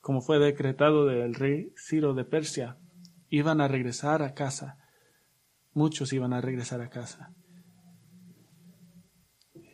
como 0.00 0.20
fue 0.20 0.38
decretado 0.38 1.06
del 1.06 1.34
rey 1.34 1.72
Ciro 1.76 2.12
de 2.14 2.24
Persia, 2.24 2.78
iban 3.30 3.60
a 3.60 3.68
regresar 3.68 4.22
a 4.22 4.34
casa. 4.34 4.78
Muchos 5.72 6.12
iban 6.12 6.32
a 6.32 6.40
regresar 6.40 6.80
a 6.80 6.90
casa. 6.90 7.32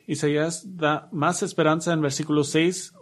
Isaías 0.07 0.77
da 0.77 1.09
más 1.13 1.43
esperanza 1.43 1.93
en 1.93 2.01
versículo 2.01 2.45
6. 2.45 2.95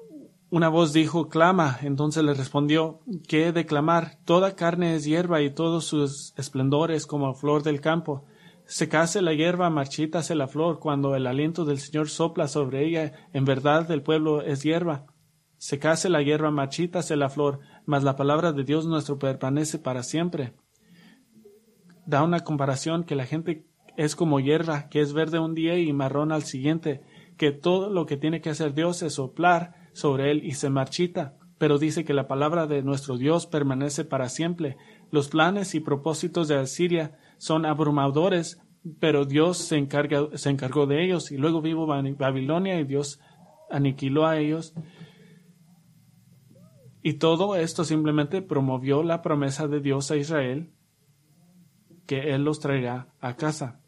Una 0.50 0.68
voz 0.68 0.92
dijo, 0.92 1.28
clama. 1.28 1.78
Entonces 1.82 2.24
le 2.24 2.34
respondió, 2.34 3.00
¿qué 3.28 3.48
he 3.48 3.52
de 3.52 3.66
clamar? 3.66 4.18
Toda 4.24 4.56
carne 4.56 4.94
es 4.94 5.04
hierba 5.04 5.40
y 5.42 5.54
todos 5.54 5.84
sus 5.84 6.34
esplendores 6.36 7.06
como 7.06 7.34
flor 7.34 7.62
del 7.62 7.80
campo. 7.80 8.26
Secase 8.70 9.22
la 9.22 9.32
hierba, 9.32 9.70
marchítase 9.70 10.34
la 10.34 10.46
flor, 10.46 10.78
cuando 10.78 11.16
el 11.16 11.26
aliento 11.26 11.64
del 11.64 11.78
Señor 11.78 12.10
sopla 12.10 12.48
sobre 12.48 12.84
ella, 12.84 13.12
en 13.32 13.46
verdad 13.46 13.90
el 13.90 14.02
pueblo 14.02 14.42
es 14.42 14.62
hierba. 14.62 15.06
Secase 15.56 16.10
la 16.10 16.20
hierba, 16.20 16.50
marchítase 16.50 17.16
la 17.16 17.30
flor, 17.30 17.60
mas 17.86 18.04
la 18.04 18.14
palabra 18.14 18.52
de 18.52 18.64
Dios 18.64 18.84
nuestro 18.84 19.18
permanece 19.18 19.78
para 19.78 20.02
siempre. 20.02 20.52
Da 22.04 22.22
una 22.22 22.40
comparación 22.40 23.04
que 23.04 23.16
la 23.16 23.24
gente 23.24 23.66
es 23.96 24.14
como 24.14 24.38
hierba 24.38 24.90
que 24.90 25.00
es 25.00 25.14
verde 25.14 25.38
un 25.38 25.54
día 25.54 25.78
y 25.78 25.90
marrón 25.94 26.30
al 26.30 26.42
siguiente, 26.42 27.00
que 27.38 27.52
todo 27.52 27.88
lo 27.88 28.04
que 28.04 28.18
tiene 28.18 28.42
que 28.42 28.50
hacer 28.50 28.74
Dios 28.74 29.00
es 29.00 29.14
soplar 29.14 29.88
sobre 29.94 30.30
él 30.30 30.44
y 30.44 30.52
se 30.52 30.68
marchita, 30.68 31.38
pero 31.56 31.78
dice 31.78 32.04
que 32.04 32.12
la 32.12 32.28
palabra 32.28 32.66
de 32.66 32.82
nuestro 32.82 33.16
Dios 33.16 33.46
permanece 33.46 34.04
para 34.04 34.28
siempre. 34.28 34.76
Los 35.10 35.28
planes 35.28 35.74
y 35.74 35.80
propósitos 35.80 36.48
de 36.48 36.56
Asiria 36.56 37.18
son 37.38 37.64
abrumadores, 37.64 38.60
pero 39.00 39.24
Dios 39.24 39.58
se, 39.58 39.76
encarga, 39.76 40.28
se 40.34 40.50
encargó 40.50 40.86
de 40.86 41.04
ellos 41.04 41.32
y 41.32 41.36
luego 41.36 41.62
vivo 41.62 41.86
Babilonia 41.86 42.78
y 42.78 42.84
Dios 42.84 43.20
aniquiló 43.70 44.26
a 44.26 44.38
ellos. 44.38 44.74
Y 47.02 47.14
todo 47.14 47.56
esto 47.56 47.84
simplemente 47.84 48.42
promovió 48.42 49.02
la 49.02 49.22
promesa 49.22 49.68
de 49.68 49.80
Dios 49.80 50.10
a 50.10 50.16
Israel 50.16 50.72
que 52.06 52.34
Él 52.34 52.42
los 52.42 52.58
traerá 52.60 53.14
a 53.20 53.36
casa. 53.36 53.80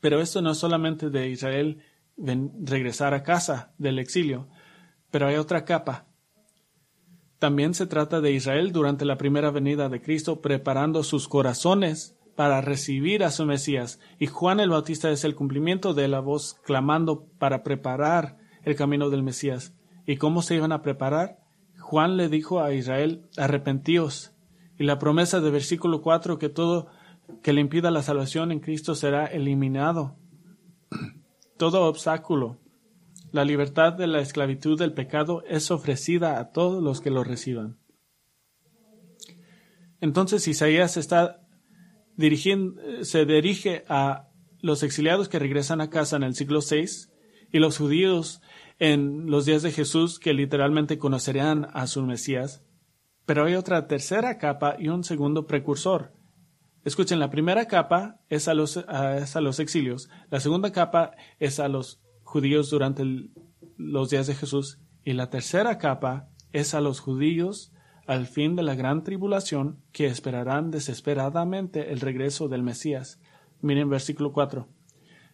Pero 0.00 0.20
esto 0.20 0.42
no 0.42 0.52
es 0.52 0.58
solamente 0.58 1.10
de 1.10 1.28
Israel 1.28 1.82
regresar 2.16 3.14
a 3.14 3.22
casa 3.22 3.74
del 3.78 3.98
exilio, 3.98 4.48
pero 5.10 5.26
hay 5.26 5.36
otra 5.36 5.64
capa. 5.64 6.06
También 7.38 7.74
se 7.74 7.86
trata 7.86 8.20
de 8.20 8.32
Israel 8.32 8.72
durante 8.72 9.04
la 9.04 9.16
primera 9.16 9.50
venida 9.50 9.88
de 9.88 10.00
Cristo 10.00 10.40
preparando 10.40 11.02
sus 11.02 11.28
corazones 11.28 12.13
para 12.34 12.60
recibir 12.60 13.24
a 13.24 13.30
su 13.30 13.46
Mesías. 13.46 14.00
Y 14.18 14.26
Juan 14.26 14.60
el 14.60 14.70
Bautista 14.70 15.10
es 15.10 15.24
el 15.24 15.34
cumplimiento 15.34 15.94
de 15.94 16.08
la 16.08 16.20
voz 16.20 16.54
clamando 16.64 17.26
para 17.38 17.62
preparar 17.62 18.38
el 18.62 18.76
camino 18.76 19.10
del 19.10 19.22
Mesías. 19.22 19.74
¿Y 20.06 20.16
cómo 20.16 20.42
se 20.42 20.56
iban 20.56 20.72
a 20.72 20.82
preparar? 20.82 21.38
Juan 21.78 22.16
le 22.16 22.28
dijo 22.28 22.60
a 22.60 22.72
Israel, 22.72 23.28
arrepentíos. 23.36 24.32
Y 24.78 24.84
la 24.84 24.98
promesa 24.98 25.40
de 25.40 25.50
versículo 25.50 26.02
4 26.02 26.38
que 26.38 26.48
todo 26.48 26.88
que 27.42 27.52
le 27.52 27.60
impida 27.60 27.90
la 27.90 28.02
salvación 28.02 28.52
en 28.52 28.60
Cristo 28.60 28.94
será 28.94 29.26
eliminado. 29.26 30.16
Todo 31.56 31.86
obstáculo, 31.86 32.58
la 33.30 33.44
libertad 33.44 33.92
de 33.92 34.06
la 34.06 34.20
esclavitud 34.20 34.78
del 34.78 34.92
pecado 34.92 35.42
es 35.48 35.70
ofrecida 35.70 36.38
a 36.38 36.50
todos 36.52 36.82
los 36.82 37.00
que 37.00 37.10
lo 37.10 37.22
reciban. 37.24 37.78
Entonces 40.00 40.46
Isaías 40.48 40.96
está 40.96 41.43
dirigiendo, 42.16 42.80
se 43.02 43.24
dirige 43.24 43.84
a 43.88 44.28
los 44.60 44.82
exiliados 44.82 45.28
que 45.28 45.38
regresan 45.38 45.80
a 45.80 45.90
casa 45.90 46.16
en 46.16 46.22
el 46.22 46.34
siglo 46.34 46.60
VI 46.60 47.10
y 47.52 47.58
los 47.58 47.78
judíos 47.78 48.40
en 48.78 49.30
los 49.30 49.46
días 49.46 49.62
de 49.62 49.72
Jesús 49.72 50.18
que 50.18 50.34
literalmente 50.34 50.98
conocerían 50.98 51.68
a 51.72 51.86
su 51.86 52.02
Mesías. 52.02 52.62
Pero 53.26 53.44
hay 53.44 53.54
otra 53.54 53.86
tercera 53.86 54.38
capa 54.38 54.76
y 54.78 54.88
un 54.88 55.04
segundo 55.04 55.46
precursor, 55.46 56.12
Escuchen, 56.84 57.18
la 57.18 57.30
primera 57.30 57.66
capa 57.66 58.20
es 58.28 58.46
a 58.46 58.52
los, 58.52 58.76
a 58.76 59.40
los 59.40 59.58
exilios, 59.58 60.10
la 60.30 60.38
segunda 60.40 60.70
capa 60.70 61.12
es 61.38 61.58
a 61.58 61.68
los 61.68 62.02
judíos 62.22 62.68
durante 62.68 63.04
los 63.78 64.10
días 64.10 64.26
de 64.26 64.34
Jesús. 64.34 64.78
Y 65.02 65.14
la 65.14 65.30
tercera 65.30 65.78
capa 65.78 66.28
es 66.52 66.74
a 66.74 66.82
los 66.82 67.00
judíos 67.00 67.72
al 68.06 68.26
fin 68.26 68.56
de 68.56 68.62
la 68.62 68.74
gran 68.74 69.02
tribulación 69.02 69.78
que 69.92 70.06
esperarán 70.06 70.70
desesperadamente 70.70 71.92
el 71.92 72.00
regreso 72.00 72.48
del 72.48 72.62
Mesías. 72.62 73.20
Miren 73.60 73.88
versículo 73.88 74.32
4. 74.32 74.66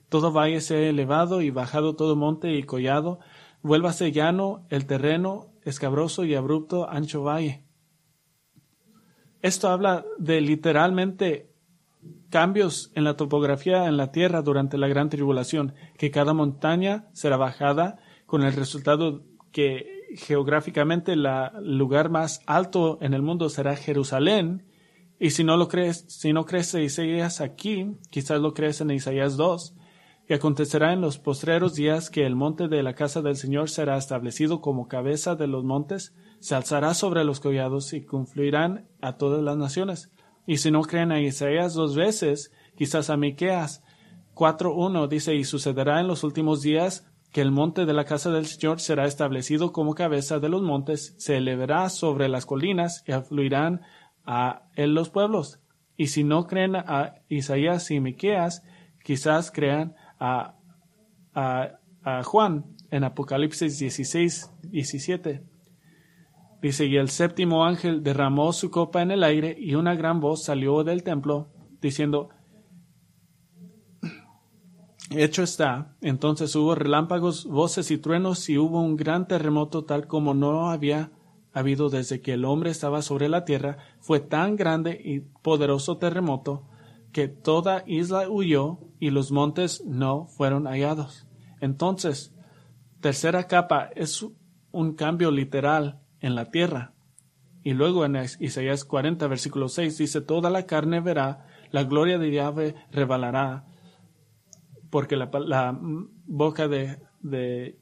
Todo 0.09 0.33
valle 0.33 0.61
sea 0.61 0.79
elevado 0.79 1.43
y 1.43 1.51
bajado 1.51 1.95
todo 1.95 2.17
monte 2.17 2.55
y 2.55 2.63
collado, 2.63 3.21
vuélvase 3.63 4.13
llano 4.13 4.67
el 4.69 4.87
terreno, 4.87 5.53
escabroso 5.63 6.25
y 6.25 6.35
abrupto, 6.35 6.89
ancho 6.89 7.23
valle. 7.23 7.65
Esto 9.43 9.69
habla 9.69 10.05
de 10.19 10.41
literalmente 10.41 11.51
cambios 12.29 12.93
en 12.95 13.05
la 13.05 13.17
topografía 13.17 13.87
en 13.87 13.97
la 13.97 14.13
tierra 14.13 14.43
durante 14.43 14.79
la 14.79 14.89
gran 14.89 15.09
tribulación, 15.09 15.75
que 15.99 16.11
cada 16.11 16.33
montaña 16.33 17.09
será 17.13 17.37
bajada 17.37 17.99
con 18.27 18.43
el 18.43 18.53
resultado 18.53 19.25
que 19.53 20.00
geográficamente 20.17 21.13
el 21.13 21.27
lugar 21.79 22.11
más 22.11 22.41
alto 22.47 22.99
en 23.01 23.15
el 23.15 23.23
mundo 23.23 23.49
será 23.49 23.77
Jerusalén. 23.77 24.67
Y 25.19 25.31
si 25.31 25.45
no 25.45 25.57
lo 25.57 25.69
crees, 25.69 26.05
si 26.09 26.33
no 26.33 26.47
crees 26.47 26.75
en 26.75 26.83
Isaías 26.83 27.41
aquí, 27.41 27.97
quizás 28.11 28.41
lo 28.41 28.55
crees 28.55 28.81
en 28.81 28.91
Isaías 28.91 29.37
2, 29.37 29.75
y 30.29 30.33
acontecerá 30.33 30.93
en 30.93 31.01
los 31.01 31.19
postreros 31.19 31.75
días 31.75 32.09
que 32.09 32.25
el 32.25 32.37
monte 32.37 32.69
de 32.69 32.83
la 32.83 32.95
casa 32.95 33.21
del 33.21 33.37
Señor 33.37 33.69
será 33.69 33.97
establecido 33.97 34.61
como 34.61 34.89
cabeza 34.89 35.35
de 35.35 35.47
los 35.47 35.65
montes, 35.65 36.15
se 36.39 36.55
alzará 36.55 36.95
sobre 36.95 37.25
los 37.25 37.41
collados 37.41 37.93
y 37.93 38.05
confluirán 38.05 38.89
a 39.03 39.17
todas 39.17 39.43
las 39.43 39.57
naciones. 39.57 40.11
Y 40.47 40.59
si 40.59 40.71
no 40.71 40.83
creen 40.83 41.13
a 41.13 41.21
Isaías 41.21 41.75
dos 41.75 41.97
veces, 41.97 42.53
quizás 42.77 43.11
a 43.11 43.17
Miqueas 43.17 43.83
4.1 44.35 45.07
dice, 45.09 45.35
y 45.35 45.45
sucederá 45.45 46.01
en 46.01 46.09
los 46.09 46.25
últimos 46.25 46.63
días 46.63 47.10
que 47.33 47.41
el 47.41 47.53
monte 47.53 47.87
de 47.87 47.93
la 47.93 48.05
casa 48.05 48.31
del 48.31 48.47
Señor 48.47 48.81
será 48.81 49.07
establecido 49.07 49.73
como 49.73 49.95
cabeza 49.95 50.41
de 50.41 50.49
los 50.49 50.63
montes, 50.63 51.15
se 51.19 51.37
elevará 51.37 51.89
sobre 51.89 52.29
las 52.29 52.45
colinas 52.45 53.05
y 53.07 53.13
afluirán 53.13 53.83
a 54.25 54.63
él 54.75 54.95
los 54.95 55.11
pueblos. 55.11 55.61
Y 55.97 56.09
si 56.09 56.25
no 56.25 56.47
creen 56.47 56.77
a 56.77 57.15
Isaías 57.29 57.91
y 57.91 58.01
Miqueas, 58.01 58.63
quizás 59.05 59.51
crean 59.51 59.95
a, 60.19 60.57
a, 61.35 61.77
Juan 62.25 62.65
en 62.91 63.05
Apocalipsis 63.05 63.79
16, 63.79 64.51
17. 64.63 65.43
Dice, 66.63 66.87
y 66.87 66.97
el 66.97 67.11
séptimo 67.11 67.65
ángel 67.65 68.03
derramó 68.03 68.53
su 68.53 68.71
copa 68.71 69.03
en 69.03 69.11
el 69.11 69.23
aire 69.23 69.55
y 69.59 69.75
una 69.75 69.95
gran 69.95 70.21
voz 70.21 70.45
salió 70.45 70.83
del 70.83 71.03
templo 71.03 71.49
diciendo, 71.81 72.31
hecho 75.11 75.43
está. 75.43 75.97
Entonces 76.01 76.55
hubo 76.57 76.75
relámpagos, 76.75 77.45
voces 77.47 77.91
y 77.91 77.99
truenos 77.99 78.49
y 78.49 78.59
hubo 78.59 78.81
un 78.81 78.97
gran 78.97 79.27
terremoto 79.27 79.85
tal 79.85 80.07
como 80.07 80.35
no 80.35 80.71
había 80.71 81.13
habido 81.53 81.91
desde 81.91 82.21
que 82.21 82.35
el 82.35 82.45
hombre 82.45 82.71
estaba 82.71 83.03
sobre 83.03 83.29
la 83.29 83.45
tierra. 83.45 83.79
Fue 83.99 84.21
tan 84.21 84.57
grande 84.57 85.01
y 85.03 85.21
poderoso 85.21 85.99
terremoto 85.99 86.65
que 87.13 87.29
toda 87.29 87.83
isla 87.87 88.29
huyó 88.29 88.79
y 89.01 89.11
los 89.11 89.33
montes 89.33 89.85
no 89.85 90.27
fueron 90.27 90.67
hallados. 90.67 91.27
Entonces, 91.61 92.33
tercera 93.01 93.49
capa 93.49 93.91
es 93.97 94.25
un 94.71 94.95
cambio 94.95 95.31
literal 95.31 96.01
en 96.21 96.35
la 96.35 96.47
tierra. 96.47 96.95
Y 97.63 97.75
luego 97.75 98.05
en 98.05 98.17
Isaías 98.39 98.85
40, 98.85 99.27
versículo 99.27 99.69
6 99.69 99.99
dice, 99.99 100.21
toda 100.21 100.49
la 100.49 100.67
carne 100.67 101.01
verá, 101.01 101.47
la 101.73 101.85
gloria 101.85 102.19
de 102.19 102.31
Yahweh 102.31 102.75
revelará, 102.91 103.67
porque 104.91 105.17
la, 105.17 105.31
la 105.47 105.79
boca 106.27 106.69
de, 106.69 106.99
de 107.21 107.79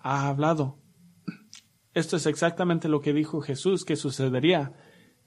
ha 0.00 0.28
hablado. 0.28 0.78
Esto 1.92 2.16
es 2.16 2.26
exactamente 2.26 2.88
lo 2.88 3.00
que 3.00 3.12
dijo 3.12 3.40
Jesús 3.40 3.84
que 3.84 3.96
sucedería. 3.96 4.72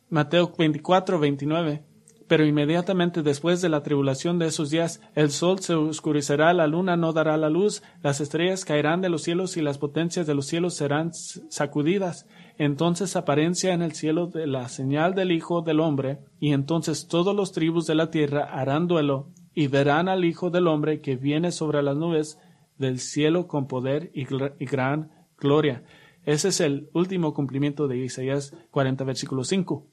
Mateo 0.09 0.53
24, 0.57 1.19
29. 1.19 1.85
Pero 2.27 2.45
inmediatamente 2.45 3.21
después 3.21 3.61
de 3.61 3.69
la 3.69 3.83
tribulación 3.83 4.39
de 4.39 4.47
esos 4.47 4.69
días, 4.69 5.01
el 5.13 5.29
sol 5.29 5.59
se 5.59 5.75
oscurecerá, 5.75 6.53
la 6.53 6.67
luna 6.67 6.95
no 6.95 7.11
dará 7.11 7.35
la 7.37 7.49
luz, 7.49 7.83
las 8.01 8.21
estrellas 8.21 8.63
caerán 8.63 9.01
de 9.01 9.09
los 9.09 9.23
cielos 9.23 9.57
y 9.57 9.61
las 9.61 9.77
potencias 9.77 10.25
de 10.25 10.33
los 10.33 10.47
cielos 10.47 10.73
serán 10.73 11.11
sacudidas. 11.13 12.25
Entonces 12.57 13.17
apariencia 13.17 13.73
en 13.73 13.81
el 13.81 13.91
cielo 13.91 14.27
de 14.27 14.47
la 14.47 14.69
señal 14.69 15.15
del 15.15 15.31
Hijo 15.31 15.61
del 15.61 15.81
Hombre, 15.81 16.19
y 16.39 16.53
entonces 16.53 17.07
todos 17.07 17.35
los 17.35 17.51
tribus 17.51 17.87
de 17.87 17.95
la 17.95 18.09
tierra 18.09 18.45
harán 18.45 18.87
duelo 18.87 19.29
y 19.53 19.67
verán 19.67 20.09
al 20.09 20.25
Hijo 20.25 20.49
del 20.49 20.67
Hombre 20.67 21.01
que 21.01 21.15
viene 21.15 21.51
sobre 21.51 21.81
las 21.83 21.95
nubes 21.95 22.39
del 22.77 22.99
cielo 22.99 23.47
con 23.47 23.67
poder 23.67 24.11
y, 24.13 24.25
gran 24.65 25.11
gloria. 25.37 25.83
Ese 26.25 26.49
es 26.49 26.59
el 26.59 26.89
último 26.93 27.33
cumplimiento 27.33 27.87
de 27.87 27.97
Isaías 27.97 28.55
40, 28.71 29.03
versículo 29.03 29.43
5. 29.43 29.87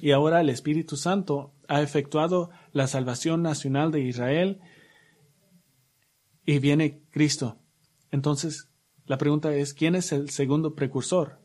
Y 0.00 0.12
ahora 0.12 0.40
el 0.40 0.48
Espíritu 0.48 0.96
Santo 0.96 1.54
ha 1.68 1.82
efectuado 1.82 2.50
la 2.72 2.86
salvación 2.86 3.42
nacional 3.42 3.90
de 3.90 4.00
Israel 4.00 4.60
y 6.44 6.58
viene 6.58 7.02
Cristo. 7.10 7.58
Entonces, 8.10 8.68
la 9.06 9.18
pregunta 9.18 9.54
es, 9.54 9.74
¿quién 9.74 9.94
es 9.94 10.12
el 10.12 10.30
segundo 10.30 10.74
precursor? 10.74 11.40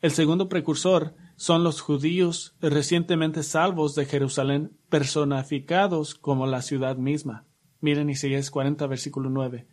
El 0.00 0.10
segundo 0.10 0.48
precursor 0.48 1.14
son 1.36 1.64
los 1.64 1.80
judíos 1.80 2.56
recientemente 2.60 3.42
salvos 3.42 3.94
de 3.94 4.06
Jerusalén, 4.06 4.76
personificados 4.88 6.14
como 6.14 6.46
la 6.46 6.62
ciudad 6.62 6.96
misma. 6.96 7.46
Miren 7.80 8.10
Isaías 8.10 8.50
40, 8.50 8.86
versículo 8.86 9.30
9. 9.30 9.66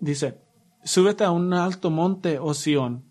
Dice, 0.00 0.40
Súbete 0.84 1.24
a 1.24 1.30
un 1.30 1.52
alto 1.54 1.90
monte, 1.90 2.38
oh 2.38 2.54
Sión, 2.54 3.10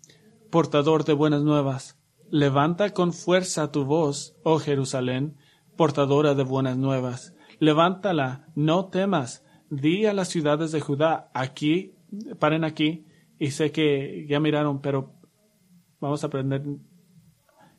portador 0.50 1.04
de 1.04 1.12
buenas 1.12 1.42
nuevas 1.42 1.98
Levanta 2.34 2.92
con 2.92 3.12
fuerza 3.12 3.70
tu 3.70 3.84
voz, 3.84 4.36
oh 4.42 4.58
Jerusalén, 4.58 5.36
portadora 5.76 6.34
de 6.34 6.42
buenas 6.42 6.76
nuevas. 6.76 7.32
Levántala, 7.60 8.48
no 8.56 8.86
temas. 8.86 9.44
Di 9.70 10.06
a 10.06 10.12
las 10.12 10.30
ciudades 10.30 10.72
de 10.72 10.80
Judá, 10.80 11.30
aquí, 11.32 11.94
paren 12.40 12.64
aquí, 12.64 13.06
y 13.38 13.52
sé 13.52 13.70
que 13.70 14.26
ya 14.28 14.40
miraron, 14.40 14.80
pero 14.80 15.14
vamos 16.00 16.24
a 16.24 16.26
aprender 16.26 16.64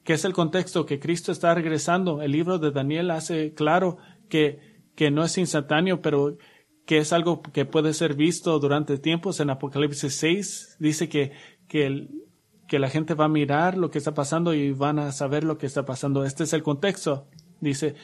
qué 0.06 0.14
es 0.14 0.24
el 0.24 0.34
contexto, 0.34 0.86
que 0.86 1.00
Cristo 1.00 1.34
está 1.34 1.54
regresando. 1.54 2.22
El 2.22 2.32
libro 2.32 2.60
de 2.60 2.72
Daniel 2.72 3.12
hace 3.12 3.54
claro 3.54 3.98
que, 4.30 4.60
que 4.96 5.12
no 5.12 5.26
es 5.26 5.38
instantáneo, 5.38 6.02
pero 6.02 6.38
que 6.86 7.00
es 7.00 7.12
algo 7.12 7.42
que 7.42 7.66
puede 7.66 7.94
ser 7.94 8.14
visto 8.14 8.58
durante 8.60 9.00
tiempos. 9.00 9.40
En 9.40 9.50
Apocalipsis 9.50 10.16
6 10.16 10.78
dice 10.80 11.10
que, 11.10 11.32
que 11.68 11.88
el, 11.88 12.26
que 12.68 12.78
la 12.78 12.90
gente 12.90 13.16
va 13.16 13.26
a 13.26 13.30
mirar 13.30 13.78
lo 13.78 13.90
que 13.90 13.98
está 13.98 14.14
pasando 14.14 14.54
y 14.54 14.72
van 14.72 15.00
a 15.00 15.12
saber 15.12 15.44
lo 15.44 15.58
que 15.58 15.66
está 15.66 15.86
pasando. 15.86 16.24
Este 16.24 16.44
es 16.44 16.54
el 16.54 16.62
contexto. 16.62 17.28
Dice, 17.60 17.96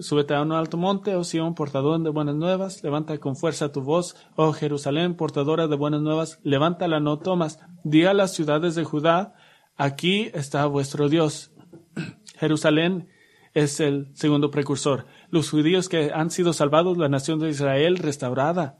súbete 0.00 0.34
a 0.34 0.42
un 0.42 0.52
alto 0.52 0.76
monte, 0.76 1.14
oh 1.14 1.24
Sion, 1.24 1.54
portador 1.54 2.02
de 2.02 2.10
buenas 2.10 2.34
nuevas, 2.34 2.82
levanta 2.82 3.16
con 3.18 3.36
fuerza 3.36 3.72
tu 3.72 3.80
voz, 3.80 4.16
oh 4.36 4.52
Jerusalén, 4.52 5.14
portadora 5.14 5.68
de 5.68 5.76
buenas 5.76 6.02
nuevas, 6.02 6.40
levántala, 6.42 7.00
no 7.00 7.18
tomas, 7.20 7.60
di 7.84 8.04
a 8.04 8.12
las 8.12 8.34
ciudades 8.34 8.74
de 8.74 8.84
Judá, 8.84 9.34
aquí 9.76 10.30
está 10.34 10.66
vuestro 10.66 11.08
Dios. 11.08 11.52
Jerusalén 12.38 13.08
es 13.54 13.80
el 13.80 14.10
segundo 14.14 14.50
precursor. 14.50 15.06
Los 15.30 15.50
judíos 15.50 15.88
que 15.88 16.10
han 16.12 16.30
sido 16.30 16.52
salvados, 16.52 16.98
la 16.98 17.08
nación 17.08 17.38
de 17.38 17.50
Israel 17.50 17.98
restaurada. 17.98 18.78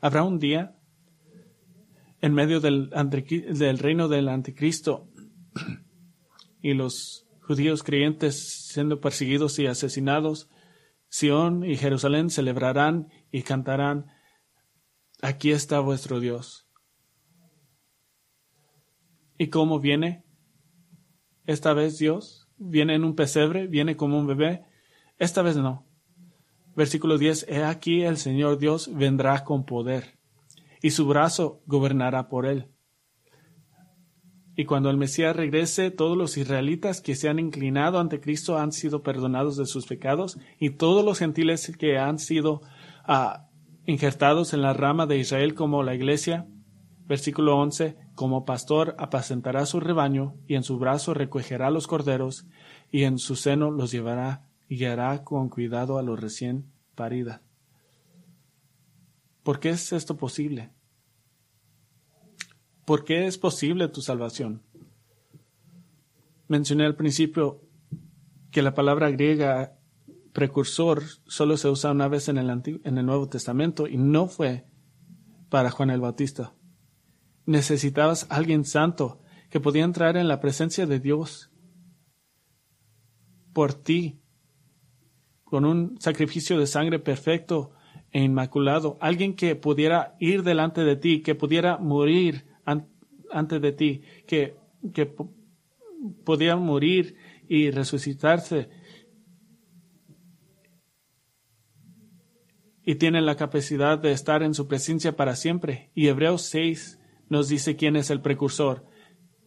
Habrá 0.00 0.22
un 0.22 0.38
día 0.38 0.76
en 2.20 2.34
medio 2.34 2.60
del, 2.60 2.90
del 2.90 3.78
reino 3.78 4.08
del 4.08 4.28
anticristo 4.28 5.08
y 6.60 6.74
los 6.74 7.26
judíos 7.42 7.82
creyentes 7.82 8.68
siendo 8.68 9.00
perseguidos 9.00 9.58
y 9.58 9.66
asesinados, 9.66 10.48
Sión 11.08 11.64
y 11.64 11.76
Jerusalén 11.76 12.30
celebrarán 12.30 13.08
y 13.30 13.42
cantarán, 13.42 14.06
aquí 15.20 15.52
está 15.52 15.80
vuestro 15.80 16.18
Dios. 16.18 16.63
¿Y 19.38 19.48
cómo 19.48 19.80
viene? 19.80 20.24
Esta 21.46 21.74
vez 21.74 21.98
Dios 21.98 22.48
viene 22.56 22.94
en 22.94 23.04
un 23.04 23.14
pesebre, 23.14 23.66
viene 23.66 23.96
como 23.96 24.18
un 24.18 24.26
bebé. 24.26 24.64
Esta 25.18 25.42
vez 25.42 25.56
no. 25.56 25.86
Versículo 26.76 27.18
10, 27.18 27.46
He 27.48 27.62
aquí 27.62 28.02
el 28.02 28.16
Señor 28.16 28.58
Dios 28.58 28.90
vendrá 28.92 29.44
con 29.44 29.64
poder, 29.64 30.18
y 30.82 30.90
su 30.90 31.06
brazo 31.06 31.62
gobernará 31.66 32.28
por 32.28 32.46
él. 32.46 32.68
Y 34.56 34.66
cuando 34.66 34.90
el 34.90 34.96
Mesías 34.96 35.34
regrese, 35.34 35.90
todos 35.90 36.16
los 36.16 36.36
israelitas 36.36 37.00
que 37.00 37.16
se 37.16 37.28
han 37.28 37.38
inclinado 37.40 37.98
ante 37.98 38.20
Cristo 38.20 38.58
han 38.58 38.70
sido 38.70 39.02
perdonados 39.02 39.56
de 39.56 39.66
sus 39.66 39.86
pecados 39.86 40.38
y 40.60 40.70
todos 40.70 41.04
los 41.04 41.18
gentiles 41.18 41.76
que 41.76 41.98
han 41.98 42.18
sido 42.20 42.60
ah, 43.04 43.48
injertados 43.84 44.54
en 44.54 44.62
la 44.62 44.72
rama 44.72 45.06
de 45.06 45.18
Israel 45.18 45.54
como 45.54 45.82
la 45.82 45.94
iglesia. 45.94 46.46
Versículo 47.06 47.58
11. 47.58 47.96
Como 48.14 48.44
pastor 48.44 48.94
apacentará 48.98 49.66
su 49.66 49.80
rebaño 49.80 50.36
y 50.46 50.54
en 50.54 50.62
su 50.62 50.78
brazo 50.78 51.14
recogerá 51.14 51.70
los 51.70 51.86
corderos 51.86 52.46
y 52.90 53.04
en 53.04 53.18
su 53.18 53.36
seno 53.36 53.70
los 53.70 53.90
llevará 53.90 54.48
y 54.68 54.76
guiará 54.76 55.24
con 55.24 55.48
cuidado 55.48 55.98
a 55.98 56.02
los 56.02 56.20
recién 56.20 56.72
paridas. 56.94 57.40
¿Por 59.42 59.60
qué 59.60 59.70
es 59.70 59.92
esto 59.92 60.16
posible? 60.16 60.70
¿Por 62.86 63.04
qué 63.04 63.26
es 63.26 63.36
posible 63.36 63.88
tu 63.88 64.00
salvación? 64.00 64.62
Mencioné 66.48 66.84
al 66.84 66.96
principio 66.96 67.62
que 68.50 68.62
la 68.62 68.74
palabra 68.74 69.10
griega 69.10 69.78
precursor 70.32 71.02
solo 71.26 71.56
se 71.56 71.68
usa 71.68 71.90
una 71.90 72.08
vez 72.08 72.28
en 72.28 72.38
el, 72.38 72.50
en 72.50 72.98
el 72.98 73.06
Nuevo 73.06 73.28
Testamento 73.28 73.86
y 73.86 73.96
no 73.96 74.28
fue 74.28 74.66
para 75.48 75.70
Juan 75.70 75.90
el 75.90 76.00
Bautista. 76.00 76.54
Necesitabas 77.46 78.26
alguien 78.30 78.64
santo 78.64 79.20
que 79.50 79.60
podía 79.60 79.84
entrar 79.84 80.16
en 80.16 80.28
la 80.28 80.40
presencia 80.40 80.86
de 80.86 80.98
Dios 80.98 81.50
por 83.52 83.72
ti, 83.72 84.20
con 85.44 85.64
un 85.64 86.00
sacrificio 86.00 86.58
de 86.58 86.66
sangre 86.66 86.98
perfecto 86.98 87.70
e 88.10 88.22
inmaculado, 88.22 88.98
alguien 89.00 89.34
que 89.34 89.54
pudiera 89.56 90.16
ir 90.18 90.42
delante 90.42 90.82
de 90.82 90.96
ti, 90.96 91.22
que 91.22 91.34
pudiera 91.34 91.78
morir 91.78 92.46
antes 93.30 93.60
de 93.60 93.72
ti, 93.72 94.02
que, 94.26 94.56
que 94.92 95.14
podía 96.24 96.56
morir 96.56 97.16
y 97.48 97.70
resucitarse. 97.70 98.68
Y 102.82 102.96
tiene 102.96 103.22
la 103.22 103.36
capacidad 103.36 103.98
de 103.98 104.12
estar 104.12 104.42
en 104.42 104.54
su 104.54 104.66
presencia 104.66 105.16
para 105.16 105.36
siempre. 105.36 105.90
Y 105.94 106.08
Hebreos 106.08 106.42
6 106.42 107.00
nos 107.28 107.48
dice 107.48 107.76
quién 107.76 107.96
es 107.96 108.10
el 108.10 108.20
precursor. 108.20 108.86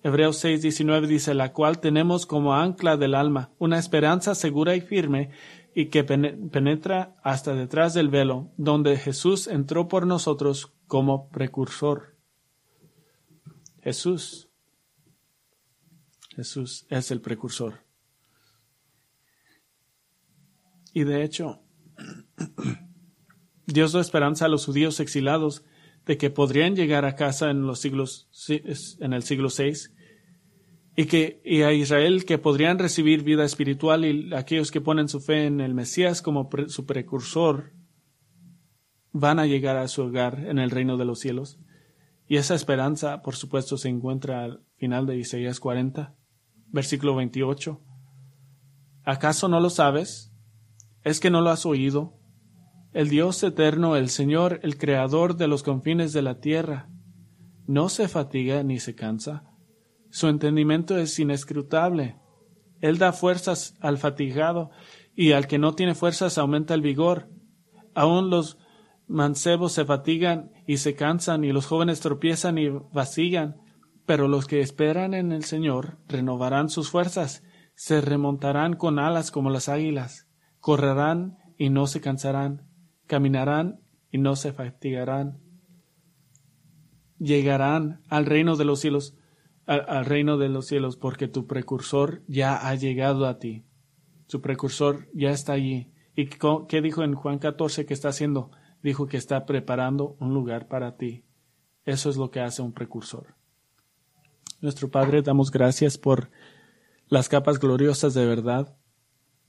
Hebreos 0.03 0.37
6, 0.37 0.61
19 0.61 1.07
dice, 1.07 1.33
la 1.33 1.53
cual 1.53 1.79
tenemos 1.79 2.25
como 2.25 2.53
ancla 2.55 2.97
del 2.97 3.15
alma, 3.15 3.51
una 3.57 3.79
esperanza 3.79 4.35
segura 4.35 4.75
y 4.75 4.81
firme, 4.81 5.31
y 5.73 5.87
que 5.87 6.03
penetra 6.03 7.15
hasta 7.23 7.53
detrás 7.53 7.93
del 7.93 8.09
velo, 8.09 8.51
donde 8.57 8.97
Jesús 8.97 9.47
entró 9.47 9.87
por 9.87 10.07
nosotros 10.07 10.73
como 10.87 11.29
precursor. 11.29 12.15
Jesús. 13.81 14.49
Jesús 16.35 16.85
es 16.89 17.11
el 17.11 17.21
precursor. 17.21 17.85
Y 20.93 21.03
de 21.03 21.23
hecho, 21.23 21.61
Dios 23.67 23.91
da 23.91 24.01
esperanza 24.01 24.45
a 24.45 24.49
los 24.49 24.65
judíos 24.65 24.99
exilados 24.99 25.63
de 26.07 26.17
que 26.17 26.29
podrían 26.29 26.75
llegar 26.75 27.05
a 27.05 27.15
casa 27.15 27.51
en 27.51 27.67
los 27.67 27.79
siglos 27.79 28.29
en 28.99 29.13
el 29.13 29.23
siglo 29.23 29.49
VI 29.55 29.93
y 30.95 31.05
que 31.05 31.41
y 31.43 31.61
a 31.61 31.73
Israel 31.73 32.25
que 32.25 32.37
podrían 32.37 32.79
recibir 32.79 33.23
vida 33.23 33.43
espiritual 33.43 34.05
y 34.05 34.33
aquellos 34.33 34.71
que 34.71 34.81
ponen 34.81 35.09
su 35.09 35.19
fe 35.19 35.45
en 35.45 35.59
el 35.59 35.73
Mesías 35.73 36.21
como 36.21 36.49
su 36.67 36.85
precursor 36.85 37.73
van 39.11 39.39
a 39.39 39.45
llegar 39.45 39.77
a 39.77 39.87
su 39.87 40.03
hogar 40.03 40.45
en 40.47 40.59
el 40.59 40.71
reino 40.71 40.97
de 40.97 41.05
los 41.05 41.19
cielos. 41.19 41.59
Y 42.27 42.37
esa 42.37 42.55
esperanza, 42.55 43.21
por 43.21 43.35
supuesto, 43.35 43.77
se 43.77 43.89
encuentra 43.89 44.43
al 44.43 44.61
final 44.75 45.05
de 45.05 45.17
Isaías 45.17 45.59
40, 45.59 46.13
versículo 46.67 47.15
28. 47.15 47.81
¿Acaso 49.03 49.47
no 49.47 49.59
lo 49.59 49.69
sabes? 49.69 50.33
¿Es 51.03 51.19
que 51.19 51.29
no 51.29 51.41
lo 51.41 51.49
has 51.49 51.65
oído? 51.65 52.16
El 52.93 53.09
Dios 53.09 53.43
eterno, 53.43 53.95
el 53.95 54.09
Señor, 54.09 54.59
el 54.63 54.77
Creador 54.77 55.35
de 55.35 55.47
los 55.47 55.63
confines 55.63 56.13
de 56.13 56.21
la 56.21 56.39
tierra, 56.39 56.89
no 57.67 57.89
se 57.89 58.07
fatiga 58.07 58.63
ni 58.63 58.79
se 58.79 58.95
cansa. 58.95 59.43
Su 60.09 60.27
entendimiento 60.27 60.97
es 60.97 61.19
inescrutable. 61.19 62.17
Él 62.79 62.97
da 62.97 63.11
fuerzas 63.11 63.75
al 63.81 63.97
fatigado 63.97 64.71
y 65.15 65.33
al 65.33 65.47
que 65.47 65.57
no 65.57 65.73
tiene 65.73 65.95
fuerzas 65.95 66.37
aumenta 66.37 66.73
el 66.73 66.81
vigor. 66.81 67.29
Aún 67.93 68.29
los 68.29 68.57
mancebos 69.07 69.73
se 69.73 69.85
fatigan 69.85 70.51
y 70.65 70.77
se 70.77 70.95
cansan, 70.95 71.43
y 71.43 71.51
los 71.51 71.65
jóvenes 71.65 71.99
tropiezan 71.99 72.57
y 72.57 72.69
vacillan, 72.69 73.57
pero 74.05 74.27
los 74.27 74.45
que 74.45 74.61
esperan 74.61 75.13
en 75.13 75.31
el 75.31 75.43
Señor 75.43 75.97
renovarán 76.07 76.69
sus 76.69 76.89
fuerzas, 76.89 77.43
se 77.75 78.01
remontarán 78.01 78.75
con 78.75 78.99
alas 78.99 79.31
como 79.31 79.49
las 79.49 79.69
águilas, 79.69 80.27
correrán 80.59 81.37
y 81.57 81.69
no 81.69 81.87
se 81.87 82.01
cansarán, 82.01 82.66
caminarán 83.07 83.79
y 84.11 84.17
no 84.17 84.35
se 84.35 84.53
fatigarán. 84.53 85.39
Llegarán 87.19 88.01
al 88.09 88.25
reino 88.25 88.55
de 88.55 88.65
los 88.65 88.79
cielos, 88.79 89.17
al, 89.65 90.05
reino 90.05 90.37
de 90.37 90.49
los 90.49 90.67
cielos, 90.67 90.97
porque 90.97 91.27
tu 91.27 91.47
precursor 91.47 92.21
ya 92.27 92.55
ha 92.55 92.75
llegado 92.75 93.25
a 93.25 93.39
ti. 93.39 93.65
Su 94.27 94.41
precursor 94.41 95.09
ya 95.13 95.31
está 95.31 95.53
allí. 95.53 95.91
¿Y 96.15 96.29
qué 96.67 96.81
dijo 96.81 97.03
en 97.03 97.15
Juan 97.15 97.39
14 97.39 97.85
que 97.85 97.93
está 97.93 98.09
haciendo? 98.09 98.51
dijo 98.83 99.07
que 99.07 99.17
está 99.17 99.45
preparando 99.45 100.15
un 100.19 100.33
lugar 100.33 100.67
para 100.67 100.97
ti. 100.97 101.25
Eso 101.85 102.09
es 102.09 102.17
lo 102.17 102.31
que 102.31 102.39
hace 102.39 102.61
un 102.61 102.73
precursor. 102.73 103.35
Nuestro 104.61 104.89
Padre, 104.89 105.21
damos 105.21 105.51
gracias 105.51 105.97
por 105.97 106.29
las 107.07 107.29
capas 107.29 107.59
gloriosas 107.59 108.13
de 108.13 108.25
verdad, 108.25 108.75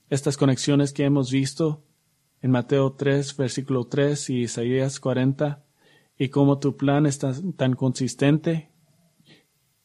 estas 0.09 0.37
conexiones 0.37 0.93
que 0.93 1.03
hemos 1.03 1.31
visto 1.31 1.83
en 2.41 2.51
Mateo 2.51 2.93
3, 2.93 3.35
versículo 3.37 3.85
3 3.85 4.29
y 4.29 4.41
Isaías 4.41 4.99
40, 4.99 5.63
y 6.17 6.29
cómo 6.29 6.59
tu 6.59 6.75
plan 6.75 7.05
está 7.05 7.33
tan 7.55 7.73
consistente 7.73 8.71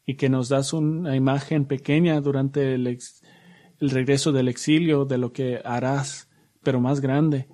y 0.06 0.16
que 0.16 0.28
nos 0.28 0.48
das 0.48 0.72
una 0.72 1.16
imagen 1.16 1.64
pequeña 1.66 2.20
durante 2.20 2.74
el, 2.74 2.98
regreso 3.80 4.32
del 4.32 4.48
exilio 4.48 5.04
de 5.04 5.18
lo 5.18 5.32
que 5.32 5.60
harás, 5.64 6.30
pero 6.62 6.80
más 6.80 7.00
grande 7.00 7.48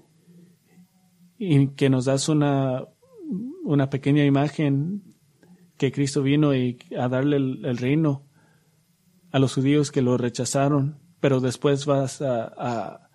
y 1.38 1.68
que 1.68 1.88
nos 1.88 2.05
das 2.05 2.28
una, 2.28 2.84
una 3.64 3.88
pequeña 3.88 4.24
imagen 4.24 5.11
que 5.78 5.90
Cristo 5.90 6.22
vino 6.22 6.55
y 6.55 6.78
a 6.98 7.09
darle 7.09 7.36
el, 7.36 7.78
reino 7.78 8.26
a 9.32 9.38
los 9.38 9.55
judíos 9.55 9.90
que 9.90 10.03
lo 10.03 10.18
rechazaron, 10.18 10.98
pero 11.20 11.40
después 11.40 11.86
vas 11.86 12.20
a, 12.20 13.09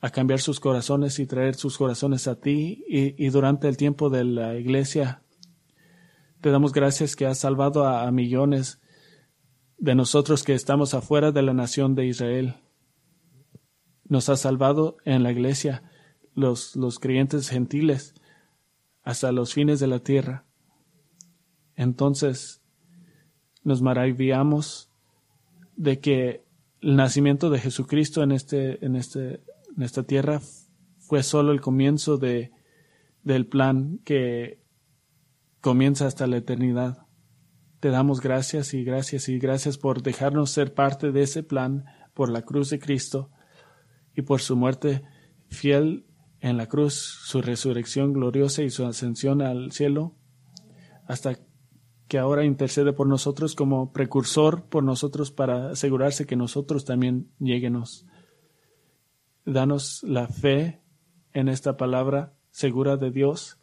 cambiar 0.00 0.40
sus 0.40 0.60
corazones 0.60 1.18
y 1.18 1.26
traer 1.26 1.54
sus 1.54 1.76
corazones 1.76 2.28
a 2.28 2.36
ti 2.40 2.84
y, 2.88 3.22
y, 3.24 3.30
durante 3.30 3.68
el 3.68 3.76
tiempo 3.76 4.10
de 4.10 4.24
la 4.24 4.56
iglesia 4.56 5.22
te 6.40 6.50
damos 6.50 6.72
gracias 6.72 7.16
que 7.16 7.26
has 7.26 7.38
salvado 7.38 7.86
a 7.86 8.10
millones 8.12 8.80
de 9.76 9.94
nosotros 9.94 10.44
que 10.44 10.54
estamos 10.54 10.94
afuera 10.94 11.32
de 11.32 11.42
la 11.42 11.52
nación 11.52 11.94
de 11.94 12.06
Israel. 12.06 12.56
Nos 14.04 14.28
has 14.28 14.40
salvado 14.40 14.98
en 15.04 15.22
la 15.22 15.32
iglesia 15.32 15.82
los, 16.34 16.76
los 16.76 16.98
creyentes 16.98 17.48
gentiles 17.48 18.14
hasta 19.02 19.32
los 19.32 19.52
fines 19.52 19.80
de 19.80 19.88
la 19.88 19.98
tierra. 19.98 20.44
Entonces 21.74 22.62
nos 23.64 23.82
maravillamos 23.82 24.90
de 25.76 26.00
que 26.00 26.44
el 26.80 26.96
nacimiento 26.96 27.50
de 27.50 27.58
Jesucristo 27.58 28.22
en, 28.22 28.32
este, 28.32 28.84
en, 28.84 28.96
este, 28.96 29.42
en 29.78 29.84
esta 29.84 30.02
tierra 30.02 30.40
fue 30.98 31.22
solo 31.22 31.52
el 31.52 31.60
comienzo 31.60 32.18
de, 32.18 32.50
del 33.22 33.46
plan 33.46 34.00
que 34.04 34.60
comienza 35.60 36.08
hasta 36.08 36.26
la 36.26 36.38
eternidad. 36.38 37.06
Te 37.78 37.90
damos 37.90 38.20
gracias 38.20 38.74
y 38.74 38.82
gracias 38.82 39.28
y 39.28 39.38
gracias 39.38 39.78
por 39.78 40.02
dejarnos 40.02 40.50
ser 40.50 40.74
parte 40.74 41.12
de 41.12 41.22
ese 41.22 41.44
plan 41.44 41.84
por 42.12 42.28
la 42.28 42.42
cruz 42.42 42.70
de 42.70 42.80
Cristo 42.80 43.30
y 44.16 44.22
por 44.22 44.40
su 44.40 44.56
muerte 44.56 45.04
fiel 45.46 46.06
en 46.40 46.56
la 46.56 46.66
cruz, 46.66 46.94
su 46.94 47.40
resurrección 47.40 48.12
gloriosa 48.12 48.64
y 48.64 48.70
su 48.70 48.84
ascensión 48.84 49.42
al 49.42 49.70
cielo, 49.70 50.16
hasta 51.06 51.38
que 52.08 52.18
ahora 52.18 52.44
intercede 52.44 52.92
por 52.92 53.06
nosotros 53.06 53.54
como 53.54 53.92
precursor 53.92 54.64
por 54.64 54.82
nosotros 54.82 55.30
para 55.30 55.70
asegurarse 55.70 56.26
que 56.26 56.34
nosotros 56.34 56.84
también 56.84 57.30
lleguemos. 57.38 58.06
Danos 59.48 60.02
la 60.02 60.28
fe 60.28 60.82
en 61.32 61.48
esta 61.48 61.78
palabra 61.78 62.34
segura 62.50 62.98
de 62.98 63.10
Dios, 63.10 63.58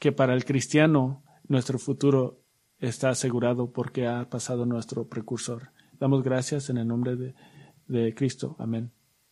que 0.00 0.10
para 0.10 0.34
el 0.34 0.44
cristiano 0.44 1.22
nuestro 1.46 1.78
futuro 1.78 2.42
está 2.80 3.10
asegurado 3.10 3.70
porque 3.70 4.08
ha 4.08 4.28
pasado 4.28 4.66
nuestro 4.66 5.06
precursor. 5.06 5.70
Damos 6.00 6.24
gracias 6.24 6.68
en 6.68 6.78
el 6.78 6.88
nombre 6.88 7.14
de, 7.14 7.36
de 7.86 8.12
Cristo. 8.12 8.56
Amén. 8.58 8.90